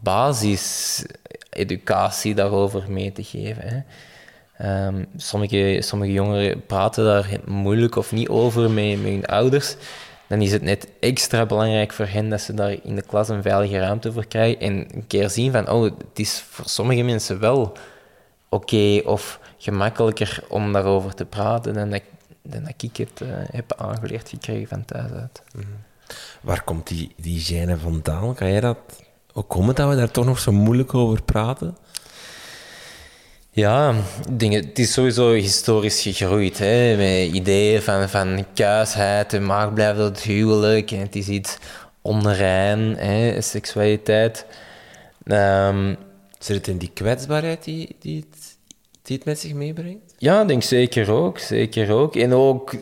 basiseducatie 0.00 2.34
daarover 2.34 2.84
mee 2.88 3.12
te 3.12 3.24
geven. 3.24 3.68
Hè? 3.68 3.80
Ehm, 4.62 5.04
sommige, 5.16 5.78
sommige 5.80 6.12
jongeren 6.12 6.66
praten 6.66 7.04
daar 7.04 7.28
moeilijk 7.44 7.96
of 7.96 8.12
niet 8.12 8.28
over 8.28 8.70
met, 8.70 9.02
met 9.02 9.10
hun 9.10 9.26
ouders 9.26 9.76
dan 10.32 10.42
is 10.42 10.52
het 10.52 10.62
net 10.62 10.88
extra 11.00 11.46
belangrijk 11.46 11.92
voor 11.92 12.06
hen 12.06 12.28
dat 12.28 12.40
ze 12.40 12.54
daar 12.54 12.76
in 12.82 12.94
de 12.94 13.02
klas 13.02 13.28
een 13.28 13.42
veilige 13.42 13.78
ruimte 13.78 14.12
voor 14.12 14.26
krijgen 14.26 14.60
en 14.60 14.86
een 14.94 15.06
keer 15.06 15.30
zien 15.30 15.52
van, 15.52 15.70
oh, 15.70 15.82
het 15.82 16.18
is 16.18 16.40
voor 16.40 16.68
sommige 16.68 17.02
mensen 17.02 17.40
wel 17.40 17.72
oké 18.48 19.00
of 19.04 19.40
gemakkelijker 19.58 20.44
om 20.48 20.72
daarover 20.72 21.14
te 21.14 21.24
praten 21.24 21.74
dan 21.74 21.90
dat, 21.90 22.02
dat 22.42 22.60
ik 22.76 22.96
het 22.96 23.20
uh, 23.22 23.28
heb 23.50 23.72
aangeleerd 23.76 24.28
gekregen 24.28 24.68
van 24.68 24.84
thuis 24.84 25.10
uit. 25.10 25.42
Mhm. 25.54 25.66
Waar 26.40 26.62
komt 26.62 26.86
die, 26.86 27.14
die 27.16 27.40
gêne 27.40 27.80
vandaan? 27.80 28.34
Kan 28.34 28.50
jij 28.50 28.60
dat... 28.60 28.78
Hoe 29.32 29.44
komt 29.44 29.66
het 29.66 29.76
dat 29.76 29.88
we 29.88 29.96
daar 29.96 30.10
toch 30.10 30.24
nog 30.24 30.38
zo 30.38 30.52
moeilijk 30.52 30.94
over 30.94 31.22
praten? 31.22 31.76
Ja, 33.54 33.94
dingen, 34.30 34.64
het 34.64 34.78
is 34.78 34.92
sowieso 34.92 35.32
historisch 35.32 36.02
gegroeid. 36.02 36.58
Hè, 36.58 36.96
met 36.96 37.34
ideeën 37.34 37.82
van, 37.82 38.08
van 38.08 38.44
kuisheid 38.54 39.32
en 39.32 39.46
maag 39.46 39.72
blijft 39.72 39.98
het 39.98 40.20
huwelijk. 40.20 40.90
En 40.90 40.98
het 40.98 41.16
is 41.16 41.28
iets 41.28 41.58
onrein, 42.02 42.96
hè, 42.96 43.40
seksualiteit. 43.40 44.46
Um, 45.24 45.96
Zit 46.38 46.56
het 46.56 46.68
in 46.68 46.78
die 46.78 46.90
kwetsbaarheid 46.94 47.64
die, 47.64 47.96
die, 47.98 48.16
het, 48.30 48.56
die 49.02 49.16
het 49.16 49.24
met 49.24 49.38
zich 49.38 49.52
meebrengt? 49.52 50.14
Ja, 50.18 50.44
denk 50.44 50.62
zeker 50.62 51.10
ook. 51.10 51.38
Zeker 51.38 51.92
ook. 51.92 52.16
En 52.16 52.32
ook 52.32 52.74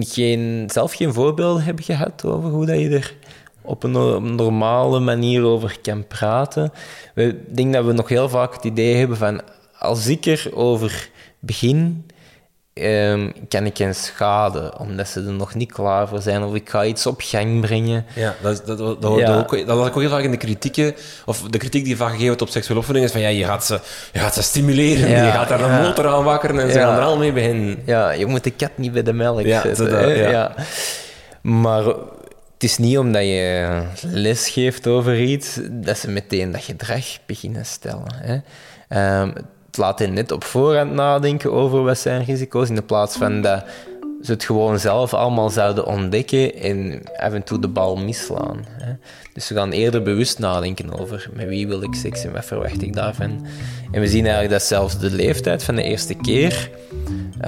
geen, 0.00 0.68
zelf 0.72 0.92
geen 0.92 1.12
voorbeeld 1.12 1.64
hebben 1.64 1.84
gehad 1.84 2.24
over 2.24 2.50
hoe 2.50 2.66
dat 2.66 2.78
je 2.78 2.88
er 2.88 3.14
op 3.62 3.82
een 3.82 4.34
normale 4.34 5.00
manier 5.00 5.42
over 5.42 5.78
kan 5.82 6.06
praten. 6.06 6.72
Ik 7.14 7.56
denk 7.56 7.72
dat 7.72 7.84
we 7.84 7.92
nog 7.92 8.08
heel 8.08 8.28
vaak 8.28 8.54
het 8.54 8.64
idee 8.64 8.94
hebben 8.94 9.16
van 9.16 9.40
als 9.78 10.06
ik 10.06 10.26
erover 10.26 11.08
begin, 11.38 12.06
um, 12.74 13.32
kan 13.48 13.66
ik 13.66 13.76
hen 13.76 13.94
schaden, 13.94 14.78
omdat 14.78 15.08
ze 15.08 15.20
er 15.20 15.32
nog 15.32 15.54
niet 15.54 15.72
klaar 15.72 16.08
voor 16.08 16.20
zijn, 16.20 16.42
of 16.42 16.54
ik 16.54 16.70
ga 16.70 16.84
iets 16.84 17.06
op 17.06 17.20
gang 17.24 17.60
brengen. 17.60 18.04
Ja, 18.14 18.34
dat, 18.42 18.62
dat, 18.66 18.78
dat, 18.78 19.02
dat, 19.02 19.18
ja. 19.18 19.36
ook, 19.36 19.66
dat 19.66 19.86
ik 19.86 19.96
ook 19.96 20.00
heel 20.00 20.10
vaak 20.10 20.22
in 20.22 20.30
de 20.30 20.36
kritieken, 20.36 20.94
of 21.26 21.42
de 21.42 21.58
kritiek 21.58 21.84
die 21.84 21.96
vaak 21.96 22.06
gegeven 22.06 22.26
wordt 22.26 22.42
op 22.42 22.48
seksuele 22.48 22.78
opvoeding, 22.78 23.06
is 23.06 23.12
van 23.12 23.20
ja, 23.20 23.28
je 23.28 23.44
gaat 23.44 23.64
ze, 23.64 23.80
je 24.12 24.18
gaat 24.18 24.34
ze 24.34 24.42
stimuleren, 24.42 25.08
je 25.08 25.30
gaat 25.30 25.48
daar 25.48 25.60
een 25.60 25.82
motor 25.82 26.06
aan 26.06 26.24
wakkeren 26.24 26.60
en 26.60 26.72
ze 26.72 26.78
gaan 26.78 26.96
er 26.96 27.02
al 27.02 27.18
mee 27.18 27.32
beginnen. 27.32 27.82
Ja, 27.86 28.10
je 28.10 28.26
moet 28.26 28.44
de 28.44 28.50
kat 28.50 28.70
niet 28.74 28.92
bij 28.92 29.02
de 29.02 29.12
melk 29.12 29.46
zetten. 29.46 30.08
ja. 30.30 30.54
Maar 31.40 31.84
het 31.84 32.66
is 32.66 32.78
niet 32.78 32.98
omdat 32.98 33.22
je 33.22 33.82
les 34.02 34.48
geeft 34.48 34.86
over 34.86 35.20
iets, 35.20 35.58
dat 35.70 35.98
ze 35.98 36.10
meteen 36.10 36.52
dat 36.52 36.62
gedrag 36.62 37.04
beginnen 37.26 37.66
stellen. 37.66 38.14
Hè. 38.14 39.20
Um, 39.20 39.32
laat 39.76 39.98
hen 39.98 40.12
net 40.12 40.32
op 40.32 40.44
voorhand 40.44 40.92
nadenken 40.92 41.52
over 41.52 41.82
wat 41.82 41.98
zijn 41.98 42.24
risico's, 42.24 42.68
in 42.68 42.74
de 42.74 42.82
plaats 42.82 43.16
van 43.16 43.40
dat 43.40 43.64
ze 44.22 44.32
het 44.32 44.44
gewoon 44.44 44.78
zelf 44.78 45.14
allemaal 45.14 45.50
zouden 45.50 45.86
ontdekken 45.86 46.54
en 46.54 47.02
af 47.16 47.32
en 47.32 47.42
toe 47.42 47.58
de 47.58 47.68
bal 47.68 47.96
misslaan. 47.96 48.64
Hè. 48.82 48.92
Dus 49.32 49.46
ze 49.46 49.54
gaan 49.54 49.70
eerder 49.70 50.02
bewust 50.02 50.38
nadenken 50.38 50.98
over 50.98 51.30
met 51.32 51.48
wie 51.48 51.68
wil 51.68 51.82
ik 51.82 51.94
seks 51.94 52.24
en 52.24 52.32
wat 52.32 52.44
verwacht 52.44 52.82
ik 52.82 52.94
daarvan. 52.94 53.46
En 53.90 54.00
we 54.00 54.08
zien 54.08 54.22
eigenlijk 54.22 54.52
dat 54.52 54.62
zelfs 54.62 54.98
de 54.98 55.10
leeftijd 55.10 55.64
van 55.64 55.74
de 55.74 55.82
eerste 55.82 56.14
keer 56.14 56.70
uh, 57.40 57.44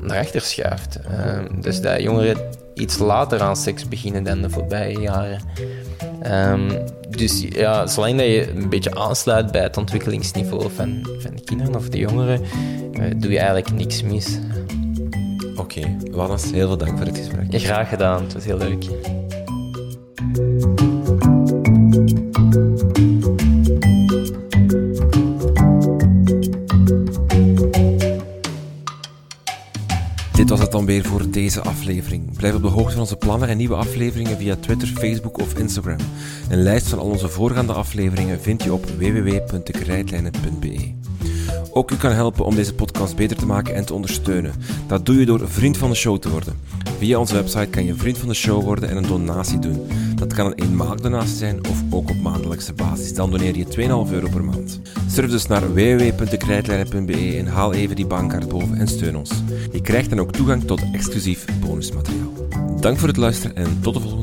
naar 0.00 0.18
achter 0.18 0.40
schuift. 0.40 0.98
Uh, 1.10 1.38
dus 1.60 1.80
dat 1.80 2.02
jongeren 2.02 2.36
iets 2.74 2.98
later 2.98 3.40
aan 3.40 3.56
seks 3.56 3.88
beginnen 3.88 4.24
dan 4.24 4.42
de 4.42 4.50
voorbije 4.50 5.00
jaren. 5.00 5.40
Um, 6.26 6.70
dus 7.08 7.46
ja, 7.48 7.86
zolang 7.86 8.16
dat 8.16 8.26
je 8.26 8.50
een 8.50 8.68
beetje 8.68 8.94
aansluit 8.94 9.52
bij 9.52 9.62
het 9.62 9.76
ontwikkelingsniveau 9.76 10.70
van, 10.74 11.08
van 11.18 11.34
de 11.34 11.42
kinderen 11.44 11.74
of 11.74 11.88
de 11.88 11.98
jongeren, 11.98 12.40
uh, 12.92 13.04
doe 13.16 13.30
je 13.30 13.38
eigenlijk 13.38 13.72
niks 13.72 14.02
mis. 14.02 14.38
Oké, 15.56 15.60
okay. 15.60 15.96
Wannes, 16.10 16.50
heel 16.50 16.66
veel 16.66 16.76
dank 16.76 16.96
voor 16.96 17.06
het 17.06 17.18
gesprek. 17.18 17.52
Ja, 17.52 17.58
graag 17.58 17.88
gedaan, 17.88 18.22
het 18.22 18.32
was 18.32 18.44
heel 18.44 18.58
leuk. 18.58 18.84
Was 30.52 30.60
het 30.60 30.72
dan 30.72 30.86
weer 30.86 31.04
voor 31.04 31.30
deze 31.30 31.60
aflevering. 31.60 32.36
Blijf 32.36 32.54
op 32.54 32.62
de 32.62 32.68
hoogte 32.68 32.90
van 32.90 33.00
onze 33.00 33.16
plannen 33.16 33.48
en 33.48 33.56
nieuwe 33.56 33.74
afleveringen 33.74 34.36
via 34.36 34.56
Twitter, 34.56 34.88
Facebook 34.88 35.38
of 35.38 35.58
Instagram. 35.58 35.98
Een 36.50 36.62
lijst 36.62 36.88
van 36.88 36.98
al 36.98 37.06
onze 37.06 37.28
voorgaande 37.28 37.72
afleveringen 37.72 38.40
vind 38.40 38.62
je 38.62 38.72
op 38.72 38.86
www.dekrijtlijnen.be. 38.86 41.01
Ook 41.74 41.90
u 41.90 41.96
kan 41.96 42.12
helpen 42.12 42.44
om 42.44 42.54
deze 42.54 42.74
podcast 42.74 43.16
beter 43.16 43.36
te 43.36 43.46
maken 43.46 43.74
en 43.74 43.84
te 43.84 43.94
ondersteunen. 43.94 44.52
Dat 44.86 45.06
doe 45.06 45.18
je 45.18 45.26
door 45.26 45.48
vriend 45.48 45.76
van 45.76 45.90
de 45.90 45.96
show 45.96 46.18
te 46.18 46.30
worden. 46.30 46.54
Via 46.98 47.18
onze 47.18 47.34
website 47.34 47.66
kan 47.70 47.84
je 47.84 47.94
vriend 47.94 48.18
van 48.18 48.28
de 48.28 48.34
show 48.34 48.62
worden 48.62 48.88
en 48.88 48.96
een 48.96 49.06
donatie 49.06 49.58
doen. 49.58 49.86
Dat 50.14 50.34
kan 50.34 50.46
een 50.46 50.54
eenmalig 50.54 51.00
donatie 51.00 51.36
zijn 51.36 51.68
of 51.68 51.82
ook 51.90 52.10
op 52.10 52.20
maandelijkse 52.22 52.72
basis. 52.72 53.14
Dan 53.14 53.30
doneer 53.30 53.56
je 53.56 53.64
2,5 53.64 54.12
euro 54.12 54.28
per 54.28 54.44
maand. 54.44 54.80
Surf 55.08 55.30
dus 55.30 55.46
naar 55.46 55.74
www.dekrijtlijnen.be 55.74 57.36
en 57.38 57.46
haal 57.46 57.72
even 57.72 57.96
die 57.96 58.06
bankkaart 58.06 58.48
boven 58.48 58.78
en 58.78 58.88
steun 58.88 59.16
ons. 59.16 59.30
Je 59.72 59.80
krijgt 59.80 60.10
dan 60.10 60.20
ook 60.20 60.32
toegang 60.32 60.64
tot 60.64 60.82
exclusief 60.92 61.44
bonusmateriaal. 61.60 62.32
Dank 62.80 62.98
voor 62.98 63.08
het 63.08 63.16
luisteren 63.16 63.56
en 63.56 63.78
tot 63.80 63.94
de 63.94 64.00
volgende 64.00 64.21